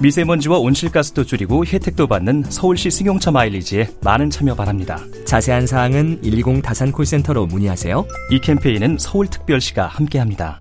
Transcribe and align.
미세먼지와 0.00 0.58
온실가스도 0.58 1.24
줄이고 1.24 1.64
혜택도 1.64 2.06
받는 2.06 2.44
서울시 2.48 2.90
승용차 2.90 3.30
마일리지에 3.30 3.88
많은 4.02 4.28
참여 4.30 4.54
바랍니다. 4.54 4.98
자세한 5.24 5.66
사항은 5.66 6.20
120 6.22 6.62
다산 6.62 6.92
콜센터로 6.92 7.46
문의하세요. 7.46 8.04
이 8.30 8.40
캠페인은 8.40 8.98
서울특별시가 8.98 9.86
함께합니다. 9.86 10.60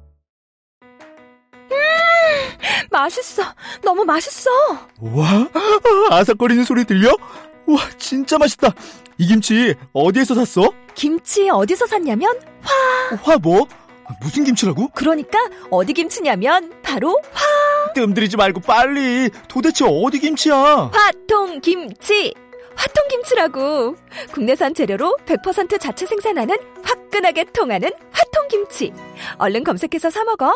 맛있어 2.92 3.42
너무 3.84 4.06
맛있어 4.06 4.52
와, 5.02 5.48
아삭거리는 6.12 6.64
소리 6.64 6.86
들려? 6.86 7.10
와, 7.66 7.80
진짜 7.98 8.38
맛있다. 8.38 8.70
이 9.18 9.26
김치 9.26 9.74
어디에서 9.94 10.36
샀어? 10.36 10.72
김치 10.94 11.50
어디서 11.50 11.88
샀냐면 11.88 12.32
화 13.24 13.38
뭐? 13.38 13.68
무슨 14.22 14.44
김치라고? 14.44 14.90
그러니까 14.94 15.38
어디 15.70 15.94
김치냐면 15.94 16.72
바로 16.82 17.20
뜸들이지 17.96 18.38
말고 18.38 18.62
빨리. 18.62 19.30
도대체 19.48 19.86
어디 19.88 20.20
김치야? 20.20 20.92
화통 20.94 21.60
김치 21.62 22.34
화통 22.76 23.08
김치라고 23.10 23.96
국내산 24.32 24.74
재료로 24.74 25.18
100% 25.26 25.80
자체 25.80 26.06
생산하는 26.08 26.56
화끈하게 26.84 27.46
통하는 27.54 27.92
화통 28.12 28.48
김치 28.48 28.92
얼른 29.38 29.64
검색해서 29.64 30.10
사 30.10 30.24
먹어 30.24 30.52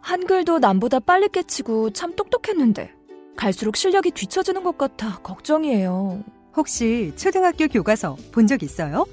한글도 0.00 0.58
남보다 0.60 0.98
빨리 1.00 1.28
깨치고 1.28 1.90
참 1.90 2.16
똑똑했는데 2.16 2.92
갈수록 3.36 3.76
실력이 3.76 4.12
뒤처지는 4.12 4.64
것 4.64 4.78
같아 4.78 5.18
걱정이에요 5.22 6.24
혹시 6.56 7.12
초등학교 7.16 7.68
교과서 7.68 8.16
본 8.32 8.46
적 8.46 8.62
있어요? 8.62 9.04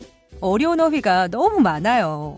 어려운 0.42 0.80
어휘가 0.80 1.28
너무 1.28 1.60
많아요. 1.60 2.38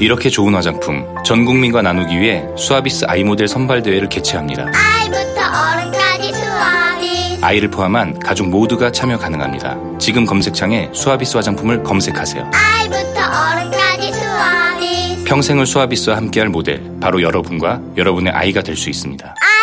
이렇게 0.00 0.30
좋은 0.30 0.54
화장품 0.54 1.04
전 1.24 1.44
국민과 1.44 1.82
나누기 1.82 2.18
위해 2.20 2.44
수아비스 2.56 3.06
아이 3.08 3.24
모델 3.24 3.48
선발 3.48 3.82
대회를 3.82 4.08
개최합니다. 4.08 4.66
아이부터 4.72 5.40
어른까지 5.40 6.32
수아비. 6.34 7.38
아이를 7.42 7.68
포함한 7.70 8.18
가족 8.20 8.48
모두가 8.48 8.92
참여 8.92 9.18
가능합니다. 9.18 9.76
지금 9.98 10.24
검색창에 10.24 10.90
수아비스 10.92 11.36
화장품을 11.36 11.82
검색하세요. 11.82 12.50
아이부터 12.54 13.20
어른까지 13.20 14.12
수아비. 14.12 15.24
평생을 15.24 15.66
수아비스와 15.66 16.16
함께할 16.16 16.48
모델 16.48 16.80
바로 17.00 17.20
여러분과 17.20 17.80
여러분의 17.96 18.32
아이가 18.32 18.62
될 18.62 18.76
수 18.76 18.88
있습니다. 18.90 19.26
아 19.26 19.57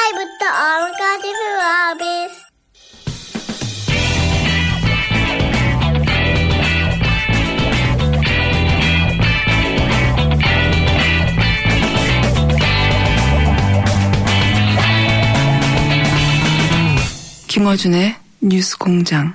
김어준의 17.55 18.13
뉴스 18.41 18.77
공장. 18.77 19.33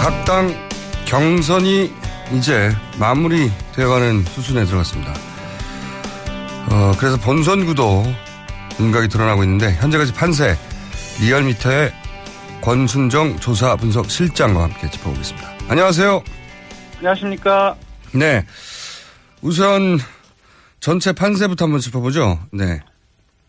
각 0.00 0.24
당 0.24 0.54
경선이 1.04 1.92
이제 2.32 2.74
마무리 2.98 3.50
되어가는 3.74 4.24
수순에 4.24 4.64
들어갔습니다. 4.64 5.12
어, 6.70 6.94
그래서 6.98 7.18
본선 7.18 7.66
구도 7.66 8.02
윤곽이 8.80 9.08
드러나고 9.08 9.44
있는데 9.44 9.74
현재까지 9.74 10.14
판세 10.14 10.56
리얼미터의 11.20 11.92
권순정 12.62 13.40
조사 13.40 13.76
분석 13.76 14.10
실장과 14.10 14.62
함께 14.62 14.88
짚어보겠습니다. 14.88 15.50
안녕하세요. 15.68 16.22
안녕하십니까. 16.96 17.76
네. 18.12 18.46
우선 19.42 19.98
전체 20.88 21.12
판세부터 21.12 21.66
한번 21.66 21.80
짚어보죠. 21.80 22.38
네. 22.50 22.80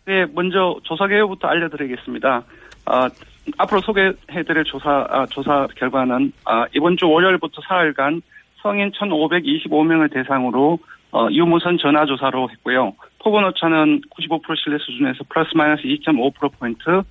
네, 0.04 0.26
먼저 0.34 0.76
조사 0.84 1.06
개요부터 1.06 1.48
알려드리겠습니다. 1.48 2.42
아, 2.84 3.08
앞으로 3.56 3.80
소개해드릴 3.80 4.64
조사 4.64 5.06
아, 5.08 5.24
조사 5.30 5.66
결과는 5.74 6.34
아, 6.44 6.66
이번 6.74 6.98
주 6.98 7.08
월요일부터 7.08 7.62
사흘간 7.66 8.20
성인 8.62 8.90
1,525명을 8.90 10.12
대상으로 10.12 10.78
어, 11.12 11.28
유무선 11.30 11.78
전화 11.80 12.04
조사로 12.04 12.50
했고요. 12.50 12.92
폭언 13.20 13.44
오차는 13.46 14.02
95% 14.10 14.42
신뢰 14.62 14.78
수준에서 14.78 15.24
플러스 15.30 15.56
마이너스 15.56 15.84
2.5% 15.84 16.52
포인트, 16.58 17.02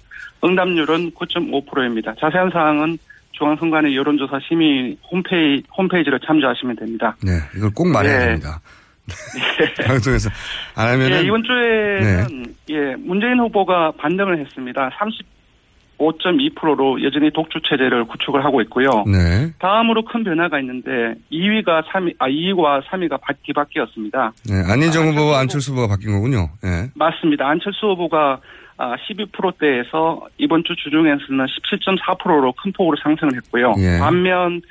응답률은 0.44 1.10
9.5%입니다. 1.14 2.14
자세한 2.20 2.52
사항은 2.52 3.00
중앙선관위 3.32 3.98
여론조사 3.98 4.40
심의 4.48 4.96
홈페이지, 5.12 5.66
홈페이지를 5.76 6.20
참조하시면 6.20 6.76
됩니다. 6.76 7.16
네. 7.24 7.32
이걸 7.58 7.72
꼭 7.74 7.88
말해야 7.88 8.20
네. 8.20 8.26
됩니다. 8.28 8.62
방송에서 9.86 10.30
안 10.76 10.90
하면은 10.90 11.18
예, 11.18 11.22
이번 11.24 11.44
주에는 11.44 12.56
예, 12.70 12.96
문재인 12.98 13.40
후보가 13.40 13.94
반등을 13.98 14.40
했습니다. 14.40 14.90
35.2%로 16.00 17.04
여전히 17.04 17.32
독주 17.32 17.60
체제를 17.70 18.06
구축을 18.06 18.44
하고 18.44 18.62
있고요. 18.62 18.90
네. 19.06 19.52
다음으로 19.60 20.06
큰 20.06 20.24
변화가 20.24 20.60
있는데 20.60 21.16
2위가 21.32 21.84
3위, 21.88 22.16
아 22.20 22.28
2위와 22.28 22.84
3위가 22.86 23.20
바, 23.22 23.34
뒤바뀌었습니다. 23.44 24.34
네. 24.50 24.72
안희정 24.72 25.10
후보와 25.10 25.40
안철수 25.40 25.72
후보가 25.72 25.88
바뀐 25.88 26.12
거군요. 26.12 26.50
네. 26.64 26.90
맞습니다. 26.96 27.48
안철수 27.48 27.88
후보가 27.88 28.40
아, 28.82 28.96
12%대에서 28.96 30.26
이번 30.38 30.64
주 30.64 30.74
주중에서는 30.74 31.46
17.4%로 31.46 32.54
큰 32.54 32.72
폭으로 32.72 32.96
상승을 33.04 33.36
했고요. 33.36 33.74
예. 33.78 34.00
반면 34.00 34.62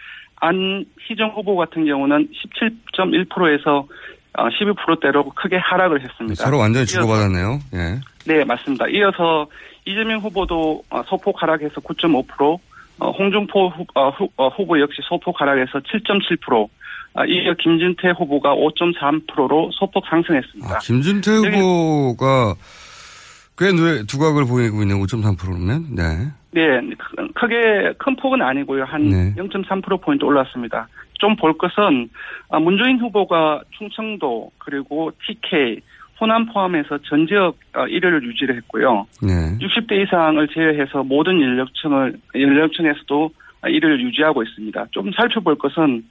안희정 0.40 1.30
후보 1.34 1.56
같은 1.56 1.84
경우는 1.84 2.28
17.1%에서 2.32 3.86
12%대로 4.34 5.30
크게 5.30 5.56
하락을 5.56 6.02
했습니다. 6.02 6.44
서로 6.44 6.58
완전히 6.58 6.86
주고받았네요. 6.86 7.58
예. 7.74 8.00
네, 8.26 8.44
맞습니다. 8.44 8.86
이어서 8.88 9.46
이재명 9.84 10.20
후보도 10.20 10.82
어, 10.90 11.02
소폭 11.06 11.42
하락해서 11.42 11.80
9.5%, 11.80 12.58
어, 13.00 13.10
홍준표 13.10 13.68
후, 13.68 13.84
어, 13.94 14.10
후, 14.10 14.28
어, 14.36 14.48
후보 14.48 14.78
역시 14.80 15.00
소폭 15.08 15.40
하락해서 15.40 15.80
7.7%, 15.80 16.68
아, 17.14 17.24
이어 17.24 17.54
김진태 17.58 18.10
후보가 18.18 18.54
5.3%로 18.54 19.70
소폭 19.72 20.04
상승했습니다. 20.08 20.76
아, 20.76 20.78
여기- 21.46 21.56
후보가 21.56 22.54
꽤 23.56 23.72
누- 23.72 24.06
두각을 24.06 24.44
보이고 24.46 24.82
있네요. 24.82 24.98
5.3%면. 24.98 25.86
네. 25.96 26.28
네, 26.52 26.80
크- 26.96 27.32
크게 27.34 27.92
큰 27.98 28.14
폭은 28.16 28.40
아니고요. 28.42 28.84
한 28.84 29.08
네. 29.08 29.34
0.3%포인트 29.36 30.24
올랐습니다. 30.24 30.86
좀 31.18 31.36
볼 31.36 31.56
것은 31.58 32.08
아, 32.50 32.58
문재인 32.58 32.98
후보가 32.98 33.62
충청도 33.76 34.50
그리고 34.58 35.12
TK, 35.26 35.80
호남 36.20 36.46
포함해서 36.46 36.98
전 37.08 37.26
지역 37.26 37.56
어, 37.74 37.84
1위를 37.86 38.22
유지를 38.22 38.56
했고요. 38.56 39.06
네. 39.22 39.56
60대 39.58 40.02
이상을 40.02 40.48
제외해서 40.48 41.04
모든 41.04 41.40
연령층을 41.40 42.18
연령층에서도 42.34 43.30
1위를 43.62 44.00
유지하고 44.00 44.42
있습니다. 44.42 44.86
좀 44.90 45.10
살펴볼 45.12 45.56
것은 45.58 46.04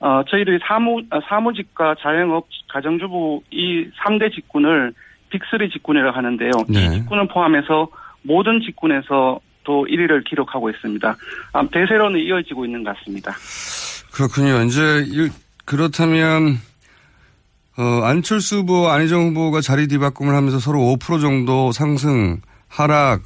어, 0.00 0.22
저희들이 0.28 0.58
사무 0.66 1.02
아, 1.10 1.20
사무직과 1.28 1.96
자영업, 2.00 2.46
가정주부 2.68 3.42
이 3.50 3.86
3대 4.04 4.34
직군을 4.34 4.92
빅3 5.30 5.72
직군이라고 5.72 6.16
하는데요. 6.16 6.50
네. 6.68 6.86
이 6.86 6.90
직군을 6.98 7.28
포함해서 7.28 7.88
모든 8.22 8.60
직군에서 8.60 9.40
또 9.64 9.86
1위를 9.86 10.24
기록하고 10.24 10.68
있습니다. 10.70 11.16
아, 11.54 11.66
대세로는 11.72 12.20
이어지고 12.20 12.66
있는 12.66 12.84
것 12.84 12.96
같습니다. 12.96 13.32
그렇군요. 14.14 14.62
이제 14.62 15.04
일- 15.08 15.32
그렇다면 15.64 16.60
어, 17.76 17.82
안철수 18.04 18.58
후보, 18.58 18.88
안희정 18.88 19.30
후보가 19.30 19.60
자리 19.60 19.88
뒤바꿈을 19.88 20.34
하면서 20.36 20.60
서로 20.60 20.78
5% 20.96 21.20
정도 21.20 21.72
상승, 21.72 22.40
하락 22.68 23.22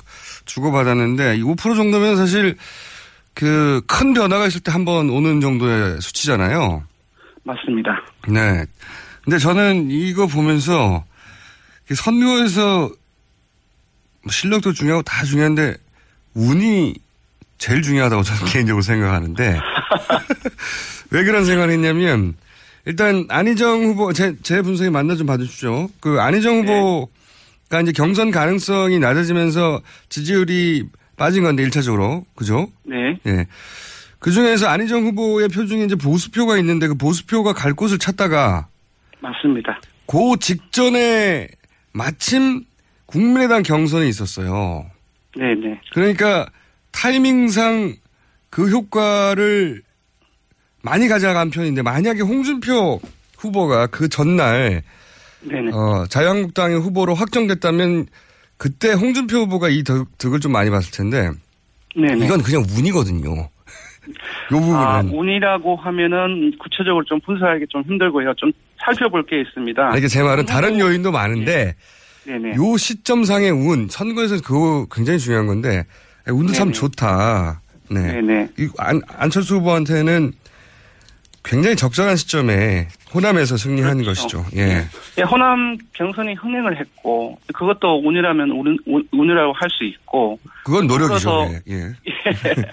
주고받았는데 0.46 1.36
이5% 1.38 1.76
정도면 1.76 2.16
사실 2.16 2.56
그 3.34 3.82
큰 3.86 4.14
변화가 4.14 4.46
있을 4.46 4.60
때 4.62 4.70
한 4.72 4.84
번 4.86 5.10
오는 5.10 5.40
정도의 5.42 6.00
수치잖아요. 6.00 6.82
맞습니다. 7.44 7.90
네. 8.28 8.64
근데 9.22 9.38
저는 9.38 9.90
이거 9.90 10.26
보면서 10.26 11.04
선거에서 11.94 12.88
뭐 14.22 14.30
실력도 14.32 14.72
중요하고 14.72 15.02
다 15.02 15.24
중요한데 15.24 15.76
운이 16.34 16.94
제일 17.58 17.82
중요하다고 17.82 18.22
저는 18.22 18.46
개인적으로 18.52 18.82
생각하는데 18.82 19.60
왜 21.10 21.24
그런 21.24 21.44
생각을 21.44 21.70
했냐면 21.72 22.34
일단 22.84 23.26
안희정 23.28 23.84
후보 23.84 24.12
제, 24.12 24.34
제 24.42 24.62
분석에 24.62 24.90
맞나 24.90 25.14
좀 25.14 25.26
봐주십시오. 25.26 25.88
그 26.00 26.20
안희정 26.20 26.66
후보가 26.66 27.80
이제 27.82 27.92
경선 27.92 28.30
가능성이 28.30 28.98
낮아지면서 28.98 29.82
지지율이 30.08 30.84
빠진 31.16 31.42
건데 31.42 31.64
1차적으로 31.64 32.24
그죠? 32.34 32.68
네. 32.84 33.18
예. 33.26 33.46
그 34.18 34.30
중에서 34.30 34.68
안희정 34.68 35.04
후보의 35.04 35.48
표 35.48 35.66
중에 35.66 35.84
이제 35.84 35.94
보수표가 35.94 36.56
있는데 36.58 36.88
그 36.88 36.94
보수표가 36.94 37.52
갈 37.52 37.74
곳을 37.74 37.98
찾다가 37.98 38.68
맞습니다. 39.20 39.80
그 40.06 40.16
직전에 40.40 41.48
마침 41.92 42.64
국민의당 43.06 43.62
경선이 43.62 44.08
있었어요. 44.08 44.86
네네. 45.36 45.80
그러니까 45.92 46.48
타이밍상 46.92 47.94
그 48.50 48.68
효과를 48.68 49.82
많이 50.82 51.08
가져간 51.08 51.50
편인데 51.50 51.82
만약에 51.82 52.22
홍준표 52.22 53.00
후보가 53.38 53.88
그 53.88 54.08
전날 54.08 54.82
네네. 55.40 55.70
어, 55.72 56.06
자유한국당의 56.08 56.80
후보로 56.80 57.14
확정됐다면 57.14 58.06
그때 58.56 58.92
홍준표 58.92 59.38
후보가 59.38 59.68
이 59.68 59.82
득, 59.84 60.08
을 60.32 60.40
좀 60.40 60.52
많이 60.52 60.70
봤을 60.70 60.90
텐데 60.90 61.30
네네. 61.94 62.24
이건 62.26 62.42
그냥 62.42 62.64
운이거든요. 62.76 63.30
요 63.38 63.48
부분은 64.50 64.76
아, 64.76 65.00
운이라고 65.00 65.76
하면은 65.76 66.52
구체적으로 66.58 67.04
좀 67.04 67.20
분석하기 67.20 67.66
좀 67.68 67.82
힘들고요. 67.82 68.34
좀 68.36 68.50
살펴볼 68.84 69.26
게 69.26 69.40
있습니다. 69.42 69.90
아니, 69.92 70.08
제 70.08 70.22
말은 70.22 70.46
다른 70.46 70.80
요인도 70.80 71.12
많은데 71.12 71.74
네네. 72.24 72.54
요 72.56 72.76
시점상의 72.76 73.50
운 73.50 73.88
선거에서 73.88 74.40
그거 74.40 74.86
굉장히 74.90 75.18
중요한 75.18 75.46
건데 75.46 75.84
운도 76.26 76.52
참 76.52 76.68
네네. 76.68 76.72
좋다. 76.72 77.60
네. 77.90 78.20
네네. 78.20 78.48
이 78.58 78.68
안, 78.78 79.00
안철수 79.16 79.56
후보한테는 79.56 80.32
굉장히 81.44 81.76
적절한 81.76 82.16
시점에 82.16 82.88
호남에서 83.14 83.56
승리한 83.56 83.98
그렇죠. 84.02 84.42
것이죠. 84.42 84.44
예. 84.56 84.82
예, 85.16 85.22
호남 85.22 85.78
경선이 85.94 86.34
흥행을 86.34 86.78
했고 86.78 87.38
그것도 87.54 88.02
운이라면 88.04 88.50
운, 88.50 88.76
운, 88.86 89.08
운이라고 89.12 89.52
할 89.54 89.70
수 89.70 89.84
있고 89.84 90.38
그건 90.64 90.86
노력이죠. 90.86 91.48
그래서- 91.48 91.62
예. 91.70 91.74
예. 92.10 92.64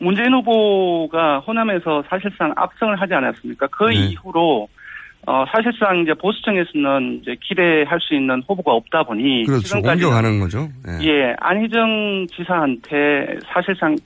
문재인 0.00 0.32
후보가 0.34 1.38
호남에서 1.40 2.04
사실상 2.10 2.52
압승을 2.56 3.00
하지 3.00 3.14
않았습니까? 3.14 3.66
그 3.68 3.84
네. 3.84 3.94
이후로 3.94 4.68
어, 5.26 5.44
사실상 5.50 6.00
이제 6.00 6.12
보수층에서는 6.14 7.20
이제 7.22 7.36
기대할 7.42 7.98
수 8.00 8.14
있는 8.14 8.42
후보가 8.46 8.72
없다 8.72 9.02
보니 9.04 9.44
그렇죠. 9.46 9.62
지금까지 9.62 10.04
옮겨가는 10.04 10.40
거죠. 10.40 10.68
예. 10.88 11.06
예 11.06 11.34
안희정 11.38 12.26
지사한테 12.34 13.38
사실상 13.52 13.96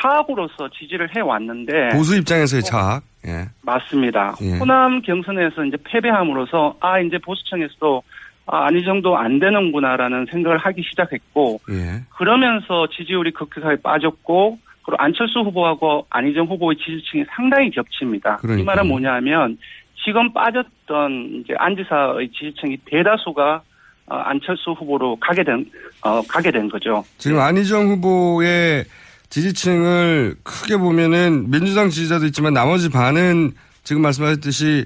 차악으로서 0.00 0.68
지지를 0.78 1.14
해 1.16 1.20
왔는데 1.20 1.90
보수 1.92 2.16
입장에서의 2.16 2.62
차악. 2.62 3.02
예. 3.26 3.46
맞습니다. 3.62 4.36
예. 4.42 4.58
호남 4.58 5.02
경선에서 5.02 5.64
이제 5.64 5.76
패배함으로써 5.84 6.76
아 6.80 7.00
이제 7.00 7.18
보수층에서도 7.18 8.02
아, 8.46 8.66
안희정도 8.66 9.16
안 9.16 9.40
되는구나라는 9.40 10.26
생각을 10.30 10.58
하기 10.58 10.82
시작했고 10.88 11.60
예. 11.70 12.02
그러면서 12.16 12.86
지지율이 12.96 13.32
급격하게 13.32 13.82
빠졌고 13.82 14.58
그리고 14.84 15.02
안철수 15.02 15.40
후보하고 15.40 16.06
안희정 16.10 16.46
후보의 16.46 16.76
지지층이 16.76 17.24
상당히 17.34 17.70
겹칩니다. 17.70 18.36
이 18.38 18.42
그러니까요. 18.42 18.64
말은 18.64 18.86
뭐냐면 18.88 19.58
지금 20.04 20.32
빠졌던 20.32 21.42
이제 21.42 21.54
안 21.58 21.74
지사의 21.74 22.30
지지층이 22.30 22.78
대다수가 22.84 23.62
어, 24.08 24.14
안철수 24.14 24.70
후보로 24.70 25.16
가게 25.16 25.42
된 25.42 25.68
어, 26.04 26.22
가게 26.28 26.52
된 26.52 26.68
거죠. 26.68 27.02
지금 27.18 27.40
안희정 27.40 27.88
후보의 27.88 28.84
지지층을 29.28 30.36
크게 30.42 30.76
보면은 30.76 31.50
민주당 31.50 31.88
지지자도 31.88 32.26
있지만 32.26 32.54
나머지 32.54 32.90
반은 32.90 33.52
지금 33.84 34.02
말씀하셨듯이 34.02 34.84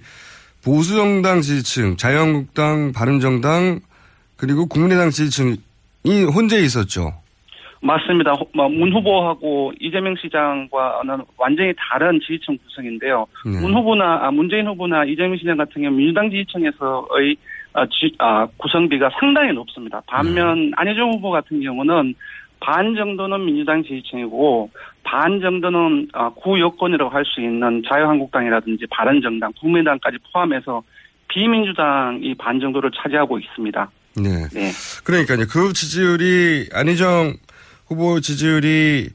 보수정당 0.64 1.40
지지층, 1.40 1.96
자유한국당, 1.96 2.92
바른정당 2.92 3.80
그리고 4.36 4.66
국민의당 4.66 5.10
지지층이 5.10 5.56
혼재 6.34 6.60
있었죠. 6.60 7.12
맞습니다. 7.82 8.32
호- 8.32 8.46
뭐문 8.54 8.92
후보하고 8.92 9.72
이재명 9.80 10.14
시장과는 10.20 11.24
완전히 11.38 11.72
다른 11.78 12.20
지지층 12.20 12.58
구성인데요. 12.66 13.26
네. 13.46 13.58
문 13.58 13.72
후보나 13.74 14.20
아, 14.26 14.30
문재인 14.30 14.66
후보나 14.66 15.04
이재명 15.06 15.36
시장 15.38 15.56
같은 15.56 15.80
경우 15.82 15.94
민주당 15.96 16.28
지지층에서의 16.30 17.36
아, 17.72 17.86
지- 17.86 18.14
아, 18.18 18.46
구성비가 18.58 19.08
상당히 19.18 19.52
높습니다. 19.54 20.02
반면 20.06 20.66
네. 20.66 20.70
안희정 20.76 21.10
후보 21.12 21.30
같은 21.30 21.62
경우는 21.62 22.14
반 22.60 22.94
정도는 22.94 23.44
민주당 23.44 23.82
지지층이고 23.82 24.70
반 25.02 25.40
정도는 25.40 26.08
아, 26.12 26.30
구여권이라고 26.30 27.10
할 27.10 27.24
수 27.24 27.40
있는 27.40 27.82
자유한국당이라든지 27.88 28.84
바른정당, 28.90 29.52
국민당까지 29.60 30.18
포함해서 30.32 30.82
비민주당이 31.28 32.34
반 32.36 32.60
정도를 32.60 32.90
차지하고 32.96 33.38
있습니다. 33.38 33.90
네. 34.16 34.48
네. 34.52 34.70
그러니까요. 35.04 35.46
그 35.48 35.72
지지율이 35.72 36.68
안희정 36.72 37.34
후보 37.86 38.20
지지율이 38.20 39.08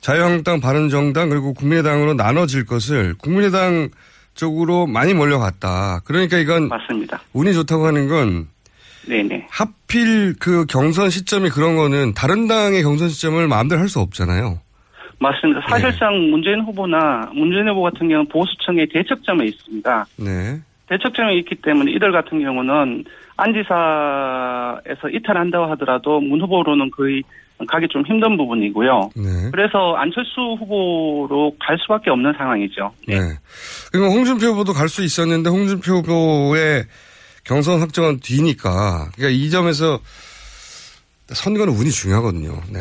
자유한국당, 0.00 0.60
바른정당 0.60 1.30
그리고 1.30 1.54
국민의당으로 1.54 2.14
나눠질 2.14 2.66
것을 2.66 3.14
국민의당 3.18 3.88
쪽으로 4.34 4.86
많이 4.86 5.14
몰려갔다. 5.14 6.00
그러니까 6.04 6.36
이건 6.36 6.68
맞습니다. 6.68 7.20
운이 7.32 7.54
좋다고 7.54 7.86
하는 7.86 8.06
건 8.08 8.48
네네. 9.08 9.46
하필 9.50 10.34
그 10.38 10.66
경선 10.66 11.10
시점이 11.10 11.50
그런 11.50 11.76
거는 11.76 12.14
다른 12.14 12.46
당의 12.48 12.82
경선 12.82 13.08
시점을 13.08 13.46
마음대로 13.48 13.80
할 13.80 13.88
수 13.88 14.00
없잖아요. 14.00 14.58
맞습니다. 15.18 15.60
네. 15.60 15.66
사실상 15.70 16.30
문재인 16.30 16.60
후보나 16.62 17.30
문재인 17.32 17.68
후보 17.68 17.82
같은 17.82 18.08
경우는 18.08 18.28
보수층의 18.28 18.88
대척점에 18.92 19.46
있습니다. 19.46 20.06
네. 20.18 20.60
대척점에 20.88 21.34
있기 21.38 21.54
때문에 21.56 21.92
이들 21.92 22.12
같은 22.12 22.40
경우는 22.40 23.04
안지사에서 23.36 25.08
이탈한다고 25.12 25.66
하더라도 25.72 26.20
문 26.20 26.40
후보로는 26.40 26.90
거의 26.90 27.22
가기 27.68 27.88
좀 27.88 28.02
힘든 28.06 28.36
부분이고요. 28.36 29.10
네. 29.16 29.50
그래서 29.50 29.94
안철수 29.94 30.40
후보로 30.58 31.54
갈 31.58 31.78
수밖에 31.78 32.10
없는 32.10 32.34
상황이죠. 32.36 32.92
네. 33.08 33.16
그리고 33.92 34.06
홍준표 34.10 34.48
후보도 34.48 34.72
갈 34.74 34.88
수 34.88 35.02
있었는데 35.02 35.48
홍준표 35.48 35.94
후보의 35.94 36.84
경선 37.46 37.80
확정은 37.80 38.18
뒤니까. 38.20 39.10
그러니까 39.14 39.30
이 39.30 39.50
점에서 39.50 39.98
선거는 41.28 41.72
운이 41.72 41.90
중요하거든요. 41.90 42.52
네. 42.72 42.80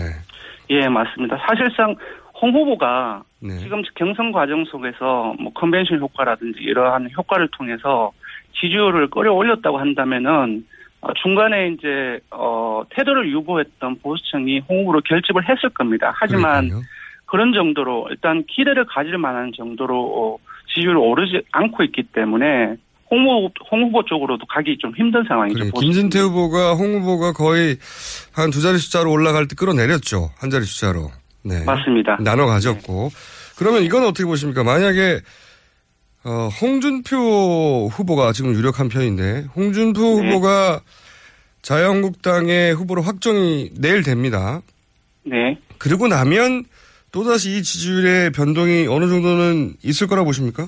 예, 0.69 0.88
맞습니다. 0.88 1.38
사실상 1.48 1.95
홍 2.41 2.51
후보가 2.53 3.24
네. 3.41 3.57
지금 3.60 3.81
경선 3.95 4.31
과정 4.31 4.65
속에서 4.65 5.34
뭐 5.39 5.51
컨벤션 5.53 6.00
효과라든지 6.00 6.60
이러한 6.62 7.10
효과를 7.15 7.48
통해서 7.51 8.12
지지율을 8.60 9.10
끌어올렸다고 9.10 9.77
한다면은 9.77 10.65
어, 11.01 11.13
중간에 11.22 11.69
이제 11.69 12.19
어 12.31 12.81
태도를 12.89 13.29
유보했던 13.31 14.00
보수층이 14.01 14.62
홍 14.67 14.81
후보로 14.81 15.01
결집을 15.01 15.48
했을 15.48 15.69
겁니다. 15.69 16.12
하지만 16.15 16.67
그러니까요. 16.67 16.81
그런 17.25 17.53
정도로 17.53 18.07
일단 18.10 18.43
기대를 18.48 18.86
가질 18.86 19.17
만한 19.17 19.51
정도로 19.55 19.95
어, 19.95 20.38
지지율이 20.74 20.98
오르지 20.98 21.41
않고 21.51 21.84
있기 21.84 22.03
때문에 22.03 22.75
홍 23.12 23.19
후보, 23.27 23.51
홍 23.71 23.83
후보 23.85 24.03
쪽으로도 24.05 24.45
가기 24.47 24.77
좀 24.79 24.91
힘든 24.95 25.24
상황이죠. 25.27 25.59
그래. 25.59 25.71
김진태 25.79 26.19
후보가 26.19 26.74
홍 26.74 26.95
후보가 27.01 27.33
거의 27.33 27.77
한 28.31 28.50
두 28.51 28.62
자리 28.62 28.77
숫자로 28.79 29.12
올라갈 29.12 29.47
때 29.47 29.55
끌어내렸죠. 29.55 30.31
한 30.38 30.50
자리 30.50 30.65
숫자로. 30.65 31.12
네. 31.43 31.63
맞습니다. 31.63 32.17
나눠 32.21 32.45
가졌고. 32.47 33.12
그러면 33.57 33.83
이건 33.83 34.03
어떻게 34.03 34.25
보십니까? 34.25 34.63
만약에 34.63 35.21
어, 36.24 36.50
홍준표 36.59 37.88
후보가 37.91 38.33
지금 38.33 38.53
유력한 38.55 38.89
편인데 38.89 39.45
홍준표 39.55 40.01
네. 40.01 40.27
후보가 40.33 40.81
자유한국당의 41.62 42.74
후보로 42.75 43.01
확정이 43.01 43.69
내일 43.77 44.01
됩니다. 44.03 44.62
네. 45.24 45.57
그리고 45.77 46.07
나면 46.07 46.65
또다시 47.12 47.57
이 47.57 47.63
지지율의 47.63 48.31
변동이 48.31 48.88
어느 48.88 49.07
정도는 49.07 49.75
있을 49.83 50.07
거라 50.07 50.24
보십니까? 50.24 50.67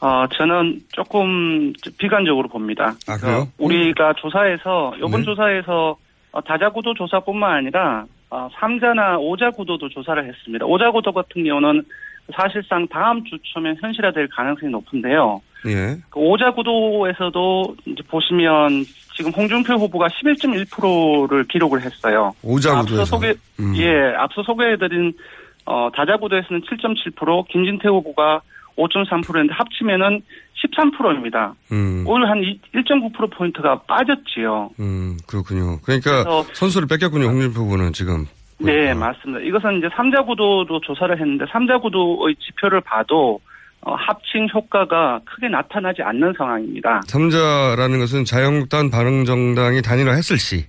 어, 0.00 0.26
저는 0.32 0.80
조금 0.92 1.72
비관적으로 1.98 2.48
봅니다. 2.48 2.94
아, 3.06 3.16
그래요? 3.16 3.48
우리가 3.58 4.14
조사에서, 4.14 4.94
이번 4.96 5.20
네. 5.20 5.24
조사에서 5.24 5.96
어, 6.32 6.40
다자구도 6.42 6.94
조사뿐만 6.94 7.52
아니라 7.52 8.04
어, 8.30 8.48
3자나 8.54 9.18
5자 9.18 9.54
구도도 9.56 9.88
조사를 9.88 10.24
했습니다. 10.26 10.64
5자 10.64 10.92
구도 10.92 11.12
같은 11.12 11.44
경우는 11.44 11.82
사실상 12.36 12.86
다음 12.88 13.24
주 13.24 13.36
초면 13.42 13.76
현실화될 13.80 14.28
가능성이 14.28 14.70
높은데요. 14.70 15.40
예. 15.66 15.96
그 16.10 16.20
오자구도에서도 16.20 17.76
이제 17.86 18.02
보시면 18.08 18.84
지금 19.16 19.30
홍준표 19.32 19.74
후보가 19.74 20.06
11.1%를 20.08 21.44
기록을 21.44 21.82
했어요. 21.82 22.32
오자구도에서. 22.42 23.02
앞서 23.02 23.04
소개 23.04 23.34
음. 23.58 23.74
예 23.76 24.14
앞서 24.16 24.42
소개해드린 24.42 25.12
어, 25.66 25.90
다자 25.94 26.16
구도에서는 26.16 26.62
7.7% 26.62 27.48
김진태 27.48 27.88
후보가 27.88 28.40
5.3%인데 28.88 29.52
합치면은 29.54 30.22
13%입니다. 30.64 31.54
음. 31.72 32.04
오늘 32.06 32.28
한 32.28 32.40
1.9% 32.74 33.30
포인트가 33.32 33.80
빠졌지요. 33.82 34.70
음, 34.80 35.16
그렇군요. 35.26 35.78
그러니까 35.82 36.24
선수를 36.52 36.86
뺏겼군요, 36.88 37.26
홍준표 37.26 37.60
후보는 37.60 37.92
지금. 37.92 38.26
네, 38.58 38.92
맞습니다. 38.92 39.40
이것은 39.40 39.78
이제 39.78 39.88
삼자 39.96 40.22
구도도 40.22 40.80
조사를 40.82 41.18
했는데 41.18 41.46
삼자 41.50 41.78
구도의 41.78 42.36
지표를 42.36 42.82
봐도 42.82 43.40
어, 43.82 43.94
합친 43.94 44.46
효과가 44.52 45.20
크게 45.24 45.48
나타나지 45.48 46.02
않는 46.02 46.34
상황입니다. 46.36 47.00
삼자라는 47.06 47.98
것은 48.00 48.26
자유한국당 48.26 48.90
바른정당이 48.90 49.80
단일화했을 49.80 50.36
시. 50.36 50.66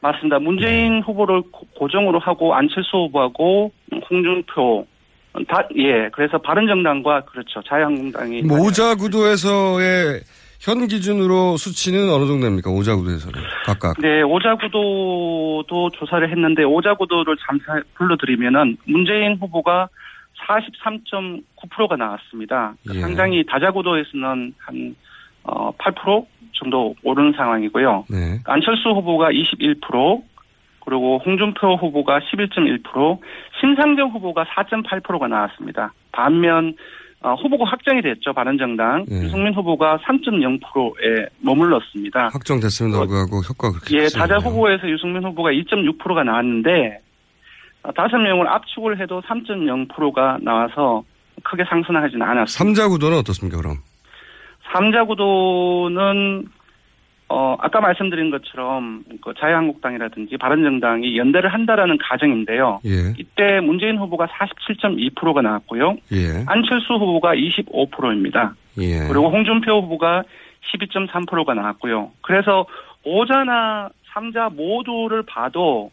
맞습니다. 0.00 0.38
문재인 0.38 1.02
후보를 1.02 1.42
고- 1.50 1.66
고정으로 1.76 2.20
하고 2.20 2.54
안철수 2.54 2.96
후보하고 2.98 3.72
홍준표 4.08 4.86
다 5.48 5.68
예. 5.76 6.08
그래서 6.12 6.38
바른정당과 6.38 7.22
그렇죠. 7.22 7.62
자유한국당이 7.62 8.42
뭐 8.42 8.58
오자구도에서의 8.60 10.20
현 10.60 10.86
기준으로 10.86 11.56
수치는 11.56 12.10
어느 12.10 12.26
정도 12.26 12.46
됩니까? 12.46 12.70
오자구도에서는 12.70 13.40
각각. 13.64 13.96
네, 14.00 14.22
오자구도도 14.22 15.90
조사를 15.94 16.28
했는데 16.30 16.64
오자구도를 16.64 17.36
잠시 17.46 17.64
불러드리면은 17.94 18.76
문재인 18.84 19.36
후보가 19.36 19.88
43.9%가 20.48 21.96
나왔습니다. 21.96 22.74
예. 22.94 23.00
상당히 23.00 23.44
다자구도에서는 23.46 24.54
한 24.58 24.94
어, 25.44 25.70
8% 25.72 26.26
정도 26.52 26.94
오른 27.02 27.32
상황이고요. 27.36 28.06
네. 28.10 28.40
안철수 28.44 28.90
후보가 28.90 29.30
21%, 29.30 30.22
그리고 30.86 31.20
홍준표 31.26 31.74
후보가 31.76 32.20
11.1%, 32.20 33.18
심상정 33.60 34.10
후보가 34.10 34.44
4.8%가 34.44 35.26
나왔습니다. 35.28 35.92
반면 36.12 36.74
어, 37.20 37.34
후보가 37.34 37.64
확정이 37.64 38.02
됐죠. 38.02 38.32
바른정당 38.32 39.06
예. 39.10 39.14
유승민 39.24 39.52
후보가 39.52 39.98
3.0%에 39.98 41.26
머물렀습니다. 41.40 42.28
확정됐음에도 42.32 42.98
불구하고 42.98 43.38
효과가 43.40 43.80
그렇게 43.80 43.98
예, 44.04 44.06
다자. 44.08 44.36
후보에서 44.36 44.88
유승민 44.88 45.24
후보가 45.24 45.50
2.6%가 45.50 46.22
나왔는데 46.22 47.00
어, 47.82 47.92
다섯 47.92 48.18
명을 48.18 48.46
압축을 48.46 49.00
해도 49.00 49.20
3.0%가 49.22 50.38
나와서 50.42 51.02
크게 51.42 51.64
상승하지는 51.68 52.22
않았습니다. 52.22 52.46
삼자구도는 52.46 53.18
어떻습니까, 53.18 53.56
그럼? 53.58 53.78
삼자 54.72 55.04
구도는 55.04 56.46
어 57.28 57.56
아까 57.58 57.80
말씀드린 57.80 58.30
것처럼 58.30 59.02
그 59.20 59.34
자유한국당이라든지 59.36 60.36
바른정당이 60.36 61.18
연대를 61.18 61.52
한다라는 61.52 61.98
가정인데요. 61.98 62.80
예. 62.86 63.14
이때 63.18 63.60
문재인 63.60 63.98
후보가 63.98 64.26
47.2%가 64.26 65.42
나왔고요. 65.42 65.96
예. 66.12 66.44
안철수 66.46 66.94
후보가 66.94 67.34
25%입니다. 67.34 68.54
예. 68.78 69.08
그리고 69.08 69.28
홍준표 69.30 69.80
후보가 69.82 70.22
12.3%가 70.72 71.54
나왔고요. 71.54 72.12
그래서 72.22 72.66
오자나 73.02 73.88
삼자 74.12 74.50
모두를 74.50 75.24
봐도 75.24 75.90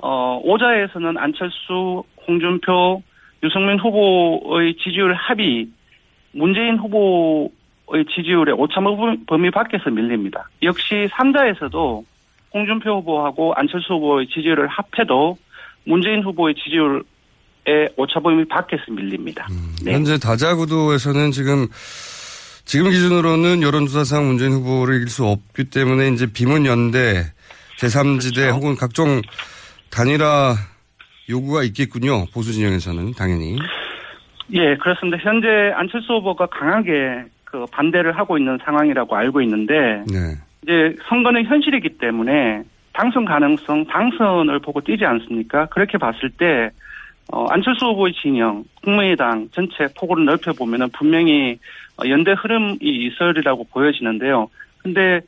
어 0.00 0.40
오자에서는 0.44 1.18
안철수, 1.18 2.04
홍준표, 2.28 3.02
유승민 3.42 3.80
후보의 3.80 4.76
지지율 4.76 5.12
합이 5.14 5.70
문재인 6.32 6.76
후보 6.76 7.50
의 7.90 8.04
지지율의 8.04 8.54
오차 8.54 8.80
범위 9.26 9.50
밖에서 9.50 9.90
밀립니다. 9.90 10.48
역시 10.62 11.08
삼자에서도 11.10 12.04
홍준표 12.52 12.96
후보하고 12.96 13.54
안철수 13.54 13.94
후보의 13.94 14.28
지지율을 14.28 14.68
합해도 14.68 15.38
문재인 15.84 16.22
후보의 16.22 16.54
지지율의 16.54 17.90
오차 17.96 18.20
범위 18.20 18.44
밖에서 18.46 18.82
밀립니다. 18.90 19.46
네. 19.84 19.92
현재 19.92 20.18
다자구도에서는 20.18 21.30
지금 21.30 21.66
지금 22.64 22.90
기준으로는 22.90 23.62
여론조사상 23.62 24.26
문재인 24.26 24.52
후보를 24.52 24.96
이길 24.96 25.08
수 25.08 25.24
없기 25.24 25.70
때문에 25.70 26.08
이제 26.08 26.26
비문 26.30 26.66
연대 26.66 27.24
제3지대 27.78 28.34
그렇죠. 28.34 28.54
혹은 28.54 28.76
각종 28.76 29.22
단일화 29.90 30.54
요구가 31.30 31.62
있겠군요. 31.62 32.26
보수 32.34 32.52
진영에서는 32.52 33.12
당연히. 33.14 33.58
예, 34.52 34.76
그렇습니다. 34.76 35.18
현재 35.18 35.46
안철수 35.74 36.14
후보가 36.14 36.46
강하게 36.46 37.24
그 37.50 37.64
반대를 37.72 38.12
하고 38.12 38.36
있는 38.36 38.58
상황이라고 38.62 39.16
알고 39.16 39.40
있는데 39.42 40.04
네. 40.06 40.36
이제 40.62 40.94
선거는 41.08 41.46
현실이기 41.46 41.96
때문에 41.96 42.62
당선 42.92 43.24
가능성, 43.24 43.86
당선을 43.86 44.58
보고 44.58 44.82
뛰지 44.82 45.04
않습니까? 45.06 45.66
그렇게 45.66 45.96
봤을 45.96 46.28
때 46.30 46.70
어, 47.32 47.46
안철수 47.48 47.86
후보의 47.86 48.12
진영, 48.20 48.64
국민의당 48.82 49.48
전체 49.52 49.86
폭으로 49.98 50.24
넓혀 50.24 50.52
보면은 50.52 50.90
분명히 50.90 51.58
어, 51.96 52.06
연대 52.08 52.32
흐름이 52.32 52.78
있으리라고 52.82 53.64
보여지는데요. 53.72 54.48
근데 54.78 55.20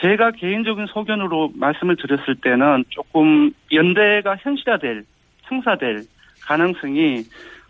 제가 0.00 0.30
개인적인 0.30 0.86
소견으로 0.86 1.52
말씀을 1.56 1.96
드렸을 1.96 2.36
때는 2.36 2.84
조금 2.88 3.50
연대가 3.70 4.36
현실화될, 4.40 5.04
성사될 5.46 6.04
가능성이 6.42 7.22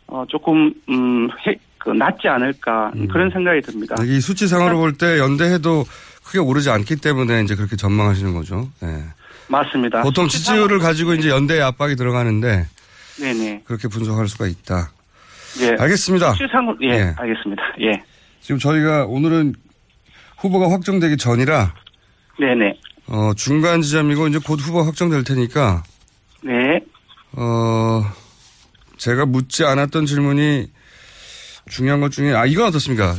어, 0.06 0.24
조금 0.28 0.72
음, 0.88 1.28
해- 1.46 1.56
그 1.80 1.90
낮지 1.90 2.28
않을까 2.28 2.92
그런 3.10 3.30
생각이 3.30 3.60
듭니다. 3.62 3.96
이 4.04 4.20
수치상으로 4.20 4.76
볼 4.78 4.92
때 4.92 5.18
연대해도 5.18 5.84
크게 6.24 6.38
오르지 6.38 6.70
않기 6.70 6.96
때문에 6.96 7.42
이제 7.42 7.54
그렇게 7.56 7.74
전망하시는 7.76 8.34
거죠. 8.34 8.68
네. 8.80 9.02
맞습니다. 9.48 10.02
보통 10.02 10.28
지지율을 10.28 10.78
가지고 10.78 11.14
이제 11.14 11.28
연대에 11.30 11.60
압박이 11.60 11.96
들어가는데 11.96 12.66
네네. 13.18 13.62
그렇게 13.64 13.88
분석할 13.88 14.28
수가 14.28 14.46
있다. 14.46 14.90
예. 15.62 15.74
알겠습니다. 15.78 16.34
실상으로 16.34 16.76
예, 16.82 16.88
예. 16.90 17.14
알겠습니다. 17.16 17.62
예. 17.80 18.02
지금 18.40 18.58
저희가 18.58 19.06
오늘은 19.06 19.54
후보가 20.38 20.70
확정되기 20.70 21.16
전이라 21.16 21.74
네네. 22.38 22.74
어, 23.08 23.32
중간 23.36 23.82
지점이고 23.82 24.28
이제 24.28 24.38
곧 24.38 24.60
후보 24.60 24.82
확정될 24.82 25.24
테니까 25.24 25.82
네. 26.44 26.80
어, 27.32 28.02
제가 28.98 29.26
묻지 29.26 29.64
않았던 29.64 30.06
질문이 30.06 30.68
중요한 31.68 32.00
것 32.00 32.10
중에 32.10 32.32
아 32.34 32.46
이건 32.46 32.66
어떻습니까? 32.68 33.14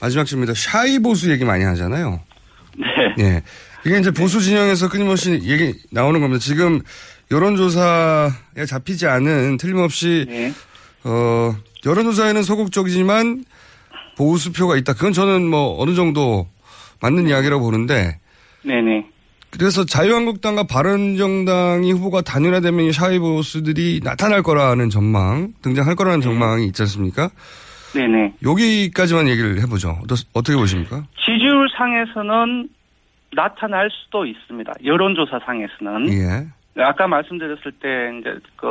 마지막 0.00 0.24
질문입니다. 0.24 0.58
샤이 0.58 0.98
보수 0.98 1.30
얘기 1.30 1.44
많이 1.44 1.64
하잖아요. 1.64 2.20
네. 2.76 3.24
예. 3.24 3.42
이게 3.86 3.98
이제 3.98 4.10
보수 4.10 4.40
진영에서 4.40 4.88
끊임없이 4.88 5.40
얘기 5.44 5.74
나오는 5.90 6.20
겁니다. 6.20 6.40
지금 6.40 6.80
여론조사에 7.30 8.66
잡히지 8.66 9.06
않은 9.06 9.56
틀림없이 9.58 10.26
네. 10.28 10.52
어, 11.04 11.54
여론조사에는 11.84 12.42
소극적이지만 12.42 13.44
보수표가 14.16 14.76
있다. 14.76 14.94
그건 14.94 15.12
저는 15.12 15.46
뭐 15.46 15.80
어느 15.80 15.94
정도 15.94 16.48
맞는 17.00 17.28
이야기라고 17.28 17.62
보는데 17.62 18.18
네네. 18.62 19.06
그래서 19.58 19.84
자유한국당과 19.84 20.64
바른정당이 20.64 21.92
후보가 21.92 22.22
단일화되면 22.22 22.80
이 22.86 22.92
샤이 22.92 23.18
보수들이 23.18 24.00
나타날 24.02 24.42
거라는 24.42 24.90
전망, 24.90 25.52
등장할 25.62 25.94
거라는 25.94 26.20
전망이 26.20 26.66
있지 26.66 26.82
않습니까? 26.82 27.30
네네. 27.94 28.34
여기까지만 28.44 29.28
얘기를 29.28 29.60
해보죠. 29.62 29.98
어떠, 30.02 30.16
어떻 30.32 30.50
게 30.52 30.56
보십니까? 30.58 31.04
지지율 31.24 31.68
상에서는 31.76 32.68
나타날 33.34 33.88
수도 33.90 34.26
있습니다. 34.26 34.72
여론조사 34.84 35.38
상에서는. 35.46 36.08
예. 36.12 36.82
아까 36.82 37.06
말씀드렸을 37.06 37.70
때 37.80 37.88
이제 38.20 38.36
그 38.56 38.66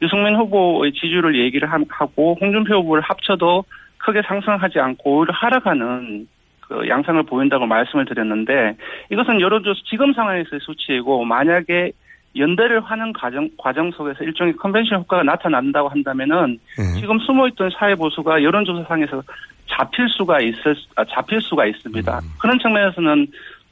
유승민 0.00 0.34
후보의 0.36 0.92
지지율을 0.94 1.38
얘기를 1.44 1.70
함- 1.70 1.84
하고 1.90 2.38
홍준표 2.40 2.76
후보를 2.76 3.02
합쳐도 3.02 3.64
크게 3.98 4.22
상승하지 4.26 4.78
않고 4.78 5.18
오히려 5.18 5.34
하락하는 5.34 6.26
그 6.72 6.88
양상을 6.88 7.22
보인다고 7.24 7.66
말씀을 7.66 8.04
드렸는데 8.06 8.76
이것은 9.10 9.40
여론조사 9.40 9.80
지금 9.84 10.12
상황에서의 10.14 10.60
수치이고 10.62 11.24
만약에 11.24 11.92
연대를 12.34 12.80
하는 12.80 13.12
과정 13.12 13.48
과정 13.58 13.90
속에서 13.90 14.24
일종의 14.24 14.54
컨벤션 14.54 15.00
효과가 15.00 15.22
나타난다고 15.22 15.88
한다면은 15.90 16.58
예. 16.78 16.98
지금 17.00 17.18
숨어있던 17.18 17.70
사회 17.78 17.94
보수가 17.94 18.42
여론조사상에서 18.42 19.22
잡힐 19.68 20.08
수가 20.08 20.40
있을 20.40 20.74
수- 20.74 20.88
아, 20.96 21.04
잡힐 21.04 21.40
수가 21.42 21.66
있습니다. 21.66 22.20
그런 22.40 22.58
측면에서는 22.58 23.26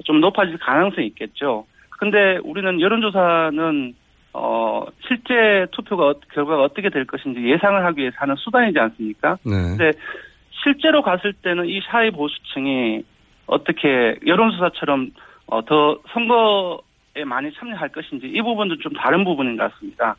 좀 0.05 0.21
높아질 0.21 0.59
가능성이 0.59 1.07
있겠죠. 1.09 1.65
근데 1.99 2.39
우리는 2.45 2.81
여론조사는 2.81 3.95
어 4.33 4.85
실제 5.09 5.67
투표가 5.73 6.09
어- 6.09 6.15
결과가 6.33 6.63
어떻게 6.63 6.89
될 6.91 7.05
것인지 7.07 7.43
예상을 7.43 7.85
하기 7.87 8.01
위해서 8.03 8.17
하는 8.21 8.37
수단이지 8.37 8.79
않습니까? 8.79 9.37
네. 9.45 9.53
근데 9.77 9.91
실제로 10.63 11.03
갔을 11.03 11.33
때는 11.33 11.67
이 11.67 11.81
사회 11.87 12.11
보수층이 12.11 13.03
어떻게 13.47 14.17
여론조사처럼 14.27 15.11
어, 15.47 15.65
더 15.65 15.99
선거에 16.13 17.25
많이 17.27 17.53
참여할 17.53 17.89
것인지 17.89 18.29
이 18.29 18.41
부분도 18.41 18.79
좀 18.79 18.93
다른 18.93 19.25
부분인 19.25 19.57
것 19.57 19.73
같습니다. 19.73 20.17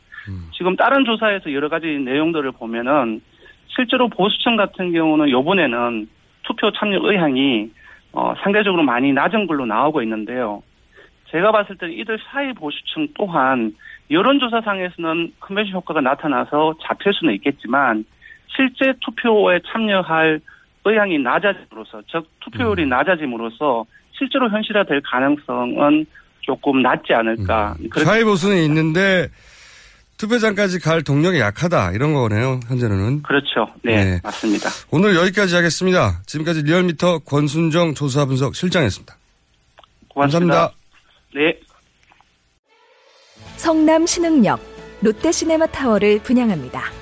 지금 0.52 0.76
다른 0.76 1.04
조사에서 1.04 1.52
여러 1.52 1.68
가지 1.68 1.86
내용들을 1.86 2.52
보면은 2.52 3.20
실제로 3.68 4.08
보수층 4.08 4.56
같은 4.56 4.92
경우는 4.92 5.30
요번에는 5.30 6.08
투표 6.42 6.70
참여 6.72 6.98
의향이 7.02 7.70
어, 8.12 8.34
상대적으로 8.42 8.82
많이 8.82 9.12
낮은 9.12 9.46
걸로 9.46 9.64
나오고 9.64 10.02
있는데요. 10.02 10.62
제가 11.30 11.50
봤을 11.50 11.76
때 11.76 11.90
이들 11.90 12.18
사회 12.26 12.52
보수층 12.52 13.08
또한 13.14 13.74
여론조사상에서는 14.10 15.32
컨벤션 15.40 15.74
효과가 15.74 16.02
나타나서 16.02 16.74
잡힐 16.82 17.14
수는 17.14 17.32
있겠지만 17.34 18.04
실제 18.54 18.92
투표에 19.00 19.60
참여할 19.72 20.40
의향이 20.84 21.18
낮아짐으로써 21.18 22.02
즉 22.10 22.26
투표율이 22.40 22.86
낮아짐으로써 22.86 23.84
실제로 24.12 24.50
현실화될 24.50 25.00
가능성은 25.04 26.06
조금 26.40 26.82
낮지 26.82 27.12
않을까. 27.12 27.76
그렇게 27.90 28.04
사회 28.04 28.24
보수는 28.24 28.56
있는데 28.64 29.28
투표장까지 30.18 30.80
갈 30.80 31.02
동력이 31.02 31.38
약하다 31.38 31.92
이런 31.92 32.14
거네요. 32.14 32.60
현재는. 32.68 33.22
그렇죠. 33.22 33.68
네, 33.82 34.04
네. 34.04 34.20
맞습니다. 34.22 34.68
오늘 34.90 35.16
여기까지 35.16 35.54
하겠습니다. 35.54 36.20
지금까지 36.26 36.62
리얼미터 36.62 37.20
권순정 37.20 37.94
조사 37.94 38.24
분석 38.24 38.54
실장이었습니다. 38.54 39.16
고맙습니다. 40.08 40.54
감사합니다. 40.54 40.82
네. 41.34 41.58
성남 43.56 44.06
신흥역 44.06 44.60
롯데시네마 45.02 45.66
타워를 45.66 46.20
분양합니다. 46.22 47.01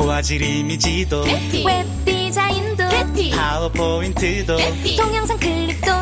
고화질 0.00 0.40
이미지도 0.40 1.24
웹 1.66 2.04
디자인도 2.04 2.84
파워포인트도 3.34 4.56
동영상 4.96 5.36
클립도 5.36 5.92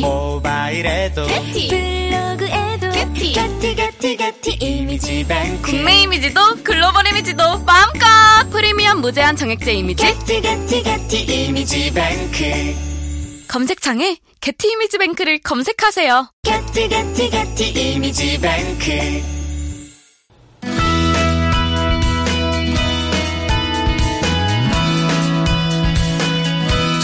모바일에도 0.00 1.26
블로그에도 1.26 2.90
게티. 2.92 3.32
게티 3.74 4.16
게티 4.16 4.58
이미지 4.60 5.24
뱅크. 5.26 5.72
국내 5.72 6.02
이미지도 6.02 6.40
글로벌 6.62 7.08
이미지도 7.08 7.42
마음껏 7.64 8.06
프리미엄 8.52 9.00
무제한 9.00 9.34
정액제 9.34 9.72
이미지. 9.72 10.04
게티 10.04 10.40
게티 10.40 10.82
게티 10.84 11.46
이미지 11.46 11.92
뱅크. 11.92 13.46
검색창에 13.48 14.18
게티 14.40 14.68
이미지 14.68 14.98
뱅크를 14.98 15.40
검색하세요. 15.40 16.30
게티 16.44 16.88
게티 16.88 17.30
게티 17.30 17.92
이미지 17.92 18.40
뱅크 18.40 19.35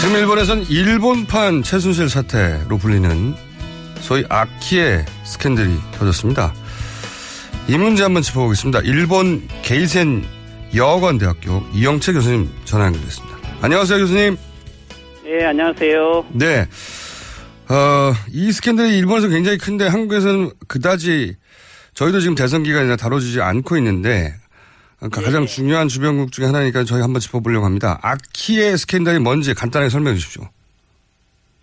지금 0.03 0.17
일본에선 0.17 0.63
일본판 0.63 1.63
최순실 1.63 2.09
사태로 2.09 2.77
불리는 2.77 3.33
소위 4.01 4.25
아키에 4.27 5.05
스캔들이 5.23 5.73
터졌습니다. 5.93 6.53
이 7.69 7.77
문제 7.77 8.03
한번 8.03 8.21
짚어보겠습니다. 8.21 8.81
일본 8.83 9.47
게이센 9.61 10.25
여학원대학교 10.75 11.63
이영채 11.73 12.11
교수님 12.11 12.49
전화 12.65 12.87
연결됐습니다. 12.87 13.37
안녕하세요 13.61 13.99
교수님. 13.99 14.37
예, 15.25 15.45
안녕하세요. 15.45 16.25
네. 16.33 16.67
어, 17.69 18.13
이 18.29 18.51
스캔들이 18.51 18.97
일본에서 18.97 19.29
굉장히 19.29 19.57
큰데 19.57 19.87
한국에서는 19.87 20.51
그다지 20.67 21.37
저희도 21.93 22.19
지금 22.19 22.35
대선 22.35 22.63
기간이나 22.63 22.97
다뤄지지 22.97 23.39
않고 23.39 23.77
있는데 23.77 24.35
그러니까 25.09 25.21
가장 25.21 25.45
중요한 25.45 25.87
주변국 25.89 26.31
중에 26.31 26.45
하나니까 26.45 26.83
저희 26.85 27.01
한번 27.01 27.19
짚어보려고 27.19 27.65
합니다. 27.65 27.99
아키에 28.01 28.77
스캔들이 28.77 29.19
뭔지 29.19 29.53
간단하게 29.53 29.89
설명해 29.89 30.15
주십시오. 30.17 30.43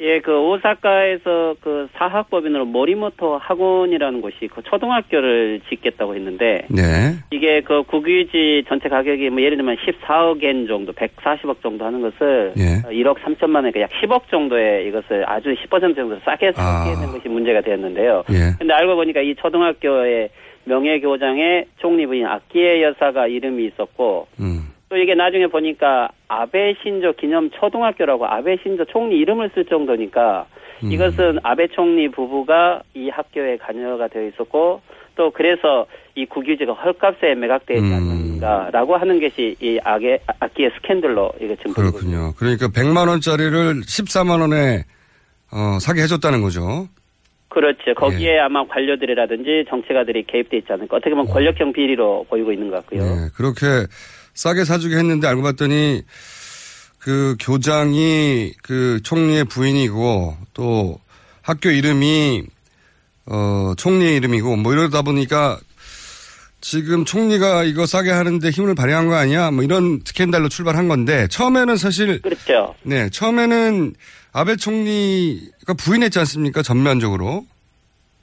예, 0.03 0.21
그 0.21 0.33
오사카에서 0.33 1.57
그 1.61 1.89
사학법인으로 1.95 2.65
모리토모 2.65 3.37
학원이라는 3.37 4.23
곳이 4.23 4.49
그 4.53 4.63
초등학교를 4.63 5.61
짓겠다고 5.69 6.15
했는데 6.17 6.67
네. 6.71 7.17
이게 7.31 7.61
그 7.61 7.83
국유지 7.83 8.65
전체 8.67 8.89
가격이 8.89 9.29
뭐 9.29 9.43
예를 9.43 9.59
들면 9.59 9.77
14억 9.77 10.43
엔 10.43 10.67
정도, 10.67 10.93
140억 10.93 11.63
정도 11.63 11.85
하는 11.85 12.01
것을 12.01 12.55
예. 12.57 12.81
1억 12.89 13.19
3천만 13.19 13.57
원, 13.57 13.73
약 13.79 13.91
10억 13.91 14.23
정도의 14.31 14.89
이것을 14.89 15.29
아주 15.29 15.55
10% 15.55 15.95
정도 15.95 16.19
싸게 16.25 16.53
사게 16.53 16.95
된 16.99 17.13
것이 17.13 17.29
문제가 17.29 17.61
되었는데요. 17.61 18.25
예. 18.31 18.55
근데 18.59 18.73
알고 18.73 18.97
보니까 18.97 19.21
이 19.21 19.35
초등학교의 19.35 20.31
명예교장에 20.65 21.67
총리 21.79 22.07
부인 22.07 22.27
아키에 22.27 22.83
여사가 22.83 23.27
이름이 23.27 23.67
있었고 23.67 24.29
음. 24.41 24.69
또 24.89 24.97
이게 24.97 25.15
나중에 25.15 25.47
보니까 25.47 26.11
아베 26.29 26.75
신조 26.83 27.13
기념 27.13 27.51
초등학교라고 27.51 28.27
아베 28.27 28.57
신조 28.63 28.85
총리 28.87 29.19
이름을 29.19 29.51
쓸 29.55 29.65
정도니까 29.65 30.47
음. 30.83 30.93
이것은 30.93 31.39
아베 31.43 31.69
총리 31.69 32.09
부부가 32.09 32.83
이 32.95 33.09
학교에 33.09 33.57
관여가 33.59 34.09
되어 34.09 34.27
있었고 34.29 34.81
또 35.17 35.31
그래서 35.31 35.87
이 36.15 36.27
국유지가 36.27 36.73
헐값에 36.73 37.35
매각되지 37.35 37.81
음. 37.81 37.93
않는가라고 37.93 38.97
하는 38.97 39.21
것이 39.21 39.55
이 39.61 39.79
악의 39.85 40.21
악기의 40.41 40.71
스캔들로 40.77 41.33
이거 41.41 41.55
지금 41.57 41.73
그렇군요. 41.73 42.33
그러니까 42.37 42.69
100만 42.69 43.09
원짜리를 43.09 43.83
14만 43.83 44.41
원에 44.41 44.85
어, 45.53 45.79
사게 45.81 46.03
해줬다는 46.03 46.43
거죠. 46.43 46.89
그렇죠. 47.51 47.95
거기에 47.97 48.35
예. 48.35 48.39
아마 48.39 48.67
관료들이라든지 48.67 49.67
정치가들이 49.69 50.25
개입돼 50.27 50.59
있지 50.59 50.73
않을까. 50.73 50.97
어떻게 50.97 51.11
보면 51.11 51.27
권력형 51.27 51.73
비리로 51.73 52.27
보이고 52.31 52.53
있는 52.53 52.71
것 52.71 52.77
같고요. 52.77 53.03
네, 53.03 53.29
그렇게 53.35 53.67
싸게 54.35 54.65
사주게 54.65 54.97
했는데 54.97 55.27
알고 55.27 55.43
봤더니 55.43 56.03
그 57.01 57.37
교장이 57.41 58.53
그 58.63 59.01
총리의 59.03 59.45
부인이고 59.45 60.37
또 60.55 61.01
학교 61.43 61.71
이름이 61.71 62.45
어 63.27 63.75
총리의 63.77 64.17
이름이고 64.17 64.57
뭐 64.57 64.73
이러다 64.73 65.03
보니까 65.03 65.59
지금 66.61 67.05
총리가 67.05 67.65
이거 67.65 67.85
싸게 67.85 68.11
하는데 68.11 68.49
힘을 68.49 68.75
발휘한 68.75 69.09
거 69.09 69.15
아니야? 69.15 69.51
뭐 69.51 69.65
이런 69.65 70.01
스캔들로 70.05 70.49
출발한 70.49 70.89
건데 70.89 71.27
처음에는 71.29 71.77
사실 71.77 72.21
그렇죠. 72.23 72.75
네 72.83 73.09
처음에는 73.11 73.95
아베 74.33 74.57
총리가 74.57 75.75
부인했지 75.79 76.19
않습니까? 76.21 76.63
전면적으로. 76.63 77.43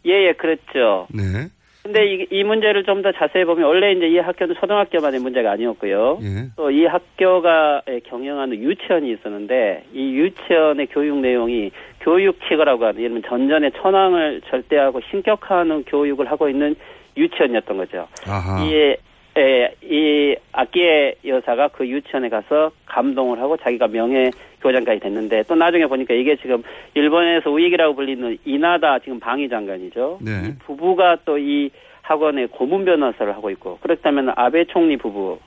예, 0.06 0.28
예, 0.30 0.34
그렇죠. 0.34 1.08
네. 1.14 1.48
근데 1.84 2.06
이, 2.06 2.28
이 2.32 2.44
문제를 2.44 2.84
좀 2.84 3.02
더 3.02 3.12
자세히 3.14 3.46
보면 3.46 3.64
원래 3.66 3.94
이제 3.94 4.08
이 4.08 4.18
학교는 4.18 4.56
초등학교만의 4.60 5.22
문제가 5.22 5.52
아니었고요. 5.52 6.20
예. 6.22 6.50
또이 6.58 6.86
학교가 6.86 7.84
경영하는 8.06 8.58
유치원이 8.62 9.12
있었는데 9.14 9.84
이 9.94 10.14
유치원의 10.16 10.88
교육 10.88 11.18
내용이 11.20 11.72
교육 12.02 12.40
치거라고 12.48 12.86
하는 12.86 13.00
예를 13.02 13.22
들면 13.22 13.24
전전의 13.30 13.72
천황을 13.82 14.42
절대하고 14.50 15.00
신격화하는 15.10 15.84
교육을 15.86 16.30
하고 16.30 16.50
있는 16.50 16.76
유치원이었던 17.16 17.78
거죠. 17.78 18.08
아하. 18.28 18.64
이, 18.66 18.96
에, 19.38 19.74
이 19.84 20.36
악기의 20.52 21.16
여사가 21.26 21.70
그 21.70 21.88
유치원에 21.88 22.28
가서 22.30 22.72
감동을 22.98 23.40
하고 23.40 23.58
자기가 23.58 23.88
명예 23.88 24.32
교장까지 24.62 25.00
됐는데 25.00 25.44
또 25.48 25.54
나중에 25.56 25.86
보니까 25.86 26.16
이게 26.16 26.36
지금 26.38 26.64
일본에서 26.96 27.52
우익이라고 27.52 27.94
불리는 27.96 28.38
이나다 28.44 29.00
지금 29.00 29.20
방위 29.20 29.48
장관이죠. 29.48 30.20
네. 30.22 30.56
부부가 30.66 31.18
또 31.24 31.38
이 31.38 31.70
학원의 32.08 32.48
고문 32.48 32.86
변호사를 32.86 33.36
하고 33.36 33.50
있고 33.52 33.78
그렇다면 33.82 34.32
아베 34.36 34.66
총리 34.66 34.96
부부 34.98 35.40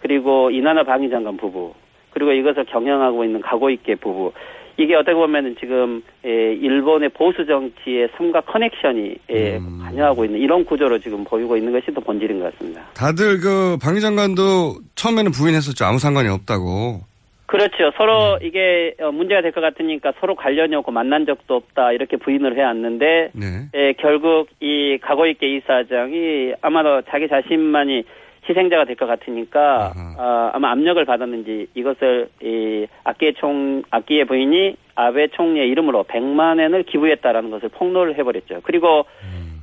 그리고 0.00 0.50
이나나 0.50 0.82
방위 0.82 1.08
장관 1.08 1.36
부부 1.36 1.72
그리고 2.10 2.32
이것을 2.32 2.64
경영하고 2.64 3.24
있는 3.24 3.40
가고있게 3.40 3.94
부부 3.94 4.32
이게 4.80 4.94
어떻게 4.94 5.14
보면은 5.14 5.54
지금 5.60 6.02
에, 6.24 6.54
일본의 6.54 7.10
보수 7.10 7.44
정치의 7.44 8.08
삼각 8.16 8.46
커넥션이 8.46 9.14
에, 9.28 9.56
음. 9.58 9.80
관여하고 9.82 10.24
있는 10.24 10.40
이런 10.40 10.64
구조로 10.64 10.98
지금 11.00 11.22
보이고 11.24 11.56
있는 11.56 11.72
것이 11.72 11.92
또 11.94 12.00
본질인 12.00 12.40
것 12.40 12.52
같습니다. 12.52 12.82
다들 12.94 13.40
그 13.40 13.76
방위 13.82 14.00
장관도 14.00 14.76
처음에는 14.94 15.32
부인했었죠. 15.32 15.84
아무 15.84 15.98
상관이 15.98 16.28
없다고. 16.28 17.00
그렇죠. 17.46 17.90
서로 17.96 18.38
네. 18.38 18.46
이게 18.46 18.94
어, 19.00 19.10
문제가 19.10 19.42
될 19.42 19.50
것 19.50 19.60
같으니까 19.60 20.12
서로 20.20 20.36
관련이 20.36 20.74
없고 20.76 20.92
만난 20.92 21.26
적도 21.26 21.56
없다 21.56 21.90
이렇게 21.92 22.16
부인을 22.16 22.56
해왔는데 22.56 23.30
네. 23.32 23.46
에, 23.74 23.92
결국 23.94 24.48
이 24.60 24.98
가고있게 25.02 25.56
이사장이 25.56 26.52
아마도 26.62 27.02
자기 27.10 27.26
자신만이 27.28 28.04
희생자가 28.50 28.84
될 28.84 28.96
것 28.96 29.06
같으니까 29.06 29.92
아, 30.18 30.50
아마 30.52 30.70
압력을 30.72 31.02
받았는지 31.04 31.68
이것을 31.74 32.28
이 32.42 32.86
악기의 33.04 33.34
총 33.38 33.82
악기의 33.90 34.26
부인이 34.26 34.76
아베 34.96 35.28
총리의 35.28 35.68
이름으로 35.70 36.04
100만 36.04 36.60
엔을 36.60 36.82
기부했다라는 36.82 37.50
것을 37.50 37.70
폭로를 37.70 38.18
해버렸죠. 38.18 38.60
그리고 38.64 39.06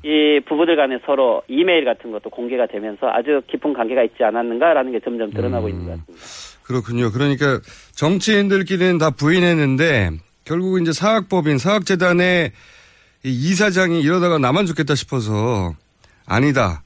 이 0.03 0.39
부부들 0.47 0.75
간에 0.75 0.99
서로 1.05 1.41
이메일 1.47 1.85
같은 1.85 2.11
것도 2.11 2.29
공개가 2.29 2.65
되면서 2.65 3.07
아주 3.09 3.41
깊은 3.47 3.73
관계가 3.73 4.03
있지 4.03 4.23
않았는가라는 4.23 4.91
게 4.93 4.99
점점 5.01 5.31
드러나고 5.31 5.69
있는 5.69 5.85
것 5.85 5.91
같습니다. 6.07 6.63
그렇군요. 6.63 7.11
그러니까 7.11 7.59
정치인들끼리는 7.95 8.97
다 8.97 9.11
부인했는데 9.11 10.11
결국 10.45 10.81
이제 10.81 10.91
사학법인 10.93 11.57
사학재단의 11.57 12.51
이 13.25 13.29
이사장이 13.29 13.99
이러다가 14.01 14.37
나만 14.37 14.65
죽겠다 14.65 14.95
싶어서 14.95 15.73
아니다. 16.25 16.81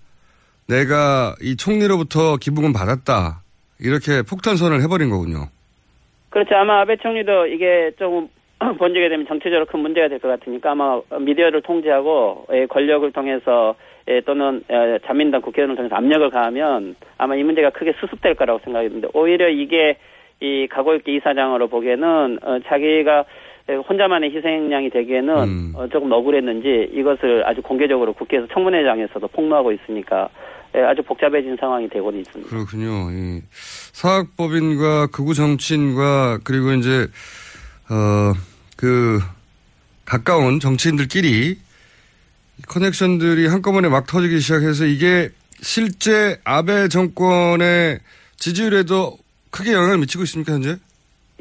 내가 0.72 1.36
이 1.42 1.58
총리로부터 1.58 2.38
기부금 2.38 2.72
받았다. 2.72 3.44
이렇게 3.80 4.24
폭탄 4.28 4.56
선언을 4.56 4.82
해버린 4.84 5.10
거군요. 5.10 5.48
그렇죠. 6.30 6.56
아마 6.56 6.80
아베 6.80 6.96
총리도 6.96 7.48
이게 7.48 7.92
좀 8.00 8.30
번지게 8.80 9.10
되면 9.10 9.28
정치적으로 9.28 9.66
큰 9.66 9.82
문제가 9.82 10.08
될 10.08 10.20
것 10.20 10.30
같으니까 10.30 10.72
아마 10.72 11.02
미디어를 11.20 11.62
통제하고 11.64 12.46
예, 12.54 12.66
권력을 12.68 13.12
통해서 13.12 13.76
예, 14.08 14.22
또는 14.22 14.64
예, 14.72 15.00
자민당 15.06 15.42
국회의원을 15.42 15.76
통해서 15.76 15.96
압력을 15.96 16.30
가하면 16.30 16.96
아마 17.18 17.36
이 17.36 17.44
문제가 17.44 17.72
크게 17.72 17.94
수습될 18.00 18.36
거라고 18.36 18.60
생각했는데 18.64 19.10
오히려 19.14 19.50
이게 19.50 19.98
이 20.40 20.68
가고있게 20.70 21.16
이사장으로 21.18 21.68
보기에는 21.68 22.40
어, 22.44 22.60
자기가 22.68 23.26
혼자만의 23.90 24.32
희생양이 24.36 24.90
되기에는 24.90 25.36
음. 25.38 25.74
어, 25.76 25.88
조금 25.88 26.12
억울했는지 26.12 26.90
이것을 26.94 27.44
아주 27.46 27.62
공개적으로 27.62 28.14
국회에서 28.14 28.48
청문회장에서도 28.48 29.28
폭로하고 29.28 29.72
있으니까 29.72 30.30
예, 30.30 30.32
아주 30.74 31.02
복잡해진 31.04 31.58
상황이 31.60 31.90
되고 31.90 32.12
있습니다. 32.12 32.50
그렇군요. 32.50 33.12
이 33.12 33.42
사학법인과 33.94 35.08
극우 35.08 35.34
정치인과 35.34 36.40
그리고 36.44 36.74
이제 36.74 37.08
어 37.90 38.34
그 38.82 39.22
가까운 40.06 40.60
정치인들끼리 40.60 41.60
커넥션들이 42.68 43.46
한꺼번에 43.46 43.90
막 43.90 44.08
터지기 44.08 44.40
시작해서 44.40 44.86
이게 44.86 45.30
실제 45.62 46.40
아베 46.44 46.88
정권의 46.88 48.00
지지율에도 48.38 49.20
크게 49.52 49.72
영향을 49.74 50.00
미치고 50.00 50.24
있습니까 50.24 50.54
현재? 50.54 50.78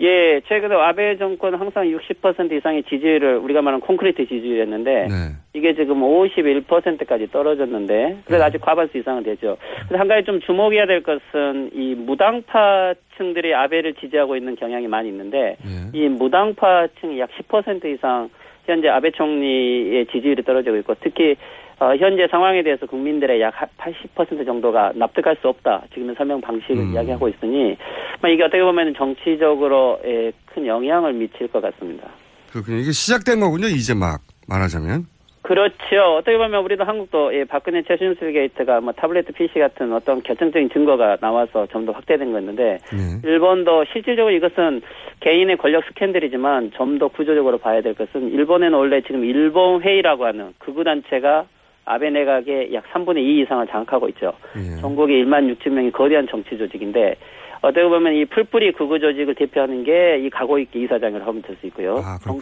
예, 0.01 0.41
최근에 0.49 0.75
아베 0.75 1.19
정권 1.19 1.55
항상 1.55 1.85
60% 1.85 2.53
이상의 2.53 2.85
지지율을 2.85 3.37
우리가 3.37 3.61
말하는 3.61 3.85
콘크리트 3.85 4.27
지지율이었는데 4.27 4.93
네. 5.09 5.15
이게 5.53 5.75
지금 5.75 6.01
51%까지 6.01 7.31
떨어졌는데 7.31 8.23
그래도 8.25 8.45
아직 8.45 8.61
과반수 8.63 8.97
이상은 8.97 9.23
되죠. 9.23 9.59
그래서 9.87 10.01
한 10.01 10.09
가지 10.09 10.25
좀 10.25 10.41
주목해야 10.41 10.87
될 10.87 11.03
것은 11.03 11.71
이 11.75 11.95
무당파층들이 11.95 13.55
아베를 13.55 13.95
지지하고 13.95 14.37
있는 14.37 14.57
경향이 14.57 14.89
많이 14.89 15.11
있는데 15.11 15.57
이 15.93 16.09
무당파층이 16.09 17.21
약 17.21 17.29
10% 17.31 17.85
이상 17.95 18.31
현재 18.65 18.89
아베 18.89 19.11
총리의 19.11 20.07
지지율이 20.07 20.45
떨어지고 20.45 20.77
있고 20.77 20.95
특히 21.01 21.37
어, 21.81 21.97
현재 21.97 22.29
상황에 22.31 22.63
대해서 22.63 22.85
국민들의 22.87 23.41
약 23.41 23.55
80% 23.79 24.45
정도가 24.45 24.93
납득할 24.95 25.37
수 25.41 25.49
없다. 25.49 25.83
지금의 25.95 26.15
설명 26.15 26.41
방식을 26.41 26.93
이야기하고 26.93 27.29
있으니 27.29 27.75
뭐 28.21 28.29
이게 28.31 28.43
어떻게 28.45 28.63
보면 28.63 28.93
정치적으로 28.95 29.99
예, 30.05 30.31
큰 30.45 30.67
영향을 30.67 31.15
미칠 31.15 31.49
것 31.49 31.63
같습니다. 31.63 32.09
그렇군요. 32.53 32.77
이게 32.79 32.93
시작된 32.93 33.41
거군요 33.41 33.67
이제 33.69 33.95
막 33.95 34.21
말하자면. 34.47 35.07
그렇죠. 35.43 36.17
어떻게 36.19 36.37
보면 36.37 36.63
우리도 36.63 36.85
한국도 36.85 37.35
예, 37.35 37.45
박근혜 37.45 37.83
최순실 37.83 38.31
게이트가 38.35 38.83
뭐 38.83 38.93
타블렛 38.93 39.25
PC 39.35 39.59
같은 39.59 39.91
어떤 39.93 40.23
결정적인 40.23 40.69
증거가 40.71 41.17
나와서 41.17 41.67
좀 41.69 41.87
더 41.87 41.93
확대된 41.93 42.31
거였는데 42.31 42.79
일본도 43.25 43.87
실질적으로 43.91 44.35
이것은 44.35 44.83
개인의 45.21 45.57
권력 45.57 45.85
스캔들이지만 45.87 46.73
좀 46.77 46.99
더 46.99 47.09
구조적으로 47.09 47.57
봐야 47.57 47.81
될 47.81 47.95
것은 47.95 48.33
일본에는 48.33 48.77
원래 48.77 49.01
지금 49.01 49.25
일본 49.25 49.81
회의라고 49.83 50.27
하는 50.27 50.53
극우 50.59 50.85
단체가 50.85 51.47
아베 51.85 52.11
내각의 52.11 52.73
약 52.75 52.85
3분의 52.93 53.19
2 53.19 53.41
이상을 53.43 53.67
장악하고 53.67 54.09
있죠. 54.11 54.33
전국에 54.81 55.15
1만 55.25 55.53
6천 55.57 55.71
명이 55.73 55.91
거대한 55.93 56.27
정치 56.29 56.57
조직인데 56.57 57.17
어떻게 57.63 57.87
보면 57.87 58.15
이 58.15 58.25
풀뿌리 58.25 58.73
극우 58.73 58.99
조직을 58.99 59.35
대표하는 59.35 59.85
게 59.85 60.19
이 60.21 60.31
가고있게 60.31 60.81
이사장이라고 60.81 61.29
하면 61.31 61.43
될 61.43 61.57
수 61.61 61.67
있고요. 61.67 61.97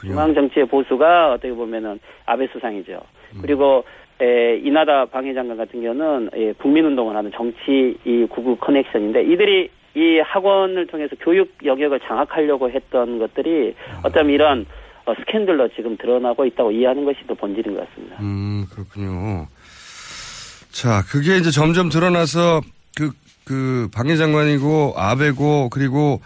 중앙 0.09 0.35
정치의 0.35 0.67
보수가 0.67 1.33
어떻게 1.33 1.53
보면은 1.53 1.99
아베 2.27 2.47
수상이죠. 2.49 3.01
그리고 3.43 3.85
에, 4.21 4.57
이나다 4.59 5.05
방위장관 5.07 5.57
같은 5.57 5.81
경우는 5.83 6.31
예, 6.37 6.53
국민운동을 6.53 7.15
하는 7.17 7.31
정치 7.33 7.97
이 8.05 8.27
구구 8.29 8.57
커넥션인데 8.57 9.23
이들이 9.25 9.71
이 9.95 10.19
학원을 10.21 10.87
통해서 10.89 11.15
교육 11.21 11.51
영역을 11.65 12.01
장악하려고 12.01 12.71
했던 12.71 13.19
것들이 13.19 13.75
어쩌면 14.05 14.31
이런 14.35 14.61
어, 14.61 14.65
스캔들로 15.15 15.69
지금 15.77 15.97
드러나고 15.97 16.45
있다고 16.47 16.73
이해하는 16.73 17.05
것이 17.05 17.19
더 17.27 17.35
본질인 17.35 17.75
것 17.75 17.89
같습니다. 17.89 18.17
음, 18.21 18.67
그렇군요. 18.71 19.47
자, 20.71 21.03
그게 21.09 21.37
이제 21.37 21.51
점점 21.51 21.89
드러나서 21.89 22.61
그, 22.97 23.11
그 23.45 23.89
방해 23.93 24.17
장관이고 24.17 24.95
아베고 24.97 25.71
그리고 25.71 26.21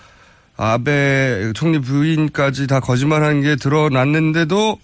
아베 0.57 1.53
총리 1.55 1.79
부인까지 1.81 2.67
다 2.67 2.81
거짓말하는 2.81 3.43
게 3.43 3.57
드러났는데도 3.57 4.79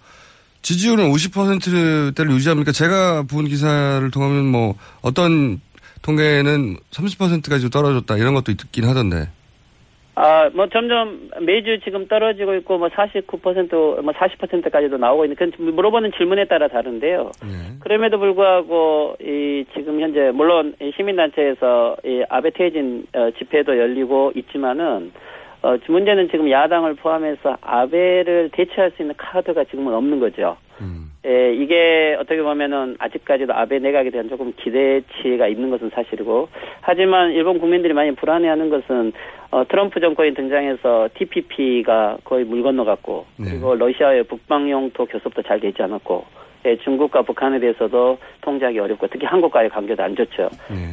지지율은 0.62 1.11
50%대를 1.11 2.32
유지합니까? 2.32 2.72
제가 2.72 3.22
본 3.22 3.46
기사를 3.46 4.11
통하면 4.11 4.46
뭐 4.46 4.74
어떤 5.02 5.61
통계는 6.02 6.76
30%까지 6.90 7.70
떨어졌다 7.70 8.16
이런 8.16 8.34
것도 8.34 8.52
있긴 8.52 8.84
하던데. 8.87 9.28
아, 10.20 10.50
뭐 10.52 10.66
점점 10.66 11.31
매주 11.42 11.78
지금 11.85 12.09
떨어지고 12.09 12.54
있고 12.57 12.76
뭐 12.76 12.88
49%, 12.88 14.02
뭐 14.02 14.12
40%까지도 14.12 14.96
나오고 14.96 15.24
있는 15.24 15.37
그 15.37 15.44
물어보는 15.62 16.11
질문에 16.16 16.46
따라 16.46 16.66
다른데요. 16.66 17.31
그럼에도 17.78 18.18
불구하고 18.18 19.14
이 19.20 19.64
지금 19.74 20.00
현재 20.00 20.33
물론 20.35 20.74
이 20.83 20.90
시민단체에서 20.96 21.98
이 22.04 22.24
아베 22.28 22.50
퇴진 22.50 23.07
어, 23.14 23.31
집회도 23.38 23.78
열리고 23.78 24.33
있지만은 24.35 25.12
어, 25.62 25.77
문제는 25.88 26.31
지금 26.31 26.51
야당을 26.51 26.94
포함해서 26.94 27.57
아베를 27.61 28.51
대체할 28.53 28.92
수 28.92 29.03
있는 29.03 29.14
카드가 29.16 29.64
지금은 29.64 29.92
없는 29.92 30.21
거죠. 30.21 30.57
예, 31.27 31.53
이게 31.53 32.16
어떻게 32.18 32.40
보면은 32.40 32.97
아직까지도 32.99 33.53
아베 33.53 33.81
내각에 33.81 34.11
대한 34.11 34.29
조금 34.29 34.53
기대치가 34.57 35.49
있는 35.49 35.71
것은 35.71 35.90
사실이고, 35.90 36.49
하지만 36.81 37.33
일본 37.33 37.59
국민들이 37.59 37.92
많이 37.92 38.14
불안해하는 38.14 38.71
것은 38.71 39.12
어, 39.51 39.66
트럼프 39.66 39.99
정권이 39.99 40.35
등장해서 40.35 41.09
TPP가 41.14 42.18
거의 42.23 42.44
물 42.44 42.62
건너갔고, 42.62 43.27
그리고 43.37 43.75
러시아의 43.75 44.25
북방 44.25 44.71
영토 44.71 45.07
교섭도 45.07 45.42
잘 45.42 45.59
되지 45.59 45.83
않았고, 45.83 46.25
예, 46.64 46.77
중국과 46.79 47.23
북한에 47.23 47.61
대해서도 47.61 48.18
통제하기 48.40 48.79
어렵고, 48.79 49.07
특히 49.07 49.27
한국과의 49.27 49.71
관계도 49.71 50.03
안 50.03 50.16
좋죠. 50.16 50.49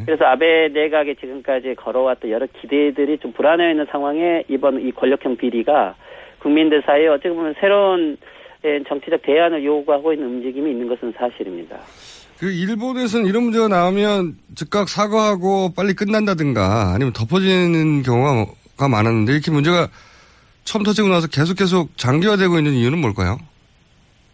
그래서 0.06 0.26
아베 0.26 0.68
내각에 0.70 1.16
지금까지 1.16 1.76
걸어왔던 1.76 2.30
여러 2.30 2.46
기대들이 2.62 3.18
좀 3.18 3.32
불안해 3.32 3.72
있는 3.72 3.86
상황에 3.90 4.44
이번 4.48 4.80
이 4.80 4.92
권력형 4.92 5.38
비리가 5.38 5.96
국민들 6.40 6.84
사이에 6.86 7.08
어떻게 7.08 7.30
보면 7.30 7.56
새로운 7.60 8.18
예, 8.64 8.82
정치적 8.88 9.22
대안을 9.24 9.64
요구하고 9.64 10.14
있는 10.14 10.28
움직임이 10.28 10.72
있는 10.72 10.88
것은 10.88 11.14
사실입니다. 11.18 11.78
그 12.40 12.52
일본에서는 12.52 13.28
이런 13.28 13.44
문제가 13.44 13.68
나오면 13.68 14.36
즉각 14.56 14.90
사과하고 14.90 15.74
빨리 15.76 15.94
끝난다든가 15.94 16.94
아니면 16.94 17.14
덮어지는 17.14 18.04
경우가 18.04 18.88
많았는데 18.90 19.34
이렇게 19.34 19.52
문제가 19.52 19.88
처음 20.64 20.84
터지고 20.84 21.08
나서 21.08 21.28
계속 21.28 21.58
계속 21.58 21.96
장기화되고 21.98 22.58
있는 22.58 22.74
이유는 22.74 23.00
뭘까요? 23.00 23.38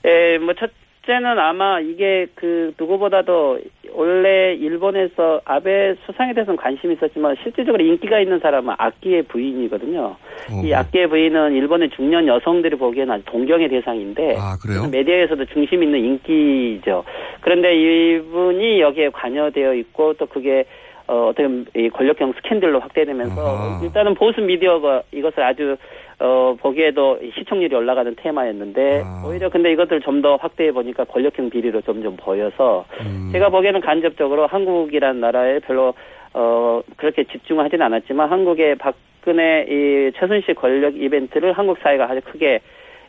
예, 0.06 0.38
뭐 0.40 0.54
첫 0.60 0.72
째는 1.06 1.40
아마 1.40 1.80
이게 1.80 2.28
그 2.36 2.74
누구보다도 2.80 3.60
원래 3.94 4.54
일본에서 4.54 5.42
아베 5.46 5.96
수상에 6.06 6.34
대해서는 6.34 6.58
관심이 6.58 6.94
있었지만 6.94 7.36
실질적으로 7.42 7.84
인기가 7.84 8.20
있는 8.20 8.40
사람은 8.40 8.76
악기의 8.78 9.24
부인이거든요. 9.24 10.16
이 10.64 10.74
악기의 10.74 11.08
부인은 11.08 11.54
일본의 11.54 11.90
중년 11.90 12.28
여성들이 12.28 12.78
보기에는 12.78 13.16
아주 13.16 13.26
동경의 13.26 13.70
대상인데 13.70 14.36
그래요? 14.62 14.88
메디아에서도 14.92 15.46
중심 15.46 15.82
있는 15.82 16.00
인기죠. 16.00 17.04
그런데 17.42 17.76
이분이 17.76 18.80
여기에 18.82 19.10
관여되어 19.10 19.74
있고 19.74 20.14
또 20.14 20.28
그게 20.28 20.66
어, 21.08 21.28
어떻게 21.30 21.90
권력형 21.90 22.34
스캔들로 22.38 22.80
확대되면서 22.80 23.80
일단은 23.84 24.14
보수 24.14 24.40
미디어가 24.40 25.02
이것을 25.12 25.44
아주 25.44 25.76
어, 26.24 26.56
보기에도 26.62 27.20
시청률이 27.36 27.76
올라가는 27.76 28.14
테마였는데 28.16 29.04
오히려 29.28 29.50
근데 29.50 29.72
이것들 29.72 30.02
좀 30.02 30.22
더 30.22 30.36
확대해 30.36 30.72
보니까 30.72 31.04
권력형 31.06 31.50
비리로 31.50 31.82
점점 31.82 32.16
보여서 32.16 32.86
제가 33.32 33.50
보기에는 33.50 33.82
간접적으로 33.82 34.46
한국이란 34.46 35.20
나라에 35.20 35.58
별로 35.60 35.96
어, 36.34 36.82
그렇게 36.96 37.24
집중하진 37.24 37.82
않았지만 37.82 38.30
한국의 38.30 38.76
박근혜 38.76 39.66
이 39.68 40.12
최순실 40.20 40.54
권력 40.56 40.96
이벤트를 40.96 41.54
한국 41.54 41.80
사회가 41.82 42.06
아주 42.12 42.22
크게 42.26 42.60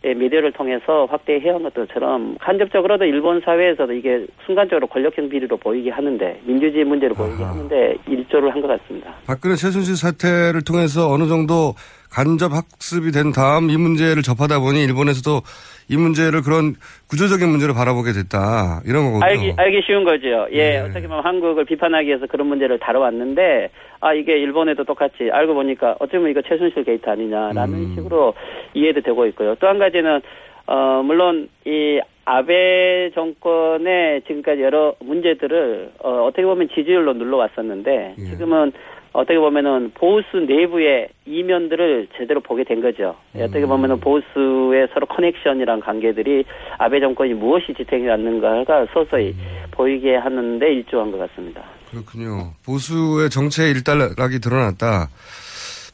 예, 0.05 0.15
미디어를 0.15 0.51
통해서 0.53 1.07
확대해온 1.09 1.63
것처럼 1.71 2.37
간접적으로도 2.41 3.05
일본 3.05 3.41
사회에서도 3.41 3.93
이게 3.93 4.27
순간적으로 4.47 4.89
권력형 4.89 5.29
비리로 5.29 5.57
보이게 5.59 5.91
하는데 5.91 6.41
민주주의 6.45 6.83
문제로 6.85 7.15
보이게 7.15 7.45
하는데 7.45 7.95
일조를 8.09 8.53
한 8.53 8.61
것 8.63 8.67
같습니다. 8.69 9.15
박근혜 9.29 9.55
최순실 9.55 9.95
사태를 9.97 10.65
통해서 10.65 11.09
어느 11.09 11.29
정도 11.29 11.75
간접 12.13 12.53
학습이 12.53 13.11
된 13.11 13.33
다음 13.33 13.71
이 13.71 13.77
문제를 13.77 14.23
접하다 14.23 14.61
보니 14.61 14.85
일본에서도 14.85 15.41
이 15.89 15.97
문제를 15.97 16.43
그런 16.43 16.75
구조적인 17.09 17.49
문제로 17.49 17.73
바라보게 17.75 18.13
됐다. 18.13 18.81
이런 18.87 19.07
거거든요. 19.13 19.25
알기, 19.25 19.55
알기 19.57 19.83
쉬운 19.87 20.05
거죠. 20.05 20.47
예, 20.53 20.79
어떻게 20.79 21.09
보면 21.09 21.25
한국을 21.25 21.65
비판하기 21.65 22.07
위해서 22.09 22.27
그런 22.27 22.47
문제를 22.49 22.79
다뤄왔는데, 22.79 23.71
아, 24.01 24.15
이게 24.15 24.39
일본에도 24.39 24.85
똑같이 24.85 25.31
알고 25.33 25.55
보니까 25.55 25.97
어쩌면 26.01 26.31
이거 26.31 26.43
최순실 26.43 26.85
게이트 26.85 27.09
아니냐라는 27.09 27.95
식으로 27.97 28.35
이해도 28.75 29.01
되고 29.01 29.27
있고요. 29.27 29.55
또 29.57 29.67
한 29.67 29.79
가지는, 29.79 30.21
어, 30.67 31.03
물론 31.05 31.49
이 31.67 32.01
아베 32.25 33.11
정권의 33.15 34.23
지금까지 34.29 34.63
여러 34.63 34.95
문제들을, 35.01 35.93
어, 36.05 36.25
어떻게 36.27 36.45
보면 36.45 36.69
지지율로 36.75 37.15
눌러왔었는데, 37.15 38.15
지금은 38.31 38.73
어떻게 39.13 39.39
보면은 39.39 39.93
보수 39.95 40.39
내부의 40.39 41.09
이면들을 41.27 42.09
제대로 42.17 42.41
보게 42.41 42.65
된 42.65 42.81
거죠. 42.81 43.15
어떻게 43.35 43.67
보면은 43.67 44.01
보수의 44.01 44.89
서로 44.95 45.07
커넥션이란 45.07 45.81
관계들이 45.81 46.45
아베 46.79 46.99
정권이 47.01 47.35
무엇이 47.35 47.75
지탱해 47.77 48.09
왔는가가 48.09 48.87
서서히 48.93 49.35
보이게 49.71 50.17
하는데 50.17 50.67
일조한 50.67 51.13
것 51.13 51.19
같습니다. 51.19 51.63
그렇군요. 51.91 52.53
보수의 52.65 53.29
정체의 53.29 53.73
일단락이 53.73 54.41
드러났다. 54.41 55.09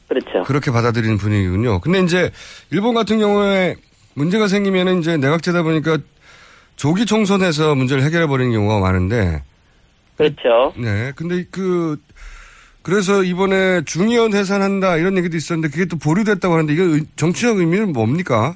그렇죠. 0.07 0.43
그렇게 0.43 0.71
받아들이는 0.71 1.17
분위기군요. 1.17 1.81
근데 1.81 1.99
이제 1.99 2.31
일본 2.71 2.95
같은 2.95 3.19
경우에 3.19 3.75
문제가 4.15 4.47
생기면은 4.47 4.99
이제 4.99 5.17
내각제다 5.17 5.61
보니까 5.63 5.97
조기 6.77 7.05
총선에서 7.05 7.75
문제를 7.75 8.01
해결해 8.03 8.27
버리는 8.27 8.51
경우가 8.51 8.79
많은데. 8.79 9.43
그렇죠. 10.15 10.73
네. 10.77 11.11
근데 11.15 11.43
그 11.51 11.97
그래서 12.83 13.23
이번에 13.23 13.81
중의원 13.85 14.33
해산한다 14.33 14.97
이런 14.97 15.17
얘기도 15.17 15.35
있었는데 15.37 15.69
그게 15.69 15.85
또 15.85 15.97
보류됐다고 15.97 16.53
하는데 16.53 16.73
이게 16.73 16.81
의- 16.83 17.01
정치적 17.15 17.57
의미는 17.59 17.93
뭡니까? 17.93 18.55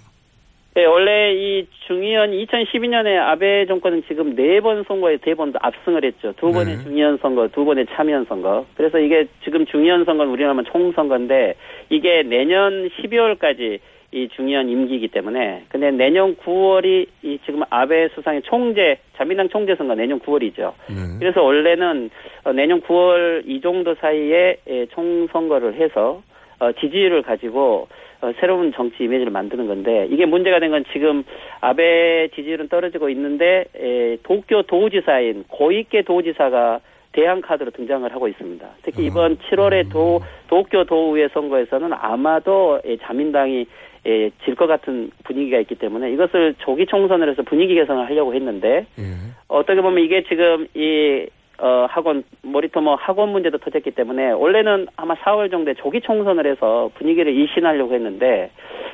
네, 0.76 0.86
원래 0.86 1.34
이 1.36 1.68
중의원 1.86 2.32
2012년에 2.32 3.16
아베 3.20 3.68
정권은 3.68 4.04
지금 4.08 4.34
네 4.36 4.60
번 4.60 4.84
선거에 4.88 5.18
네 5.18 5.36
번도 5.36 5.60
압승을 5.62 6.04
했죠. 6.04 6.34
두 6.40 6.52
번의 6.52 6.82
중의원 6.84 7.20
선거, 7.22 7.48
두 7.50 7.64
번의 7.64 7.86
참의원 7.94 8.26
선거. 8.26 8.66
그래서 8.76 8.98
이게 8.98 9.28
지금 9.44 9.66
중의원 9.68 10.04
선거는 10.06 10.32
우리나라만 10.32 10.66
총선거인데 10.72 11.54
이게 11.92 12.24
내년 12.24 12.90
12월까지 12.90 13.80
이 14.13 14.28
중의원 14.30 14.69
임기이기 14.69 15.08
때문에 15.08 15.63
근데 15.69 15.89
내년 15.91 16.36
9월이 16.36 17.08
이 17.23 17.39
지금 17.45 17.63
아베 17.71 18.08
수상의 18.10 18.43
총재 18.43 18.97
자민당 19.17 19.49
총재 19.49 19.76
선거 19.76 19.95
내년 19.95 20.19
9월이죠. 20.19 20.73
그래서 21.19 21.41
원래는 21.41 22.12
어, 22.43 22.54
내년 22.54 22.82
9월 22.82 23.43
이 23.47 23.60
정도 23.62 23.95
사이에 23.95 24.58
예, 24.69 24.86
총선거를 24.88 25.73
해서 25.76 26.21
어, 26.60 26.71
지지율을 26.73 27.23
가지고 27.23 27.88
어, 28.21 28.32
새로운 28.39 28.71
정치 28.73 29.04
이미지를 29.04 29.32
만드는 29.32 29.67
건데 29.67 30.08
이게 30.12 30.26
문제가 30.26 30.60
된 30.60 30.69
건 30.71 30.86
지금 30.93 31.23
아베 31.62 32.30
지지율은 32.36 32.69
떨어지고 32.69 33.10
있는데 33.10 33.65
에, 33.76 34.17
도쿄 34.23 34.62
도지사인 34.63 35.43
고이케 35.49 36.04
도지사가 36.04 36.80
대항 37.13 37.41
카드로 37.41 37.69
등장을 37.71 38.12
하고 38.12 38.28
있습니다. 38.28 38.67
특히 38.82 39.06
이번 39.06 39.38
7월에 39.38 39.91
도 39.91 40.19
도쿄 40.47 40.84
도의회 40.84 41.28
선거에서는 41.34 41.91
아마도 41.93 42.80
예, 42.86 42.97
자민당이 42.97 43.65
예, 44.06 44.30
질 44.44 44.56
것 44.56 44.68
같은 44.68 45.12
분위기가 45.24 45.58
있기 45.60 45.76
때문에 45.76 46.12
이것을 46.12 46.56
조기 46.60 46.86
총선을 46.88 47.30
해서 47.30 47.42
분위기 47.44 47.74
개선을 47.76 48.06
하려고 48.06 48.34
했는데 48.36 48.86
어떻게 49.48 49.82
보면 49.82 50.04
이게 50.04 50.24
지금 50.24 50.68
이 50.76 51.26
어, 51.60 51.86
학원, 51.88 52.24
모리토모 52.42 52.96
학원 52.96 53.30
문제도 53.30 53.58
터졌기 53.60 53.92
때문에 53.92 54.32
원래는 54.32 54.88
아마 54.98 55.13
4월 55.16 55.50
정도에 55.52 55.76
조기 55.76 56.02
총선을 56.02 56.46
해서 56.52 56.89
분위기를 56.96 57.32
일신하려고 57.34 57.94
했는데 57.94 58.50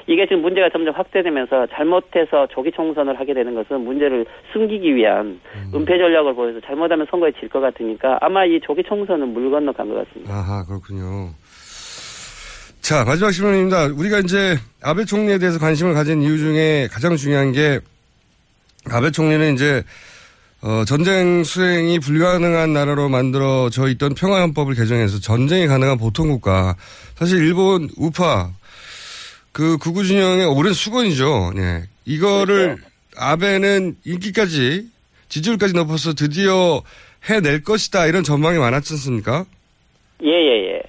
이게 0.07 0.27
지금 0.27 0.41
문제가 0.41 0.69
점점 0.69 0.93
확대되면서 0.93 1.67
잘못해서 1.67 2.47
조기 2.47 2.71
총선을 2.71 3.17
하게 3.19 3.33
되는 3.33 3.55
것은 3.55 3.81
문제를 3.81 4.25
숨기기 4.51 4.93
위한 4.93 5.39
은폐 5.73 5.97
전략을 5.97 6.35
보여서 6.35 6.59
잘못하면 6.59 7.07
선거에 7.09 7.31
질 7.39 7.47
것 7.49 7.61
같으니까 7.61 8.17
아마 8.21 8.45
이 8.45 8.59
조기 8.59 8.83
총선은 8.83 9.29
물 9.33 9.49
건너 9.49 9.71
간 9.71 9.87
것 9.89 10.07
같습니다. 10.07 10.33
아하, 10.33 10.63
그렇군요. 10.65 11.31
자, 12.89 13.03
마지막 13.03 13.29
질문입니다. 13.29 13.83
우리가 13.83 14.17
이제 14.17 14.57
아베 14.81 15.05
총리에 15.05 15.37
대해서 15.37 15.59
관심을 15.59 15.93
가진 15.93 16.23
이유 16.23 16.39
중에 16.39 16.87
가장 16.91 17.15
중요한 17.17 17.51
게 17.51 17.79
아베 18.89 19.11
총리는 19.11 19.53
이제 19.53 19.83
어, 20.61 20.83
전쟁 20.87 21.43
수행이 21.43 21.99
불가능한 21.99 22.73
나라로 22.73 23.07
만들어져 23.07 23.89
있던 23.89 24.15
평화헌법을 24.15 24.73
개정해서 24.73 25.19
전쟁이 25.19 25.67
가능한 25.67 25.99
보통국가. 25.99 26.75
사실 27.13 27.37
일본 27.45 27.91
우파 27.95 28.49
그 29.51 29.77
구구 29.77 30.03
진영의 30.03 30.47
오랜 30.47 30.73
수건이죠. 30.73 31.53
네. 31.55 31.83
이거를 32.05 32.77
아베는 33.15 33.97
인기까지 34.03 34.87
지지율까지 35.27 35.75
높아서 35.75 36.13
드디어 36.13 36.81
해낼 37.25 37.61
것이다 37.61 38.07
이런 38.07 38.23
전망이 38.23 38.57
많았지 38.57 38.93
않습니까? 38.95 39.45
예, 40.23 40.31
예, 40.31 40.73
예. 40.73 40.88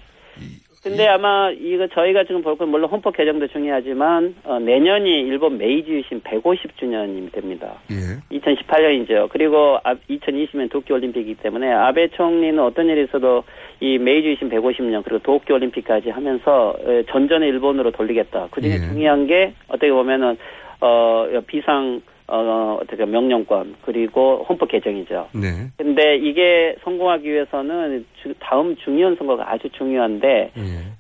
근데 0.82 1.06
아마 1.06 1.50
이거 1.50 1.86
저희가 1.88 2.24
지금 2.24 2.40
볼 2.42 2.56
건 2.56 2.68
물론 2.70 2.88
헌법 2.90 3.14
개정도 3.16 3.46
중요하지만 3.48 4.34
어, 4.44 4.58
내년이 4.58 5.08
일본 5.22 5.58
메이지 5.58 5.90
유신 5.92 6.20
150주년이 6.22 7.32
됩니다. 7.32 7.74
예. 7.90 8.36
2018년이죠. 8.38 9.28
그리고 9.30 9.78
2020년 10.08 10.70
도쿄올림픽이기 10.70 11.34
때문에 11.42 11.70
아베 11.70 12.08
총리는 12.08 12.58
어떤 12.60 12.86
일이 12.88 13.04
있어도 13.04 13.44
이 13.80 13.98
메이지 13.98 14.28
유신 14.28 14.48
150년 14.48 15.04
그리고 15.04 15.18
도쿄올림픽까지 15.22 16.10
하면서 16.10 16.74
에, 16.86 17.02
전전을 17.10 17.46
일본으로 17.48 17.90
돌리겠다. 17.90 18.48
그중에 18.50 18.76
중요한 18.88 19.26
게 19.26 19.52
어떻게 19.68 19.92
보면은 19.92 20.38
어 20.80 21.26
비상 21.46 22.00
어 22.32 22.78
어떻게 22.80 23.04
명령권 23.04 23.74
그리고 23.84 24.46
헌법 24.48 24.68
개정이죠. 24.70 25.28
네. 25.32 25.48
근데 25.76 26.16
이게 26.16 26.76
성공하기 26.84 27.28
위해서는 27.28 28.06
주- 28.22 28.34
다음 28.38 28.76
중의원 28.76 29.16
선거가 29.16 29.50
아주 29.52 29.68
중요한데 29.70 30.52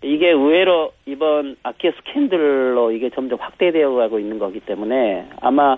이게 0.02 0.30
의외로 0.30 0.92
이번 1.06 1.56
아키에 1.62 1.92
스캔들로 1.98 2.90
이게 2.90 3.10
점점 3.10 3.38
확대되어 3.40 3.92
가고 3.94 4.18
있는 4.18 4.38
거기 4.38 4.58
때문에 4.60 5.26
아마 5.40 5.76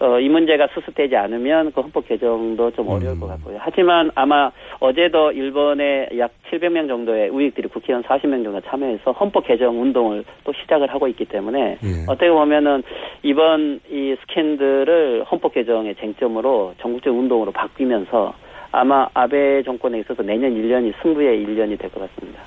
어, 0.00 0.20
이 0.20 0.28
문제가 0.28 0.68
수습되지 0.74 1.16
않으면 1.16 1.72
그 1.72 1.80
헌법 1.80 2.06
개정도 2.06 2.70
좀 2.70 2.88
어려울 2.88 3.18
것 3.18 3.26
같고요. 3.26 3.56
하지만 3.60 4.10
아마 4.14 4.50
어제도 4.78 5.32
일본의 5.32 6.10
약 6.18 6.30
700명 6.50 6.86
정도의 6.86 7.30
우익들이 7.30 7.68
국회의원 7.68 8.04
40명 8.04 8.44
정도 8.44 8.60
참여해서 8.60 9.10
헌법 9.12 9.46
개정 9.48 9.80
운동을 9.80 10.24
또 10.44 10.52
시작을 10.52 10.92
하고 10.92 11.08
있기 11.08 11.24
때문에 11.24 11.78
어떻게 12.06 12.30
보면은 12.30 12.84
이번 13.24 13.80
이 13.90 14.14
스캔들을 14.20 15.24
헌법 15.30 15.54
개정의 15.54 15.96
쟁점으로 15.96 16.74
전국적 16.80 17.10
운동으로 17.16 17.50
바뀌면서 17.50 18.34
아마 18.70 19.08
아베 19.14 19.62
정권에 19.64 19.98
있어서 20.00 20.22
내년 20.22 20.52
1년이 20.54 20.92
승부의 21.02 21.44
1년이 21.44 21.78
될 21.78 21.90
것 21.90 22.00
같습니다. 22.14 22.42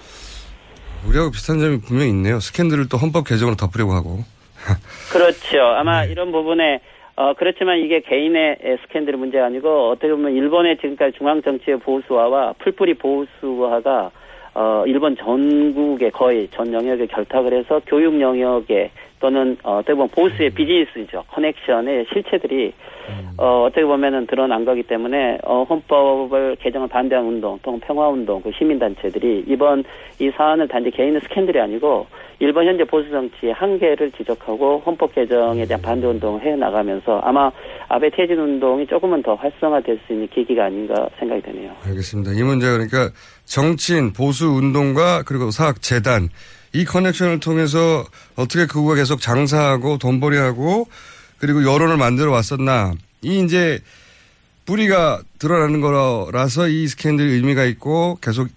우리하고 1.08 1.32
비슷한 1.32 1.60
점이 1.60 1.80
분명히 1.82 2.12
있네요. 2.12 2.40
스캔들을 2.40 2.88
또 2.88 2.96
헌법 2.98 3.28
개정으로 3.28 3.58
덮으려고 3.58 3.92
하고. 3.94 4.20
그렇죠. 5.12 5.60
아마 5.76 6.06
이런 6.06 6.32
부분에 6.32 6.80
어 7.22 7.36
그렇지만 7.38 7.78
이게 7.78 8.00
개인의 8.00 8.58
에, 8.64 8.78
스캔들 8.78 9.16
문제가 9.16 9.46
아니고 9.46 9.90
어떻게 9.90 10.12
보면 10.12 10.34
일본의 10.34 10.78
지금까지 10.78 11.20
중앙 11.20 11.44
정치의 11.44 11.78
보수화와 11.78 12.54
풀뿌리 12.58 12.96
보수화가 12.96 14.12
어 14.56 14.84
일본 14.88 15.16
전국의 15.16 16.10
거의 16.10 16.48
전 16.48 16.74
영역에 16.74 17.06
결탁을 17.06 17.54
해서 17.54 17.80
교육 17.86 18.20
영역에 18.20 18.90
또는 19.22 19.56
어, 19.64 19.78
어떻게 19.78 19.94
보면 19.94 20.10
보수의 20.10 20.50
비즈니스죠 20.50 21.24
커넥션의 21.30 22.08
실체들이 22.12 22.74
어, 23.38 23.64
어떻게 23.66 23.86
보면은 23.86 24.28
드러난 24.28 24.66
거기 24.66 24.84
때문에 24.84 25.40
어, 25.44 25.64
헌법을 25.64 26.58
개정을 26.60 26.88
반대한 26.88 27.26
운동, 27.26 27.58
또 27.64 27.80
평화 27.80 28.08
운동, 28.10 28.42
그 28.42 28.52
시민 28.58 28.78
단체들이 28.80 29.46
이번 29.48 29.84
이 30.20 30.30
사안을 30.36 30.68
단지 30.68 30.92
개인의 30.92 31.22
스캔들이 31.22 31.60
아니고 31.60 32.08
일본 32.40 32.68
현재 32.68 32.84
보수 32.84 33.10
정치의 33.10 33.54
한계를 33.54 34.12
지적하고 34.12 34.82
헌법 34.86 35.14
개정에 35.14 35.66
대한 35.66 35.82
반대 35.82 36.08
운동을 36.08 36.42
해 36.42 36.56
나가면서 36.56 37.20
아마 37.24 37.52
아베 37.88 38.10
퇴진 38.10 38.40
운동이 38.40 38.88
조금은 38.88 39.22
더 39.24 39.36
활성화될 39.36 40.00
수 40.06 40.14
있는 40.14 40.28
계기가 40.30 40.66
아닌가 40.66 41.08
생각이 41.20 41.42
되네요. 41.42 41.72
알겠습니다. 41.86 42.32
이 42.34 42.44
문제 42.44 42.68
그러니까 42.68 43.10
정치인, 43.46 44.14
보수 44.14 44.48
운동가 44.48 45.24
그리고 45.26 45.52
사학 45.52 45.82
재단 45.82 46.30
이 46.74 46.86
커넥션을 46.86 47.40
통해서 47.40 48.06
어떻게 48.36 48.66
그거가 48.66 48.96
계속 48.96 49.22
장사하고 49.22 49.98
돈벌이하고 49.98 50.88
그리고 51.40 51.64
여론을 51.64 51.98
만들어 51.98 52.32
왔었나 52.32 52.94
이 53.22 53.40
이제 53.44 53.80
뿌리가 54.66 55.22
드러나는 55.40 55.82
거라서 55.82 56.68
이 56.68 56.88
스캔들이 56.88 57.34
의미가 57.34 57.66
있고 57.66 58.18
계속 58.22 58.48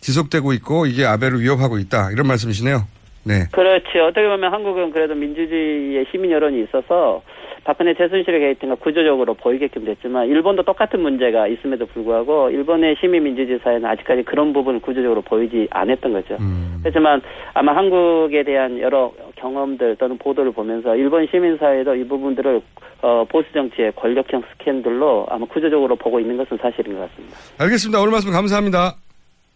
지속되고 0.00 0.52
있고 0.54 0.86
이게 0.86 1.04
아베를 1.04 1.40
위협하고 1.40 1.78
있다 1.78 2.10
이런 2.10 2.26
말씀이시네요. 2.26 2.86
네. 3.24 3.46
그렇죠. 3.50 4.06
어떻게 4.08 4.28
보면 4.28 4.52
한국은 4.52 4.92
그래도 4.92 5.14
민주주의의 5.14 6.06
시민 6.10 6.30
여론이 6.30 6.64
있어서 6.64 7.22
박근혜 7.66 7.94
최순실의 7.94 8.38
게이트가 8.38 8.76
구조적으로 8.76 9.34
보이게끔 9.34 9.84
됐지만 9.84 10.28
일본도 10.28 10.62
똑같은 10.62 11.00
문제가 11.00 11.48
있음에도 11.48 11.84
불구하고 11.86 12.48
일본의 12.50 12.94
시민 13.00 13.24
민주주의 13.24 13.58
사회는 13.58 13.84
아직까지 13.84 14.22
그런 14.22 14.52
부분을 14.52 14.78
구조적으로 14.80 15.20
보이지 15.22 15.66
않았던 15.70 16.12
거죠. 16.12 16.38
하지만 16.84 17.20
아마 17.54 17.74
한국에 17.74 18.44
대한 18.44 18.78
여러 18.78 19.12
경험들 19.34 19.96
또는 19.96 20.16
보도를 20.16 20.52
보면서 20.52 20.94
일본 20.94 21.26
시민 21.28 21.56
사회도 21.58 21.96
이 21.96 22.06
부분들을 22.06 22.62
어, 23.02 23.24
보수 23.24 23.52
정치의 23.52 23.92
권력형 23.96 24.44
스캔들로 24.52 25.26
아마 25.28 25.44
구조적으로 25.46 25.96
보고 25.96 26.20
있는 26.20 26.36
것은 26.36 26.58
사실인 26.58 26.94
것 26.94 27.10
같습니다. 27.10 27.36
알겠습니다. 27.58 28.00
오늘 28.00 28.12
말씀 28.12 28.30
감사합니다. 28.30 28.94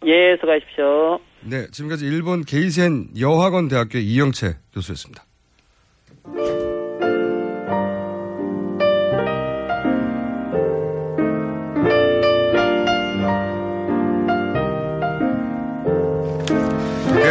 예, 0.05 0.35
수고하십시오. 0.35 1.19
네, 1.49 1.65
지금까지 1.71 2.05
일본 2.05 2.43
게이센 2.43 3.05
여학원 3.17 3.69
대학교 3.69 3.99
이영채 3.99 4.57
교수였습니다. 4.73 5.23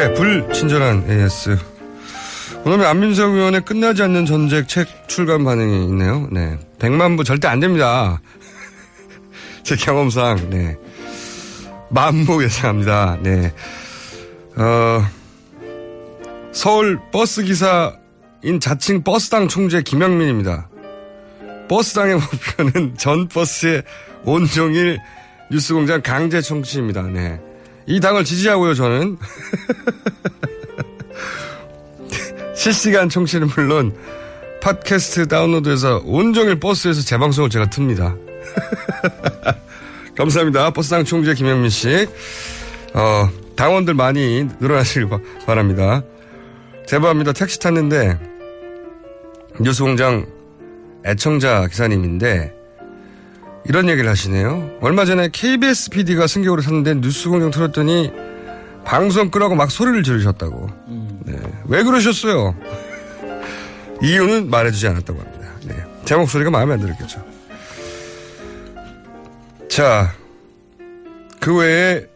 예, 0.00 0.14
불친절한 0.14 1.04
AS. 1.10 1.58
오늘 2.64 2.86
안민석 2.86 3.34
의원의 3.34 3.66
끝나지 3.66 4.02
않는 4.02 4.24
전쟁 4.24 4.66
책 4.66 4.88
출간 5.08 5.44
반응이 5.44 5.84
있네요. 5.84 6.26
네. 6.32 6.58
100만 6.78 7.18
부 7.18 7.24
절대 7.24 7.48
안 7.48 7.60
됩니다. 7.60 8.18
제 9.62 9.76
경험상, 9.76 10.48
네. 10.48 10.78
만부 11.90 12.42
예상합니다. 12.42 13.18
네. 13.20 13.52
어, 14.56 15.04
서울 16.52 16.98
버스 17.12 17.42
기사인 17.42 18.58
자칭 18.58 19.02
버스당 19.02 19.48
총재 19.48 19.82
김영민입니다. 19.82 20.70
버스당의 21.68 22.14
목표는 22.58 22.94
전 22.96 23.28
버스의 23.28 23.82
온종일 24.24 24.98
뉴스공장 25.50 26.00
강제 26.00 26.40
청취입니다. 26.40 27.02
네. 27.02 27.38
이 27.86 28.00
당을 28.00 28.24
지지하고요, 28.24 28.74
저는. 28.74 29.18
실시간 32.54 33.08
청취는 33.08 33.48
물론 33.56 33.94
팟캐스트 34.60 35.28
다운로드해서 35.28 36.02
온종일 36.04 36.60
버스에서 36.60 37.00
재방송을 37.02 37.48
제가 37.48 37.66
틉니다. 37.66 38.18
감사합니다. 40.16 40.70
버스당 40.70 41.04
총재 41.04 41.32
김영민 41.34 41.70
씨. 41.70 42.06
어, 42.92 43.28
당원들 43.56 43.94
많이 43.94 44.46
늘어나시길 44.60 45.08
바- 45.08 45.18
바랍니다. 45.46 46.02
제보합니다. 46.86 47.32
택시 47.32 47.58
탔는데 47.58 48.18
뉴스공장 49.60 50.26
애청자 51.06 51.66
기사님인데 51.68 52.52
이런 53.64 53.88
얘기를 53.88 54.08
하시네요. 54.08 54.78
얼마 54.80 55.04
전에 55.04 55.28
KBS 55.30 55.90
PD가 55.90 56.26
승객으로 56.26 56.62
탔는데 56.62 56.94
뉴스 56.94 57.28
공장 57.28 57.50
틀었더니 57.50 58.10
방송 58.84 59.30
끄라고 59.30 59.54
막 59.54 59.70
소리를 59.70 60.02
지르셨다고. 60.02 60.70
네. 61.26 61.36
왜 61.66 61.82
그러셨어요? 61.82 62.56
이유는 64.02 64.48
말해주지 64.48 64.88
않았다고 64.88 65.20
합니다. 65.20 65.48
네. 65.66 65.76
제 66.04 66.16
목소리가 66.16 66.50
마음에 66.50 66.74
안 66.74 66.80
들었겠죠. 66.80 67.24
자, 69.68 70.12
그 71.38 71.56
외에 71.56 72.06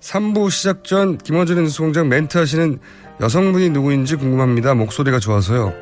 3부 0.00 0.50
시작 0.50 0.84
전 0.84 1.16
김원준 1.16 1.62
뉴스공장 1.62 2.08
멘트 2.08 2.36
하시는 2.38 2.78
여성분이 3.20 3.70
누구인지 3.70 4.16
궁금합니다. 4.16 4.74
목소리가 4.74 5.18
좋아서요. 5.20 5.72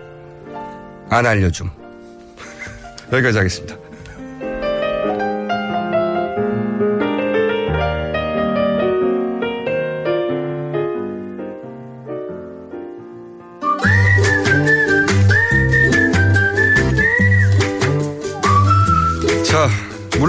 안 1.09 1.27
알려줌. 1.27 1.71
여기까지 3.13 3.39
하겠습니다. 3.39 3.82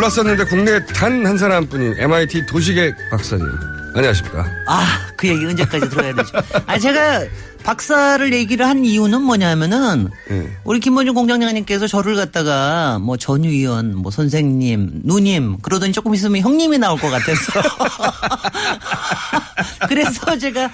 몰랐었는데 0.07 0.45
국내 0.45 0.85
단 0.87 1.23
한 1.25 1.37
사람뿐인 1.37 1.95
MIT 1.97 2.45
도시계 2.47 2.93
박사님. 3.09 3.47
안녕하십니까. 3.95 4.45
아, 4.67 5.07
그 5.15 5.27
얘기 5.27 5.45
언제까지 5.45 5.89
들어야 5.89 6.13
되죠? 6.15 6.29
아, 6.65 6.77
제가 6.77 7.23
박사를 7.63 8.33
얘기를 8.33 8.67
한 8.67 8.85
이유는 8.85 9.21
뭐냐면은 9.21 10.09
예. 10.29 10.57
우리 10.63 10.79
김원준 10.79 11.15
공장장님께서 11.15 11.87
저를 11.87 12.15
갖다가 12.15 12.99
뭐 12.99 13.17
전유 13.17 13.49
의원, 13.49 13.95
뭐 13.95 14.11
선생님, 14.11 15.01
누님 15.03 15.57
그러더니 15.61 15.93
조금 15.93 16.13
있으면 16.13 16.41
형님이 16.41 16.77
나올 16.77 16.99
것 16.99 17.09
같아서 17.09 17.61
그래서 19.87 20.37
제가 20.37 20.71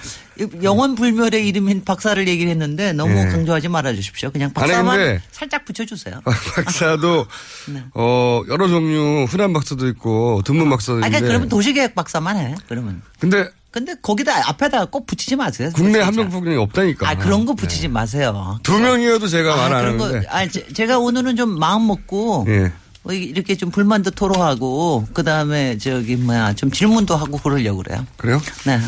영원 0.62 0.94
불멸의 0.94 1.46
이름인 1.48 1.84
박사를 1.84 2.26
얘기를 2.26 2.50
했는데 2.50 2.92
너무 2.92 3.12
예. 3.18 3.24
강조하지 3.26 3.68
말아 3.68 3.92
주십시오. 3.94 4.30
그냥 4.30 4.50
아니, 4.54 4.72
박사만 4.72 4.98
근데- 4.98 5.22
살짝 5.32 5.64
붙여주세요. 5.64 6.20
박사도 6.24 7.26
네. 7.68 7.84
어 7.94 8.42
여러 8.48 8.68
종류 8.68 9.24
흔한 9.28 9.52
박사도 9.52 9.88
있고 9.88 10.42
드문 10.44 10.70
박사도 10.70 10.94
아, 10.94 10.96
있는데 10.98 11.08
그러니까 11.10 11.28
그러면 11.28 11.48
도시계획 11.48 11.94
박사만 11.94 12.36
해. 12.36 12.54
그러면. 12.68 13.02
근데 13.18 13.48
근데 13.70 13.94
거기다 14.02 14.48
앞에다 14.48 14.86
꼭 14.86 15.06
붙이지 15.06 15.36
마세요. 15.36 15.70
국내 15.74 16.00
한 16.00 16.14
명뿐이 16.14 16.56
없다니까. 16.56 17.08
아 17.08 17.14
그런 17.16 17.46
거 17.46 17.54
붙이지 17.54 17.88
마세요. 17.88 18.58
두 18.62 18.78
명이어도 18.78 19.28
제가 19.28 19.56
말안 19.56 19.82
그런 19.82 19.98
거, 19.98 20.04
하는데. 20.06 20.26
아, 20.28 20.46
제, 20.48 20.66
제가 20.72 20.98
오늘은 20.98 21.36
좀 21.36 21.58
마음 21.58 21.86
먹고 21.86 22.46
예. 22.48 22.72
뭐 23.02 23.14
이렇게 23.14 23.56
좀 23.56 23.70
불만도 23.70 24.10
토로하고 24.10 25.06
그 25.12 25.22
다음에 25.22 25.78
저기 25.78 26.16
뭐야 26.16 26.54
좀 26.54 26.70
질문도 26.70 27.14
하고 27.16 27.38
그러려고 27.38 27.82
그래요. 27.82 28.04
그래요? 28.16 28.42
네. 28.64 28.80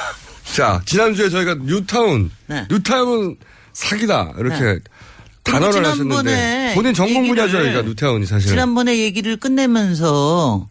자 0.54 0.80
지난주에 0.86 1.28
저희가 1.28 1.56
뉴타운, 1.62 2.30
네. 2.46 2.66
뉴타운은 2.70 3.36
사기다 3.74 4.32
이렇게 4.38 4.58
네. 4.58 4.78
단어를 5.44 5.84
하셨는데 5.86 6.72
본인 6.74 6.94
전공 6.94 7.28
분야죠, 7.28 7.58
그러니까 7.58 7.82
뉴타운이 7.82 8.26
사실은. 8.26 8.50
지난번에 8.50 8.98
얘기를 8.98 9.36
끝내면서 9.36 10.68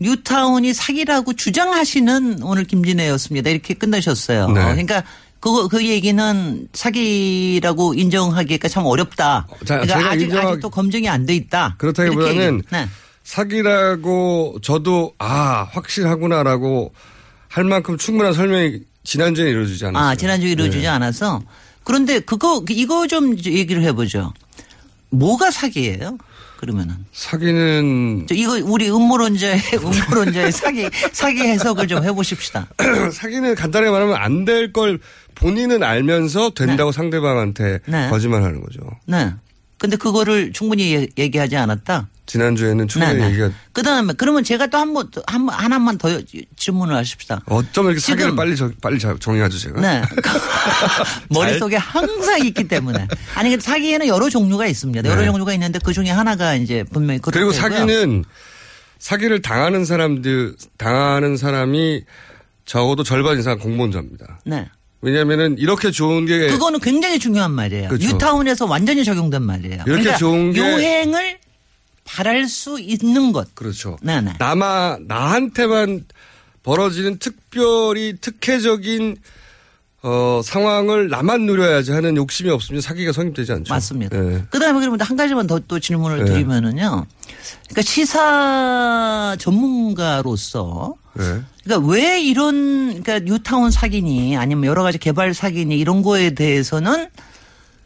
뉴타운이 0.00 0.72
사기라고 0.74 1.34
주장하시는 1.34 2.42
오늘 2.42 2.64
김진애였습니다. 2.64 3.50
이렇게 3.50 3.74
끝내셨어요. 3.74 4.48
네. 4.50 4.60
어, 4.60 4.64
그러니까 4.64 5.04
그, 5.40 5.68
그 5.68 5.86
얘기는 5.86 6.68
사기라고 6.72 7.94
인정하기가 7.94 8.68
참 8.68 8.86
어렵다. 8.86 9.46
자, 9.64 9.80
그러니까 9.80 10.10
아직, 10.10 10.24
인정하- 10.28 10.48
아직도 10.50 10.70
검증이 10.70 11.08
안 11.08 11.26
돼 11.26 11.34
있다. 11.34 11.76
그렇다기보다는 11.78 12.62
네. 12.70 12.88
사기라고 13.24 14.58
저도 14.62 15.14
아 15.18 15.68
확실하구나라고 15.70 16.92
할 17.48 17.64
만큼 17.64 17.96
충분한 17.98 18.32
설명이 18.32 18.80
지난주에 19.04 19.50
이루어지지 19.50 19.84
않았어요. 19.86 20.08
아, 20.10 20.14
지난주에 20.16 20.50
이루어지지 20.52 20.82
네. 20.82 20.88
않아서. 20.88 21.42
그런데 21.84 22.20
그거, 22.20 22.64
이거 22.70 23.06
좀 23.08 23.36
얘기를 23.44 23.82
해보죠. 23.82 24.32
뭐가 25.10 25.50
사기예요? 25.50 26.16
그러면은. 26.62 26.94
사기는 27.12 28.26
저 28.28 28.36
이거 28.36 28.52
우리 28.64 28.88
음모론자의, 28.88 29.60
음모론자의 29.82 30.52
사기, 30.52 30.88
사기 31.12 31.40
해석을 31.40 31.88
좀 31.88 32.04
해보십시다. 32.04 32.68
사기는 33.12 33.52
간단하게 33.56 33.90
말하면 33.90 34.14
안 34.14 34.44
될 34.44 34.72
걸 34.72 35.00
본인은 35.34 35.82
알면서 35.82 36.50
된다고 36.50 36.92
상대방한테 36.92 37.80
네. 37.86 38.08
거짓말하는 38.10 38.60
거죠. 38.60 38.78
네. 39.06 39.32
근데 39.78 39.96
그거를 39.96 40.52
충분히 40.52 40.94
얘- 40.94 41.08
얘기하지 41.18 41.56
않았다? 41.56 42.08
지난주에는 42.26 42.86
충분히 42.88 43.14
네, 43.14 43.20
네. 43.20 43.26
얘기가 43.30 43.50
그 43.72 43.82
다음에, 43.82 44.12
그러면 44.16 44.44
제가 44.44 44.68
또 44.68 44.78
한 44.78 44.94
번, 44.94 45.10
또 45.10 45.22
한, 45.26 45.44
번, 45.44 45.54
하나만 45.54 45.98
더 45.98 46.08
질문을 46.56 46.94
하십시다. 46.96 47.40
어쩜 47.46 47.86
이렇게 47.86 48.00
사기를 48.00 48.26
지금- 48.30 48.36
빨리 48.36 48.56
저- 48.56 48.70
빨리 48.80 48.98
자- 48.98 49.16
정리하죠 49.18 49.58
제가. 49.58 49.80
네. 49.80 50.02
머릿속에 51.28 51.76
항상 51.76 52.44
있기 52.44 52.68
때문에. 52.68 53.06
아니, 53.34 53.50
근데 53.50 53.62
사기에는 53.62 54.06
여러 54.06 54.28
종류가 54.30 54.66
있습니다. 54.66 55.08
여러 55.08 55.20
네. 55.22 55.26
종류가 55.26 55.52
있는데 55.54 55.78
그 55.84 55.92
중에 55.92 56.10
하나가 56.10 56.54
이제 56.54 56.84
분명히 56.92 57.20
그리고 57.20 57.50
거고요. 57.50 57.60
사기는 57.60 58.24
사기를 58.98 59.42
당하는 59.42 59.84
사람들 59.84 60.54
당하는 60.78 61.36
사람이 61.36 62.04
적어도 62.64 63.02
절반 63.02 63.38
이상 63.38 63.58
공무원자입니다. 63.58 64.40
네. 64.44 64.68
왜냐하면은 65.00 65.56
이렇게 65.58 65.90
좋은 65.90 66.26
게 66.26 66.46
그거는 66.46 66.78
굉장히 66.78 67.18
중요한 67.18 67.50
말이에요. 67.50 67.84
예. 67.84 67.88
그렇죠. 67.88 68.06
뉴타운에서 68.06 68.66
완전히 68.66 69.04
적용된 69.04 69.42
말이에요. 69.42 69.74
이렇게 69.86 70.02
그러니까 70.04 70.16
좋은 70.18 70.52
게- 70.52 70.60
요행을 70.60 71.38
바랄 72.04 72.46
수 72.48 72.78
있는 72.80 73.32
것. 73.32 73.54
그렇죠. 73.54 73.96
네네. 74.02 74.34
나마 74.38 74.96
나한테만 75.06 76.04
벌어지는 76.62 77.18
특별히 77.18 78.16
특혜적인 78.20 79.16
어, 80.04 80.40
상황을 80.44 81.08
나만 81.08 81.42
누려야지 81.46 81.92
하는 81.92 82.16
욕심이 82.16 82.50
없으면 82.50 82.80
사기가 82.80 83.12
성립되지 83.12 83.52
않죠. 83.52 83.72
맞습니다. 83.72 84.16
예. 84.18 84.44
그 84.50 84.58
다음에 84.58 84.80
그러면 84.80 85.00
한 85.00 85.16
가지만 85.16 85.46
더 85.46 85.60
또 85.60 85.78
질문을 85.78 86.24
네. 86.24 86.32
드리면은요. 86.32 87.06
그러니까 87.68 87.82
시사 87.82 89.36
전문가로서 89.38 90.94
예. 91.20 91.42
그러니까 91.64 91.88
왜 91.92 92.20
이런 92.20 93.00
그러니까 93.02 93.20
뉴타운 93.20 93.70
사기니 93.70 94.36
아니면 94.36 94.64
여러 94.64 94.82
가지 94.82 94.98
개발 94.98 95.34
사기니 95.34 95.78
이런 95.78 96.02
거에 96.02 96.30
대해서는 96.30 97.08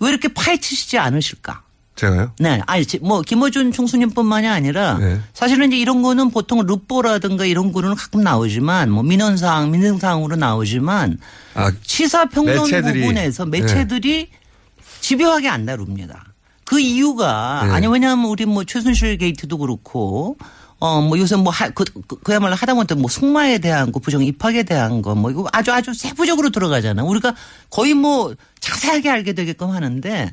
왜 0.00 0.08
이렇게 0.08 0.28
파헤치시지 0.28 0.96
않으실까? 0.98 1.62
제가요? 1.96 2.30
네, 2.38 2.60
아니 2.66 2.84
지- 2.84 2.98
뭐 3.00 3.22
김어준 3.22 3.72
총수님뿐만이 3.72 4.46
아니라 4.46 4.98
네. 4.98 5.18
사실은 5.32 5.68
이제 5.68 5.78
이런 5.78 6.02
거는 6.02 6.30
보통 6.30 6.60
루뽀라든가 6.66 7.46
이런 7.46 7.72
거는 7.72 7.94
가끔 7.94 8.22
나오지만 8.22 8.90
뭐 8.90 9.02
민원사항, 9.02 9.70
민생사항으로 9.70 10.36
나오지만 10.36 11.18
아, 11.54 11.72
시사평론 11.82 12.64
매체들이. 12.64 13.00
부분에서 13.00 13.46
매체들이 13.46 14.28
집요하게 15.00 15.48
안 15.48 15.64
다룹니다. 15.66 16.26
그 16.64 16.78
이유가 16.80 17.62
네. 17.66 17.72
아니 17.72 17.86
왜냐하면 17.86 18.26
우리 18.26 18.44
뭐 18.44 18.64
최순실 18.64 19.18
게이트도 19.18 19.56
그렇고 19.58 20.36
어 20.78 21.00
뭐 21.00 21.18
요새 21.18 21.36
뭐 21.36 21.50
하, 21.50 21.70
그, 21.70 21.84
그, 22.06 22.18
그야말로 22.20 22.54
하다못해 22.54 22.96
뭐 22.96 23.08
승마에 23.08 23.56
대한 23.58 23.92
거 23.92 23.98
부정 24.00 24.22
입학에 24.22 24.64
대한 24.64 25.00
거 25.00 25.14
뭐 25.14 25.30
이거 25.30 25.46
아주 25.52 25.72
아주 25.72 25.94
세부적으로 25.94 26.50
들어가잖아. 26.50 27.02
우리가 27.04 27.34
거의 27.70 27.94
뭐 27.94 28.34
자세하게 28.60 29.08
알게 29.08 29.32
되게끔 29.32 29.70
하는데 29.70 30.30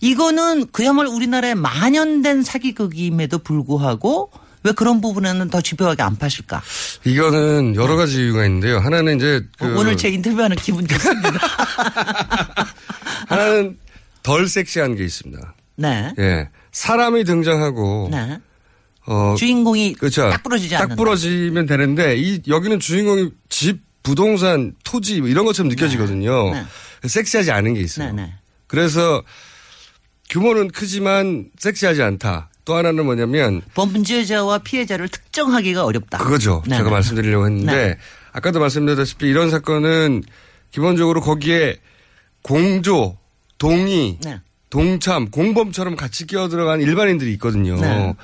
이거는 0.00 0.66
그야말로 0.72 1.10
우리나라에 1.12 1.54
만연된 1.54 2.42
사기극임에도 2.42 3.38
불구하고 3.38 4.30
왜 4.64 4.72
그런 4.72 5.00
부분에는 5.00 5.50
더 5.50 5.60
집요하게 5.60 6.02
안 6.02 6.16
파실까? 6.16 6.62
이거는 7.04 7.74
여러 7.76 7.96
가지 7.96 8.22
이유가 8.22 8.44
있는데요. 8.44 8.78
하나는 8.78 9.16
이제 9.16 9.40
그 9.58 9.78
오늘 9.78 9.96
제 9.96 10.08
인터뷰하는 10.08 10.56
기분 10.56 10.86
좋습니다. 10.86 11.30
하나는 13.28 13.78
덜 14.22 14.48
섹시한 14.48 14.96
게 14.96 15.04
있습니다. 15.04 15.54
네. 15.76 16.12
예. 16.18 16.48
사람이 16.72 17.24
등장하고 17.24 18.08
네. 18.10 18.38
어 19.06 19.34
주인공이 19.38 19.94
그렇죠. 19.94 20.28
딱 20.28 20.42
부러지지 20.42 20.74
딱 20.74 20.82
않는다. 20.82 20.96
부러지면 20.96 21.66
되는데 21.66 22.16
이 22.16 22.42
여기는 22.46 22.78
주인공이 22.80 23.30
집, 23.48 23.80
부동산, 24.02 24.74
토지 24.84 25.20
뭐 25.20 25.28
이런 25.28 25.44
것처럼 25.44 25.68
느껴지거든요. 25.70 26.52
네. 26.52 26.64
섹시하지 27.04 27.52
않은 27.52 27.74
게 27.74 27.80
있어요. 27.80 28.12
네, 28.12 28.22
네. 28.22 28.34
그래서 28.66 29.22
규모는 30.28 30.68
크지만 30.68 31.50
섹시하지 31.58 32.02
않다. 32.02 32.50
또 32.64 32.76
하나는 32.76 33.06
뭐냐면 33.06 33.62
범죄자와 33.74 34.58
피해자를 34.58 35.08
특정하기가 35.08 35.84
어렵다. 35.84 36.18
그거죠. 36.18 36.62
네, 36.66 36.76
제가 36.76 36.90
네. 36.90 36.94
말씀드리려고 36.94 37.46
했는데 37.46 37.72
네. 37.72 37.98
아까도 38.32 38.60
말씀드렸다시피 38.60 39.26
이런 39.26 39.50
사건은 39.50 40.22
기본적으로 40.70 41.22
거기에 41.22 41.78
공조, 42.42 43.16
동의, 43.56 44.18
네. 44.22 44.40
동참, 44.68 45.30
공범처럼 45.30 45.96
같이 45.96 46.26
끼어 46.26 46.48
들어간 46.48 46.82
일반인들이 46.82 47.32
있거든요. 47.32 47.80
네. 47.80 48.14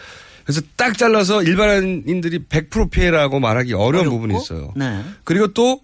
그래서 0.44 0.60
딱 0.76 0.98
잘라서 0.98 1.42
일반인들이 1.42 2.40
100% 2.50 2.90
피해라고 2.90 3.40
말하기 3.40 3.72
어려운 3.72 4.08
어렵고, 4.08 4.10
부분이 4.10 4.38
있어요. 4.38 4.74
네. 4.76 5.02
그리고 5.24 5.48
또 5.54 5.80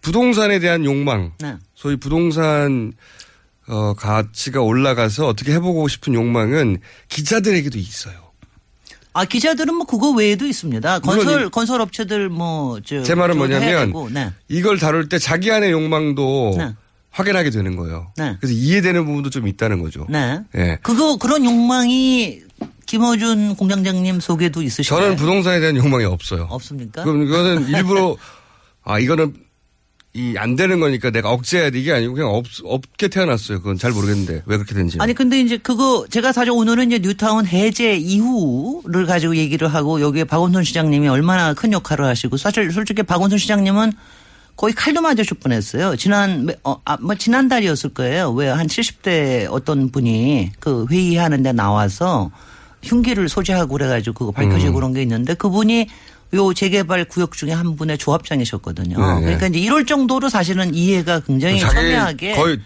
부동산에 0.00 0.58
대한 0.58 0.84
욕망, 0.84 1.32
네. 1.38 1.54
소위 1.76 1.94
부동산 1.94 2.92
어, 3.70 3.94
가치가 3.94 4.60
올라가서 4.60 5.28
어떻게 5.28 5.52
해보고 5.54 5.86
싶은 5.88 6.14
욕망은 6.14 6.78
기자들에게도 7.08 7.78
있어요. 7.78 8.14
아 9.12 9.24
기자들은 9.24 9.74
뭐 9.74 9.86
그거 9.86 10.10
외에도 10.10 10.46
있습니다. 10.46 11.00
건설 11.00 11.50
건설 11.50 11.80
업체들 11.80 12.28
뭐저 12.28 13.02
제 13.02 13.14
말은 13.14 13.38
뭐냐면 13.38 13.92
네. 14.12 14.32
이걸 14.48 14.78
다룰 14.78 15.08
때 15.08 15.18
자기 15.18 15.50
안의 15.50 15.72
욕망도 15.72 16.54
네. 16.58 16.74
확인하게 17.10 17.50
되는 17.50 17.74
거예요. 17.76 18.12
네. 18.16 18.36
그래서 18.40 18.54
이해되는 18.54 19.04
부분도 19.04 19.30
좀 19.30 19.48
있다는 19.48 19.82
거죠. 19.82 20.06
네. 20.08 20.40
예. 20.56 20.78
그거 20.82 21.16
그런 21.16 21.44
욕망이 21.44 22.40
김어준 22.86 23.56
공장장님 23.56 24.20
속에도 24.20 24.62
있으신가요? 24.62 25.00
저는 25.00 25.16
부동산에 25.16 25.58
대한 25.60 25.76
욕망이 25.76 26.04
없어요. 26.04 26.46
없습니까? 26.50 27.02
그럼 27.02 27.24
이거는 27.24 27.68
일부러 27.74 28.16
아 28.84 28.98
이거는 29.00 29.34
이 30.12 30.34
안 30.38 30.56
되는 30.56 30.80
거니까 30.80 31.10
내가 31.10 31.30
억제해야 31.30 31.70
돼 31.70 31.78
이게 31.78 31.92
아니고 31.92 32.14
그냥 32.14 32.30
없, 32.30 32.44
없게 32.64 33.06
태어났어요. 33.08 33.58
그건 33.58 33.78
잘 33.78 33.92
모르겠는데 33.92 34.42
왜 34.44 34.56
그렇게 34.56 34.74
된지. 34.74 34.96
아니 35.00 35.14
근데 35.14 35.40
이제 35.40 35.56
그거 35.56 36.04
제가 36.10 36.32
사실 36.32 36.50
오늘은 36.50 36.90
이제 36.90 36.98
뉴타운 36.98 37.46
해제 37.46 37.96
이후를 37.96 39.06
가지고 39.06 39.36
얘기를 39.36 39.68
하고 39.68 40.00
여기에 40.00 40.24
박원순 40.24 40.64
시장님이 40.64 41.06
얼마나 41.08 41.54
큰 41.54 41.72
역할을 41.72 42.04
하시고 42.04 42.36
사실 42.38 42.72
솔직히 42.72 43.02
박원순 43.04 43.38
시장님은 43.38 43.92
거의 44.56 44.74
칼도 44.74 45.00
맞으실 45.00 45.38
뻔했어요. 45.38 45.94
지난 45.96 46.48
어, 46.64 46.80
아, 46.84 46.96
뭐 47.00 47.14
지난달이었을 47.14 47.90
거예요. 47.94 48.32
왜 48.32 48.48
한 48.48 48.66
70대 48.66 49.46
어떤 49.50 49.90
분이 49.90 50.50
그 50.58 50.86
회의하는데 50.90 51.52
나와서 51.52 52.30
흉기를 52.82 53.28
소지하고 53.28 53.74
그래가지고 53.74 54.14
그거 54.18 54.32
밝혀지고 54.32 54.72
음. 54.72 54.74
그런 54.74 54.92
게 54.92 55.02
있는데 55.02 55.34
그분이 55.34 55.86
요 56.34 56.54
재개발 56.54 57.06
구역 57.06 57.32
중에 57.32 57.52
한 57.52 57.74
분의 57.76 57.98
조합장이셨거든요. 57.98 58.96
네, 58.98 59.14
네. 59.14 59.20
그러니까 59.22 59.46
이제 59.48 59.58
이럴 59.58 59.84
정도로 59.86 60.28
사실은 60.28 60.74
이해가 60.74 61.20
굉장히 61.20 61.58
첨예하게 61.58 62.32
거의 62.36 62.58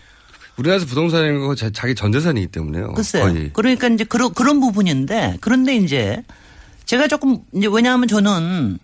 우리나라에서 0.56 0.86
부동산인 0.86 1.40
거 1.40 1.54
자- 1.54 1.70
자기 1.72 1.94
전 1.94 2.12
재산이기 2.12 2.48
때문에요. 2.48 2.92
글쎄요. 2.92 3.24
거의. 3.24 3.50
그러니까 3.52 3.88
이제 3.88 4.04
그런 4.04 4.32
그런 4.34 4.60
부분인데 4.60 5.38
그런데 5.40 5.76
이제 5.76 6.22
제가 6.84 7.08
조금 7.08 7.38
이제 7.54 7.66
왜냐하면 7.70 8.06
저는 8.06 8.78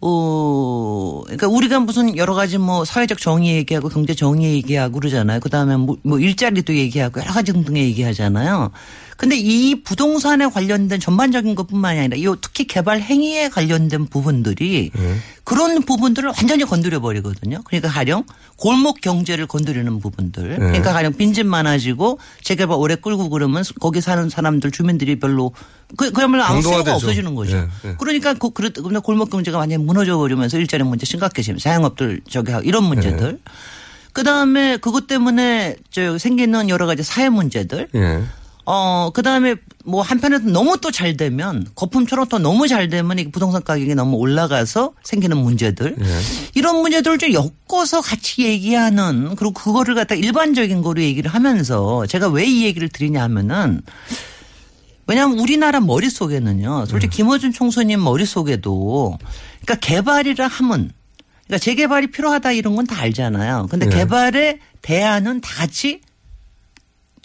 어 0.00 1.22
그러니까 1.24 1.48
우리가 1.48 1.80
무슨 1.80 2.16
여러 2.16 2.34
가지 2.34 2.58
뭐 2.58 2.84
사회적 2.84 3.18
정의 3.18 3.56
얘기하고 3.56 3.88
경제 3.88 4.14
정의 4.14 4.54
얘기하고 4.54 5.00
그러잖아요. 5.00 5.40
그 5.40 5.48
다음에 5.48 5.76
뭐, 5.76 5.96
뭐 6.02 6.18
일자리도 6.18 6.74
얘기하고 6.74 7.20
여러 7.20 7.32
가지 7.32 7.52
등등 7.52 7.76
얘기하잖아요. 7.76 8.70
근데 9.16 9.36
이 9.36 9.82
부동산에 9.82 10.46
관련된 10.48 11.00
전반적인 11.00 11.54
것뿐만이 11.54 12.00
아니라 12.00 12.16
이 12.16 12.36
특히 12.40 12.66
개발 12.66 13.00
행위에 13.00 13.48
관련된 13.48 14.06
부분들이 14.06 14.90
그런 15.44 15.82
부분들을 15.82 16.32
완전히 16.36 16.64
건드려 16.64 17.00
버리거든요. 17.00 17.62
그러니까 17.64 17.88
가령 17.88 18.24
골목 18.56 19.00
경제를 19.00 19.46
건드리는 19.46 19.98
부분들. 20.00 20.56
그러니까 20.56 20.92
가령 20.92 21.14
빈집 21.14 21.46
많아지고 21.46 22.18
재개발 22.42 22.76
오래 22.76 22.96
끌고 22.96 23.30
그러면 23.30 23.64
거기 23.80 24.00
사는 24.00 24.28
사람들 24.28 24.70
주민들이 24.70 25.18
별로 25.18 25.52
그 25.96 26.12
그야말로 26.12 26.44
아무 26.44 26.62
되죠. 26.62 26.92
없어지는 26.92 27.34
거죠. 27.34 27.56
예, 27.56 27.68
예. 27.84 27.94
그러니까 27.98 28.34
그 28.34 28.50
그러면 28.50 29.02
골목 29.02 29.30
경제가 29.30 29.56
완전히 29.58 29.82
무너져 29.82 30.16
버리면서 30.16 30.58
일자리 30.58 30.82
문제 30.82 31.06
심각해지면 31.06 31.58
사양업들 31.58 32.20
저기 32.28 32.52
하고 32.52 32.64
이런 32.64 32.84
문제들. 32.84 33.38
그 34.12 34.24
다음에 34.24 34.78
그것 34.78 35.06
때문에 35.06 35.76
저 35.90 36.18
생기는 36.18 36.68
여러 36.68 36.86
가지 36.86 37.02
사회 37.02 37.28
문제들. 37.28 37.88
예. 38.68 38.72
어, 38.72 39.10
그 39.14 39.22
다음에 39.22 39.54
뭐 39.84 40.02
한편에서 40.02 40.44
너무 40.50 40.78
또 40.80 40.90
잘 40.90 41.16
되면 41.16 41.66
거품처럼 41.76 42.26
또 42.28 42.38
너무 42.38 42.66
잘 42.66 42.88
되면 42.88 43.18
이 43.18 43.30
부동산 43.30 43.62
가격이 43.62 43.94
너무 43.94 44.16
올라가서 44.16 44.92
생기는 45.04 45.36
문제들. 45.36 45.96
예. 46.00 46.04
이런 46.54 46.80
문제들을 46.80 47.18
좀 47.18 47.30
엮어서 47.32 48.00
같이 48.00 48.44
얘기하는 48.44 49.36
그리고 49.36 49.52
그거를 49.52 49.94
갖다 49.94 50.14
일반적인 50.16 50.82
거로 50.82 51.00
얘기를 51.02 51.32
하면서 51.32 52.04
제가 52.06 52.28
왜 52.28 52.46
이 52.46 52.64
얘기를 52.64 52.88
드리냐 52.88 53.22
하면은 53.22 53.82
왜냐하면 55.06 55.38
우리나라 55.38 55.78
머릿속에는요. 55.80 56.86
솔직히 56.86 57.18
김어준 57.18 57.52
총수님 57.52 58.02
머릿속에도 58.02 59.16
그러니까 59.62 59.74
개발이라 59.86 60.48
하면 60.48 60.90
그러니까 61.46 61.58
재개발이 61.64 62.08
필요하다 62.10 62.52
이런 62.52 62.74
건 62.74 62.86
다 62.86 63.00
알잖아요. 63.00 63.68
근데 63.70 63.86
네. 63.86 63.96
개발의 63.98 64.58
대안은 64.82 65.40
다 65.42 65.54
같이 65.58 66.00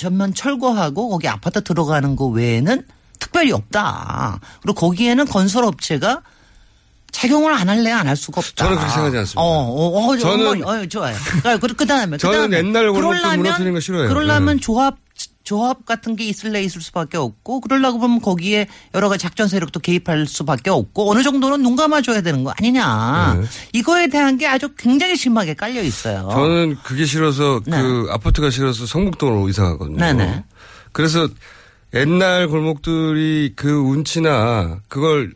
전면 0.01 0.33
철거하고 0.33 1.09
거기 1.09 1.27
아파트 1.27 1.63
들어가는 1.63 2.15
거 2.15 2.25
외에는 2.25 2.83
특별히 3.19 3.51
없다. 3.51 4.39
그리고 4.63 4.73
거기에는 4.79 5.25
건설업체가 5.25 6.21
착용을 7.11 7.53
안 7.53 7.69
할래 7.69 7.91
안 7.91 8.07
할 8.07 8.15
수가 8.15 8.39
없다. 8.39 8.51
저는 8.55 8.77
그렇게 8.77 8.89
생각하지 8.91 9.17
않습니다. 9.17 9.41
어, 9.41 9.45
어, 9.45 10.07
어, 10.11 10.15
저는- 10.15 10.65
어, 10.65 10.71
어, 10.81 10.85
좋아요. 10.87 11.15
그, 11.61 11.67
그 11.75 11.85
다음에. 11.85 12.17
저는 12.17 12.51
옛날 12.53 12.89
무너뜨리는 12.89 13.73
거 13.73 13.79
싫어해요. 13.79 14.09
그러려면 14.09 14.55
네. 14.55 14.61
조합, 14.61 14.95
조합 15.43 15.85
같은 15.85 16.15
게 16.15 16.23
있을래 16.25 16.61
있을 16.61 16.81
수밖에 16.81 17.17
없고 17.17 17.61
그러려고 17.61 17.99
보면 17.99 18.21
거기에 18.21 18.67
여러 18.93 19.09
가지 19.09 19.23
작전 19.23 19.47
세력도 19.47 19.79
개입할 19.79 20.27
수밖에 20.27 20.69
없고 20.69 21.11
어느 21.11 21.23
정도는 21.23 21.61
눈 21.61 21.75
감아줘야 21.75 22.21
되는 22.21 22.43
거 22.43 22.53
아니냐. 22.57 23.37
네. 23.39 23.47
이거에 23.73 24.07
대한 24.07 24.37
게 24.37 24.47
아주 24.47 24.69
굉장히 24.77 25.15
심하게 25.15 25.53
깔려 25.53 25.81
있어요. 25.81 26.29
저는 26.31 26.77
그게 26.83 27.05
싫어서 27.05 27.61
그 27.61 28.07
아파트가 28.11 28.49
싫어서 28.49 28.85
성북동으로 28.85 29.49
이사 29.49 29.63
가거든요. 29.63 29.97
네네. 29.97 30.43
그래서 30.91 31.27
옛날 31.93 32.47
골목들이 32.47 33.53
그 33.55 33.69
운치나 33.71 34.79
그걸 34.87 35.33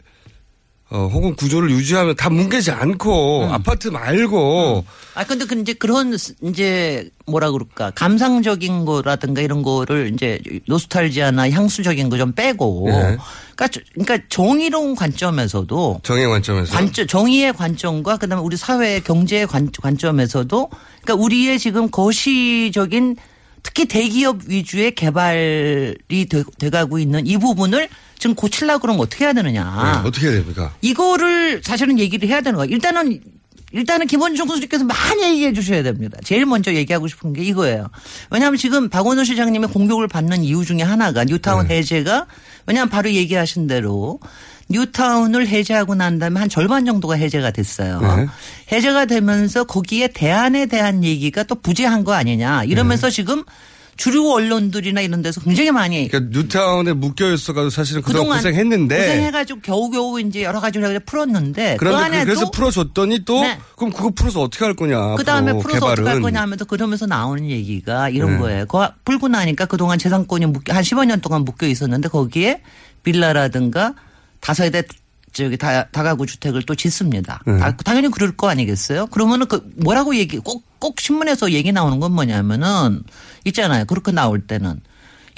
어, 0.92 1.10
혹은 1.12 1.36
구조를 1.36 1.72
유지하면 1.72 2.16
다 2.16 2.30
뭉개지 2.30 2.70
않고 2.70 3.50
아파트 3.52 3.88
말고. 3.88 4.86
아 5.16 5.24
근데 5.26 5.46
그 5.46 5.60
이제 5.60 5.74
그런 5.74 6.16
스- 6.16 6.36
이제 6.44 7.10
뭐라 7.26 7.50
그럴까? 7.50 7.90
감상적인 7.92 8.86
거라든가 8.86 9.42
이런 9.42 9.64
거를 9.64 10.12
이제 10.14 10.40
노스탈지아나 10.68 11.50
향수적인 11.50 12.10
거 12.10 12.18
좀 12.18 12.34
빼고. 12.34 12.84
네. 12.88 13.18
그러니까, 13.56 13.68
저- 13.70 13.82
그러니까 13.96 14.20
정의로운 14.30 14.96
관점에서도 14.96 16.02
정의 16.04 16.28
관점에서? 16.28 16.72
관점, 16.74 17.08
정의의 17.08 17.54
관점과 17.54 18.18
그다음에 18.18 18.44
우리 18.44 18.56
사회의 18.56 19.02
경제의 19.02 19.48
관, 19.48 19.72
관점에서도 19.82 20.70
그러니까 21.02 21.24
우리의 21.24 21.58
지금 21.58 21.90
거시적인 21.90 23.16
특히 23.64 23.86
대기업 23.86 24.42
위주의 24.48 24.94
개발이 24.94 26.26
돼, 26.30 26.44
돼가고 26.60 27.00
있는 27.00 27.26
이 27.26 27.38
부분을 27.38 27.90
지금 28.26 28.34
고치려고 28.34 28.80
그러면 28.80 29.02
어떻게 29.02 29.26
해야 29.26 29.34
되느냐. 29.34 30.02
네, 30.02 30.08
어떻게 30.08 30.26
해야 30.26 30.36
됩니까? 30.38 30.74
이거를 30.82 31.62
사실은 31.64 32.00
얘기를 32.00 32.28
해야 32.28 32.42
되는 32.42 32.58
거야. 32.58 32.66
일단은 32.68 33.22
일단은 33.72 34.08
김원중 34.08 34.48
선수님께서 34.48 34.84
많이 34.84 35.22
얘기해 35.34 35.54
주셔야 35.54 35.84
됩니다. 35.84 36.18
제일 36.24 36.48
먼저 36.48 36.74
얘기하고 36.74 37.08
싶은 37.08 37.34
게 37.34 37.44
이거예요. 37.44 37.88
왜냐하면 38.32 38.58
지금 38.58 38.90
박원호 38.90 39.24
시장님의 39.26 39.70
공격을 39.70 40.08
받는 40.08 40.44
이유 40.44 40.66
중에 40.66 40.82
하나가 40.82 41.24
뉴타운 41.24 41.68
네. 41.68 41.78
해제가 41.78 42.26
왜냐하면 42.66 42.90
바로 42.90 43.12
얘기하신 43.12 43.68
대로 43.68 44.20
뉴타운을 44.70 45.48
해제하고 45.48 45.94
난 45.94 46.18
다음에 46.18 46.40
한 46.40 46.50
절반 46.50 46.86
정도가 46.86 47.16
해제가 47.16 47.52
됐어요. 47.52 48.02
네. 48.02 48.28
해제가 48.72 49.06
되면서 49.06 49.66
거기에 49.66 50.08
대안에 50.08 50.66
대한 50.66 51.04
얘기가 51.04 51.44
또 51.44 51.54
부재한 51.54 52.04
거 52.04 52.14
아니냐 52.14 52.62
네. 52.62 52.68
이러면서 52.70 53.12
지금 53.12 53.44
주류 53.98 54.30
언론들이나 54.32 55.02
이런 55.02 55.22
데서 55.22 55.40
굉장히 55.42 55.72
많이 55.72 56.08
그러니까 56.08 56.38
뉴타운에 56.38 56.94
묶여 56.94 57.32
있어가지고 57.32 57.70
사실은 57.70 58.02
그동안, 58.02 58.24
그동안 58.24 58.38
고생했는데 58.40 58.98
고생해가지고 58.98 59.62
겨우겨우 59.62 60.20
이제 60.20 60.44
여러 60.44 60.60
가지로 60.60 60.88
풀었는데 61.06 61.78
그 61.78 61.86
그런데 61.86 62.04
안에 62.04 62.24
그, 62.26 62.30
래서 62.30 62.46
또 62.46 62.52
풀어줬더니 62.52 63.24
또 63.26 63.42
네. 63.42 63.58
그럼 63.78 63.92
그거 63.94 64.10
풀어서 64.10 64.42
어떻게 64.42 64.66
할 64.66 64.76
거냐? 64.76 65.16
그 65.16 65.24
다음에 65.24 65.52
앞으로 65.52 65.62
풀어서 65.62 65.86
어떻게 65.86 66.02
할 66.02 66.16
개발은. 66.16 66.22
거냐 66.22 66.42
하면서 66.42 66.66
그러면서 66.66 67.06
나오는 67.06 67.50
얘기가 67.50 68.10
이런 68.10 68.34
네. 68.34 68.38
거예요. 68.40 68.66
그 68.66 68.78
풀고 69.06 69.30
나니까 69.30 69.66
그동안 69.66 69.98
재산권이 69.98 70.48
묶여, 70.48 70.74
한 70.74 70.84
15년 70.84 71.22
동안 71.22 71.46
묶여 71.46 71.66
있었는데 71.66 72.10
거기에 72.10 72.62
빌라라든가 73.04 73.94
다세대 74.42 74.84
저기 75.36 75.58
다, 75.58 75.84
다가구 75.90 76.26
주택을 76.26 76.64
또 76.64 76.76
짓습니다. 76.76 77.42
네. 77.46 77.58
다- 77.60 77.76
당연히 77.84 78.10
그럴 78.10 78.32
거 78.38 78.48
아니겠어요? 78.50 79.08
그러면은 79.08 79.48
그 79.48 79.70
뭐라고 79.76 80.16
얘기, 80.16 80.38
꼭, 80.40 80.64
꼭 80.80 81.00
신문에서 81.02 81.52
얘기 81.52 81.74
나오는 81.74 82.00
건 82.00 82.14
뭐냐면은 82.14 83.04
있잖아요. 83.44 83.84
그렇게 83.86 84.12
나올 84.14 84.48
때는. 84.48 84.80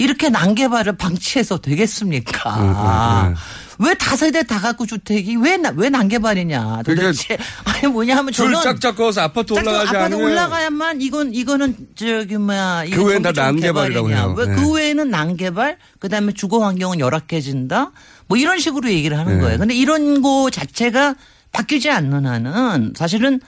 이렇게 0.00 0.28
난개발을 0.28 0.96
방치해서 0.96 1.58
되겠습니까? 1.58 3.34
왜 3.80 3.94
다세대 3.94 4.44
다가구 4.44 4.86
주택이 4.86 5.34
왜, 5.36 5.56
나- 5.56 5.72
왜 5.74 5.88
난개발이냐 5.88 6.82
도대체. 6.84 7.36
아니 7.64 7.88
뭐냐면 7.92 8.32
줄 8.32 8.46
저는 8.52 8.62
짝짝 8.62 8.94
그어서 8.94 9.22
아파트 9.22 9.54
짝짝 9.54 9.66
올라가지 9.72 9.96
아파트 9.96 10.04
않으면 10.14 10.30
올라가야만 10.30 11.00
이건 11.00 11.34
이거는 11.34 11.76
저기 11.96 12.36
뭐야 12.38 12.84
그 12.92 13.02
외엔 13.04 13.22
다 13.22 13.32
난개발이라고 13.34 14.10
해요. 14.10 14.34
왜 14.36 14.46
네. 14.46 14.54
그 14.54 14.70
외에는 14.72 15.10
난개발 15.10 15.78
그 15.98 16.08
다음에 16.08 16.32
주거 16.32 16.64
환경은 16.64 17.00
열악해진다 17.00 17.90
뭐 18.28 18.36
이런 18.38 18.58
식으로 18.58 18.90
얘기를 18.90 19.18
하는 19.18 19.36
네. 19.36 19.40
거예요. 19.42 19.58
근데 19.58 19.74
이런 19.74 20.22
거 20.22 20.50
자체가 20.50 21.14
바뀌지 21.52 21.90
않는 21.90 22.26
한은 22.26 22.92
사실은 22.96 23.40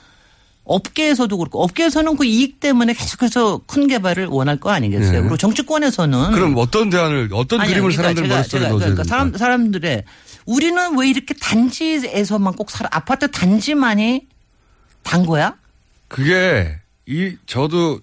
업계에서도 0.63 1.35
그렇고 1.37 1.63
업계에서는 1.63 2.15
그 2.17 2.25
이익 2.25 2.59
때문에 2.59 2.93
계속해서 2.93 3.61
큰 3.67 3.87
개발을 3.87 4.27
원할 4.27 4.57
거 4.59 4.69
아니겠어요. 4.71 5.11
네. 5.11 5.19
그리고 5.21 5.37
정치권에서는 5.37 6.31
그럼 6.31 6.55
어떤 6.57 6.89
대안을 6.89 7.29
어떤 7.33 7.61
아니, 7.61 7.69
그림을 7.71 7.91
그러니까 7.91 8.01
사람들 8.01 8.27
머릿속에 8.27 8.59
제가 8.59 8.69
넣어줘야 8.69 8.89
그러니까? 8.89 9.03
사람 9.03 9.33
사람들의 9.37 10.03
우리는 10.45 10.97
왜 10.97 11.09
이렇게 11.09 11.33
단지에서만 11.35 12.53
꼭 12.55 12.69
살 12.71 12.87
아파트 12.91 13.29
단지만이 13.29 14.27
단 15.03 15.25
거야? 15.25 15.55
그게 16.07 16.77
이 17.07 17.35
저도 17.47 17.99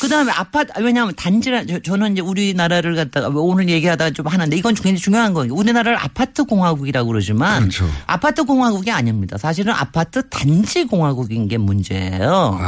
그 0.00 0.08
다음에 0.08 0.32
아파트 0.32 0.72
왜냐하면 0.80 1.14
단지라 1.16 1.66
저- 1.66 1.78
저는 1.80 2.12
이제 2.12 2.20
우리나라를 2.20 2.94
갖다가 2.94 3.28
오늘 3.28 3.68
얘기하다가 3.68 4.10
좀 4.12 4.26
하는데 4.26 4.56
이건 4.56 4.74
굉장히 4.74 4.96
중요한 4.98 5.34
거예요. 5.34 5.52
우리나라를 5.54 5.98
아파트 5.98 6.44
공화국이라고 6.44 7.08
그러지만 7.08 7.60
그렇죠. 7.62 7.88
아파트 8.06 8.44
공화국이 8.44 8.90
아닙니다. 8.90 9.36
사실은 9.38 9.72
아파트 9.72 10.28
단지 10.28 10.84
공화국인 10.84 11.48
게 11.48 11.58
문제예요. 11.58 12.58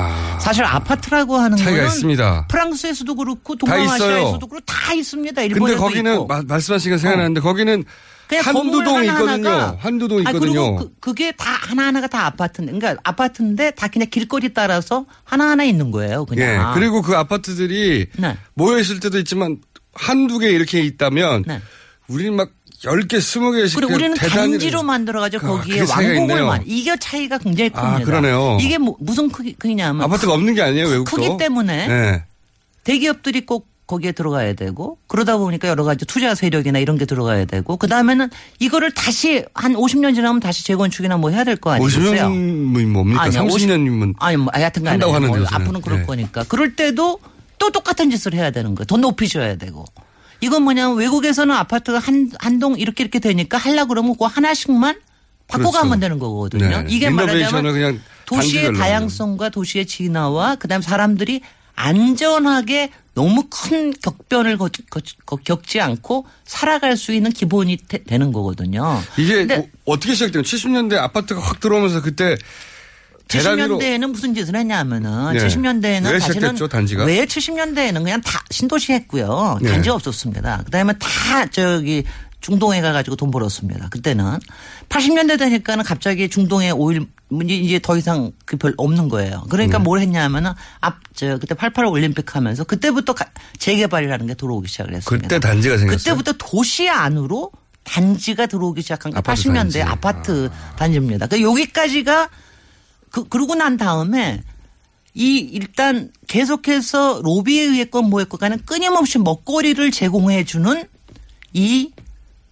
사실 0.40 0.64
아파트라고 0.64 1.36
하는 1.36 1.56
차이가 1.56 1.84
있습니다. 1.84 2.46
프랑스에서도 2.48 3.14
그렇고. 3.14 3.56
동남아시아에서도 3.56 4.46
그렇고 4.46 4.64
다 4.66 4.92
있습니다. 4.94 5.40
근데 5.42 5.54
일본에도 5.54 5.78
거기는 5.80 6.12
있고. 6.14 6.26
마- 6.26 6.42
말씀하신 6.42 6.92
게 6.92 6.98
생각나는데 6.98 7.40
거기는 7.40 7.84
그냥 8.30 8.44
한두 8.46 8.60
건물 8.62 8.84
동 8.84 8.96
하나하나가 8.96 9.34
있거든요. 9.36 9.76
한두 9.80 10.08
동 10.08 10.18
아, 10.18 10.20
있거든요. 10.30 10.40
그리고 10.52 10.76
그, 10.76 10.94
그게 11.00 11.32
다 11.32 11.50
하나하나가 11.50 12.06
다 12.06 12.26
아파트인데, 12.26 12.72
그러니까 12.72 13.00
아파트인데 13.04 13.72
다 13.72 13.88
그냥 13.88 14.08
길거리 14.08 14.54
따라서 14.54 15.04
하나하나 15.24 15.64
있는 15.64 15.90
거예요. 15.90 16.24
예. 16.30 16.34
그냥. 16.36 16.74
그리고 16.74 17.02
그 17.02 17.16
아파트들이 17.16 18.06
네. 18.18 18.36
모여 18.54 18.78
있을 18.78 19.00
때도 19.00 19.18
있지만 19.18 19.58
한두 19.92 20.38
개 20.38 20.48
이렇게 20.50 20.80
있다면 20.80 21.44
우리는 22.06 22.34
막 22.34 22.50
10개, 22.84 23.18
20개씩 23.18 23.74
그리고 23.74 23.94
우리는 23.94 24.14
단지로 24.16 24.82
만들어가지고 24.84 25.46
그- 25.46 25.56
거기에 25.58 25.80
왕복을. 25.80 26.44
만 26.44 26.62
이게 26.64 26.96
차이가 26.98 27.36
굉장히 27.36 27.68
큽니다. 27.70 27.96
아, 27.96 27.98
그러네요. 27.98 28.56
이게 28.60 28.78
뭐, 28.78 28.96
무슨 29.00 29.28
크기, 29.30 29.52
크기냐면 29.52 30.02
아파트가 30.02 30.32
없는 30.32 30.54
게 30.54 30.62
아니에요, 30.62 30.86
외국도. 30.88 31.14
크기 31.16 31.36
때문에 31.36 31.88
네. 31.88 32.24
대기업들이 32.84 33.44
꼭 33.44 33.69
거기에 33.90 34.12
들어가야 34.12 34.52
되고 34.54 34.98
그러다 35.08 35.36
보니까 35.36 35.66
여러 35.68 35.82
가지 35.82 36.04
투자 36.06 36.34
세력이나 36.36 36.78
이런 36.78 36.96
게 36.96 37.04
들어가야 37.06 37.44
되고 37.46 37.76
그 37.76 37.88
다음에는 37.88 38.30
이거를 38.60 38.92
다시 38.92 39.44
한 39.52 39.74
50년 39.74 40.14
지나면 40.14 40.38
다시 40.40 40.64
재건축이나 40.64 41.16
뭐 41.16 41.30
해야 41.30 41.42
될 41.42 41.56
거 41.56 41.72
아니겠어요? 41.72 42.28
50년이 42.28 42.86
뭡니까? 42.86 43.22
아니요, 43.22 43.42
30년이면 43.42 44.14
아니 44.20 44.36
뭐 44.36 44.48
하여튼 44.52 44.84
간에 44.84 44.92
한다고 44.92 45.12
하는데 45.14 45.38
뭐. 45.38 45.46
앞으로는 45.50 45.80
그럴 45.80 46.00
네. 46.00 46.06
거니까 46.06 46.44
그럴 46.44 46.76
때도 46.76 47.18
또 47.58 47.70
똑같은 47.70 48.10
짓을 48.10 48.32
해야 48.34 48.50
되는 48.52 48.74
거예요. 48.76 48.86
더 48.86 48.96
높이셔야 48.96 49.56
되고. 49.56 49.84
이건 50.40 50.62
뭐냐면 50.62 50.96
외국에서는 50.96 51.54
아파트가 51.54 51.98
한, 51.98 52.30
한 52.38 52.58
동 52.60 52.78
이렇게 52.78 53.02
이렇게 53.04 53.18
되니까 53.18 53.58
하려 53.58 53.86
그러면 53.86 54.14
그 54.16 54.24
하나씩만 54.24 54.96
바꿔가면 55.48 55.88
그렇죠. 55.98 56.00
되는 56.00 56.18
거거든요. 56.20 56.68
네. 56.82 56.84
이게 56.88 57.10
말하자면 57.10 58.00
도시의 58.26 58.72
다양성과 58.74 59.48
도시의 59.50 59.86
진화와 59.86 60.54
그다음 60.54 60.80
사람들이 60.80 61.40
안전하게 61.74 62.90
너무 63.14 63.44
큰 63.50 63.92
격변을 64.02 64.56
거- 64.56 64.68
거- 64.88 65.00
거- 65.26 65.36
겪지 65.36 65.80
않고 65.80 66.26
살아갈 66.44 66.96
수 66.96 67.12
있는 67.12 67.32
기본이 67.32 67.76
되- 67.88 68.02
되는 68.04 68.32
거거든요. 68.32 69.00
이게 69.18 69.46
근데 69.46 69.70
어, 69.84 69.98
떻게 69.98 70.14
시작돼요? 70.14 70.42
70년대 70.42 70.94
아파트가 70.96 71.40
확 71.40 71.60
들어오면서 71.60 72.02
그때 72.02 72.36
대단위로 73.28 73.78
70년대에는 73.78 74.10
무슨 74.10 74.34
짓을 74.34 74.56
했냐면은 74.56 75.32
네. 75.34 75.46
70년대에는 75.46 76.10
왜 76.12 76.18
사실은 76.18 76.56
단지가? 76.68 77.04
왜 77.04 77.24
70년대에는 77.24 78.02
그냥 78.02 78.20
다 78.22 78.42
신도시 78.50 78.92
했고요. 78.92 79.58
네. 79.62 79.70
단지가 79.70 79.94
없었습니다. 79.94 80.62
그다음에 80.64 80.92
다 80.94 81.46
저기 81.46 82.02
중동에 82.40 82.80
가가지고 82.80 83.16
돈 83.16 83.30
벌었습니다. 83.30 83.88
그때는 83.90 84.38
80년대 84.88 85.38
되니까는 85.38 85.84
갑자기 85.84 86.28
중동에 86.28 86.70
오일 86.70 87.06
이제 87.48 87.78
더 87.80 87.96
이상 87.96 88.32
그 88.44 88.56
별 88.56 88.74
없는 88.76 89.08
거예요. 89.08 89.44
그러니까 89.48 89.78
네. 89.78 89.84
뭘 89.84 90.00
했냐면은 90.00 90.52
앞저 90.80 91.38
그때 91.38 91.54
88 91.54 91.84
올림픽 91.86 92.34
하면서 92.34 92.64
그때부터 92.64 93.14
가- 93.14 93.30
재개발이라는 93.58 94.26
게 94.26 94.34
들어오기 94.34 94.68
시작을 94.68 94.94
했습니다. 94.94 95.28
그때 95.28 95.38
단지가 95.40 95.78
생겼어요. 95.78 96.16
그때부터 96.16 96.32
도시 96.38 96.88
안으로 96.88 97.52
단지가 97.84 98.46
들어오기 98.46 98.82
시작한 98.82 99.12
게 99.12 99.18
아파트 99.18 99.42
80년대 99.42 99.54
단지. 99.54 99.82
아파트 99.82 100.50
단지입니다. 100.76 101.26
그 101.28 101.40
여기까지가 101.40 102.28
그 103.10 103.28
그러고 103.28 103.54
난 103.54 103.76
다음에 103.76 104.42
이 105.14 105.38
일단 105.38 106.10
계속해서 106.28 107.20
로비에 107.24 107.62
의했건 107.64 108.10
뭐했건 108.10 108.60
끊임없이 108.66 109.18
먹거리를 109.18 109.90
제공해 109.90 110.44
주는 110.44 110.84
이 111.52 111.90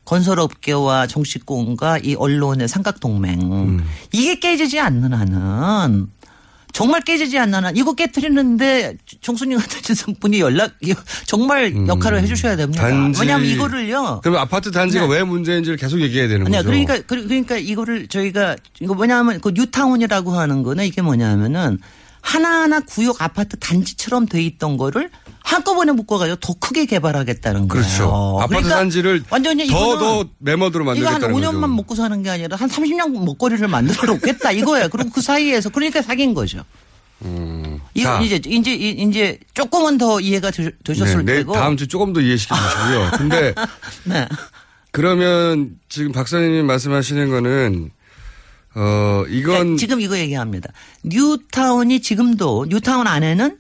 건설업계와 0.09 1.06
정치권과 1.06 1.98
이 1.98 2.14
언론의 2.14 2.66
삼각동맹 2.66 3.40
음. 3.52 3.84
이게 4.12 4.38
깨지지 4.40 4.80
않는 4.80 5.12
한은 5.12 6.09
정말 6.72 7.00
깨지지 7.02 7.38
않는 7.38 7.64
한 7.64 7.76
이거 7.76 7.94
깨뜨리는데 7.94 8.96
정순이 9.20 9.56
같은 9.56 10.14
분이 10.20 10.40
연락 10.40 10.72
정말 11.26 11.74
역할을 11.86 12.22
해주셔야 12.22 12.56
됩니다. 12.56 12.86
음. 12.86 12.90
단지 12.90 13.20
왜냐하면 13.20 13.48
이거를요. 13.48 14.20
그럼 14.22 14.36
아파트 14.38 14.70
단지가 14.70 15.06
네. 15.06 15.14
왜 15.16 15.22
문제인지를 15.24 15.76
계속 15.76 16.00
얘기해야 16.00 16.28
되는 16.28 16.46
아니야. 16.46 16.59
거죠. 16.61 16.68
그러니까 16.70 16.94
그- 17.06 17.26
그러니까 17.26 17.56
이거를 17.59 18.06
저희가 18.09 18.56
이거 18.80 18.94
뭐냐면 18.94 19.40
그 19.40 19.50
뉴타운이라고 19.54 20.32
하는 20.32 20.62
거는 20.62 20.84
이게 20.86 21.02
뭐냐면은 21.02 21.78
하나하나 22.20 22.80
구역 22.80 23.20
아파트 23.22 23.59
단지처럼 23.59 24.26
돼 24.26 24.42
있던 24.42 24.76
거를 24.76 25.11
한꺼번에 25.49 25.92
묶어가지고 25.92 26.36
더 26.40 26.53
크게 26.61 26.84
개발하겠다는 26.84 27.68
거예요. 27.68 27.82
그렇죠. 27.84 28.38
아파트 28.38 28.49
그러니까 28.57 28.76
단지를 28.76 29.22
완전히 29.30 29.66
더 29.66 29.94
이거는 29.94 29.99
더 29.99 30.28
메모드로 30.38 30.82
이거 30.84 30.90
한 30.90 31.20
만들겠다는 31.20 31.34
5년만 31.34 31.61
거죠. 31.62 31.68
먹고 31.68 31.94
사는 31.94 32.22
게 32.22 32.28
아니라 32.28 32.57
한 32.57 32.68
30년 32.68 33.24
먹거리를 33.24 33.66
만들어 33.66 34.12
놓겠다 34.12 34.53
이거예요. 34.53 34.88
그리고 34.90 35.09
그 35.11 35.22
사이에서 35.22 35.70
그러니까 35.70 36.03
사귄 36.03 36.34
거죠. 36.34 36.64
이거 37.94 38.09
자. 38.11 38.20
이제 38.20 38.38
이제 38.46 38.74
이제 38.74 39.38
조금은 39.55 39.96
더 39.96 40.20
이해가 40.20 40.51
되- 40.51 40.70
되셨을 40.84 41.24
네, 41.24 41.32
내 41.32 41.38
테고. 41.38 41.55
다음 41.55 41.76
주 41.78 41.88
조금 41.88 42.12
더 42.12 42.20
이해시켜 42.20 42.55
주시고요. 42.55 43.11
근데 43.16 43.55
네. 44.05 44.28
그러면 44.92 45.70
지금 45.88 46.12
박사님이 46.12 46.62
말씀하시는 46.62 47.30
거는 47.30 47.90
어 48.74 49.24
이건 49.30 49.53
그러니까 49.55 49.76
지금 49.78 50.01
이거 50.03 50.18
얘기합니다. 50.18 50.68
뉴타운이 51.05 52.01
지금도 52.01 52.66
뉴타운 52.68 53.07
안에는 53.07 53.57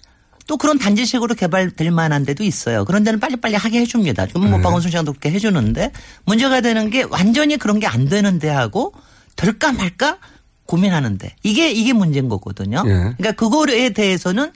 또 0.48 0.56
그런 0.56 0.78
단지식으로 0.78 1.34
개발될 1.36 1.90
만한 1.92 2.24
데도 2.24 2.42
있어요. 2.42 2.84
그런 2.86 3.04
데는 3.04 3.20
빨리빨리 3.20 3.54
하게 3.54 3.80
해줍니다. 3.82 4.26
지금 4.26 4.44
네. 4.44 4.48
뭐 4.50 4.58
박원순 4.60 4.90
시장도 4.90 5.12
그렇게 5.12 5.30
해주는데 5.30 5.92
문제가 6.24 6.60
되는 6.62 6.90
게 6.90 7.04
완전히 7.08 7.56
그런 7.58 7.78
게 7.78 7.86
안 7.86 8.08
되는 8.08 8.38
데 8.38 8.48
하고 8.48 8.92
될까 9.36 9.72
말까 9.72 10.18
고민하는데 10.66 11.36
이게 11.42 11.70
이게 11.70 11.92
문제인 11.92 12.28
거거든요. 12.28 12.82
예. 12.86 12.90
그러니까 12.90 13.32
그거에 13.32 13.90
대해서는 13.90 14.50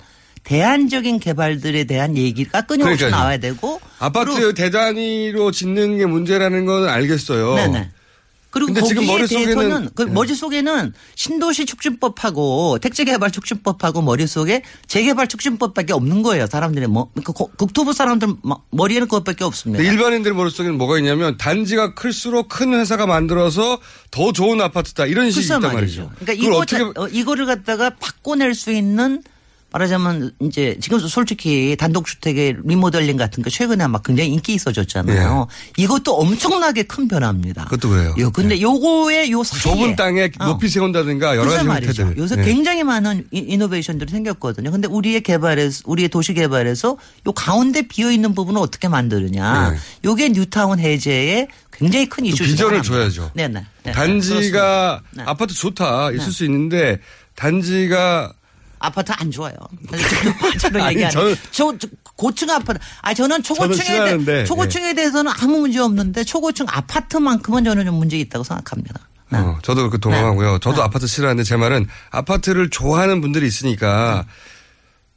대안적인 0.44 1.20
개발들에 1.20 1.84
대한 1.84 2.16
얘기가 2.16 2.62
끊임없이 2.62 2.96
그러니까요. 2.98 3.20
나와야 3.20 3.38
되고 3.38 3.80
아파트 3.98 4.54
대단위로 4.54 5.50
짓는 5.52 5.98
게 5.98 6.06
문제라는 6.06 6.64
건 6.66 6.88
알겠어요. 6.88 7.54
네네. 7.54 7.90
그리고 8.52 8.74
거기에 8.74 9.26
대해서는 9.26 9.88
그 9.94 10.02
네. 10.02 10.12
머릿속에는 10.12 10.92
신도시 11.16 11.64
촉진법하고 11.64 12.78
택지개발 12.80 13.30
촉진법하고 13.30 14.02
머릿속에 14.02 14.62
재개발 14.86 15.26
촉진법밖에 15.26 15.94
없는 15.94 16.22
거예요. 16.22 16.46
사람들의 16.46 16.86
뭐그 16.88 17.32
고- 17.32 17.50
국토부 17.56 17.94
사람들 17.94 18.28
막 18.42 18.66
머리에는 18.70 19.08
그것밖에 19.08 19.42
없습니다. 19.44 19.82
일반인들 19.82 20.34
머릿속에는 20.34 20.76
뭐가 20.76 20.98
있냐면 20.98 21.38
단지가 21.38 21.94
클수록 21.94 22.48
큰 22.50 22.74
회사가 22.74 23.06
만들어서 23.06 23.78
더 24.10 24.32
좋은 24.32 24.60
아파트다 24.60 25.06
이런 25.06 25.30
식이 25.30 25.46
있단 25.46 25.60
말이죠. 25.62 26.02
말이죠. 26.02 26.10
그러니까 26.20 26.46
이거 26.46 26.56
어떻게 26.58 26.78
자- 26.78 26.92
어, 26.96 27.08
이거를 27.08 27.46
갖다가 27.46 27.90
바꿔낼 27.98 28.54
수 28.54 28.70
있는 28.70 29.22
말하자면 29.72 30.32
이제 30.40 30.76
지금 30.80 30.98
솔직히 31.00 31.76
단독주택의 31.78 32.56
리모델링 32.64 33.16
같은 33.16 33.42
거 33.42 33.48
최근에 33.50 33.86
막 33.86 34.02
굉장히 34.02 34.30
인기 34.30 34.54
있어졌잖아요. 34.54 35.46
이것도 35.78 36.14
엄청나게 36.18 36.82
큰 36.84 37.08
변화입니다. 37.08 37.62
예. 37.62 37.64
그것도 37.64 37.88
그래요. 37.88 38.14
요 38.18 38.30
근데 38.30 38.60
요거에 38.60 39.30
요 39.30 39.42
사이에 39.42 39.62
좁은 39.62 39.96
땅에 39.96 40.30
어. 40.38 40.46
높이 40.46 40.68
세운다든가 40.68 41.36
여러 41.36 41.50
가지 41.50 41.64
말이죠. 41.64 42.02
형태들. 42.02 42.22
요새 42.22 42.36
예. 42.38 42.42
굉장히 42.44 42.82
많은 42.84 43.26
이- 43.32 43.38
이노베이션들이 43.38 44.10
생겼거든요. 44.10 44.70
근데 44.70 44.88
우리의 44.88 45.22
개발에서 45.22 45.82
우리의 45.86 46.08
도시 46.10 46.34
개발에서 46.34 46.96
요 47.26 47.32
가운데 47.32 47.82
비어 47.82 48.10
있는 48.12 48.34
부분을 48.34 48.60
어떻게 48.60 48.88
만드느냐. 48.88 49.70
네. 49.70 49.76
요게 50.04 50.30
뉴타운 50.30 50.78
해제의 50.80 51.48
굉장히 51.72 52.06
큰 52.08 52.26
이슈. 52.26 52.44
그 52.44 52.44
비전을 52.50 52.82
줘야죠. 52.82 53.30
네, 53.34 53.48
네. 53.48 53.64
네. 53.84 53.92
단지가. 53.92 55.00
네. 55.16 55.22
아파트 55.26 55.54
좋다 55.54 56.10
있을 56.10 56.26
네. 56.26 56.30
수 56.30 56.44
있는데 56.44 56.98
단지가 57.34 58.32
아파트 58.82 59.12
안 59.12 59.30
좋아요. 59.30 59.54
저는 60.60 60.80
저는- 61.08 61.36
저, 61.50 61.76
저 61.78 61.88
고층 62.16 62.50
아파트. 62.50 62.78
아 63.00 63.14
저는 63.14 63.42
초고층에 63.42 63.76
저는 63.76 63.84
싫어하는데, 63.84 64.24
대, 64.40 64.44
초고층에 64.44 64.94
대해서는 64.94 65.32
아무 65.40 65.60
문제 65.60 65.78
없는데 65.78 66.24
초고층 66.24 66.66
아파트만큼은 66.68 67.64
저는 67.64 67.84
좀 67.86 67.94
문제 67.94 68.18
있다고 68.18 68.44
생각합니다. 68.44 69.00
어, 69.34 69.58
저도 69.62 69.88
그 69.88 69.96
네. 69.96 70.00
동감하고요. 70.00 70.58
저도 70.58 70.82
아파트 70.82 71.06
싫어하는데 71.06 71.42
제 71.44 71.56
말은 71.56 71.86
아파트를 72.10 72.68
좋아하는 72.68 73.20
분들이 73.22 73.46
있으니까 73.46 74.26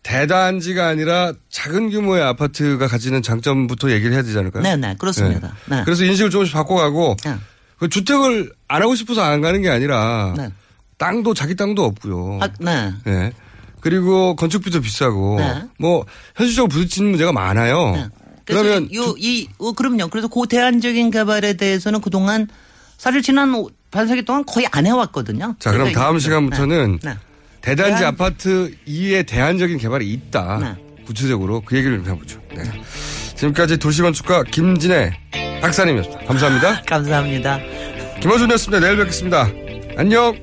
대단지가 0.04 0.88
아니라 0.88 1.34
작은 1.50 1.90
규모의 1.90 2.24
아파트가 2.24 2.88
가지는 2.88 3.22
장점부터 3.22 3.92
얘기를 3.92 4.14
해야 4.14 4.22
되지 4.22 4.38
않을까요? 4.38 4.62
네, 4.64 4.76
네, 4.78 4.96
그렇습니다. 4.98 5.54
네. 5.66 5.82
그래서 5.84 6.06
인식을 6.06 6.30
조금씩 6.30 6.54
바꿔가고 6.54 7.18
그 7.80 7.90
주택을 7.90 8.54
안 8.68 8.82
하고 8.84 8.96
싶어서 8.96 9.22
안 9.24 9.42
가는 9.42 9.62
게 9.62 9.70
아니라 9.70 10.34
네. 10.38 10.50
땅도 10.98 11.34
자기 11.34 11.56
땅도 11.56 11.84
없고요. 11.84 12.40
아, 12.42 12.48
네. 12.60 12.94
네. 13.04 13.34
그리고 13.90 14.36
건축비도 14.36 14.82
비싸고 14.82 15.36
네. 15.38 15.62
뭐 15.78 16.08
현실적으로 16.36 16.70
부딪히는 16.70 17.12
문제가 17.12 17.32
많아요. 17.32 18.10
그러면 18.44 18.88
그래서 18.90 19.10
요, 19.12 19.16
이, 19.20 19.48
어, 19.60 19.74
그럼요. 19.74 20.08
그래서 20.08 20.28
그 20.28 20.48
대안적인 20.48 21.12
개발에 21.12 21.54
대해서는 21.54 22.02
그동안 22.02 22.48
사실 22.98 23.22
지난 23.22 23.54
오- 23.54 23.70
반세기 23.92 24.26
동안 24.26 24.44
거의 24.44 24.66
안 24.72 24.88
해왔거든요. 24.88 25.56
자, 25.60 25.72
그럼 25.72 25.92
다음 25.92 26.18
시간부터는 26.18 26.98
네. 27.04 27.10
네. 27.12 27.16
대단지 27.62 28.02
대안- 28.02 28.14
아파트 28.16 28.74
이외에 28.88 29.22
대안적인 29.22 29.78
개발이 29.78 30.12
있다. 30.12 30.58
네. 30.58 30.74
구체적으로 31.06 31.62
그 31.64 31.78
얘기를 31.78 32.04
좀 32.04 32.12
해보죠. 32.16 32.42
네. 32.56 32.64
지금까지 33.36 33.78
도시건축가 33.78 34.46
김진애 34.46 35.12
박사님이었습니다. 35.62 36.26
감사합니다. 36.26 36.82
감사합니다. 36.90 37.60
김어준이었습니다. 38.20 38.80
내일 38.84 38.98
뵙겠습니다. 38.98 39.48
안녕. 39.96 40.36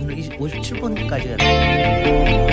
오늘 0.00 0.16
57분까지 0.38 2.45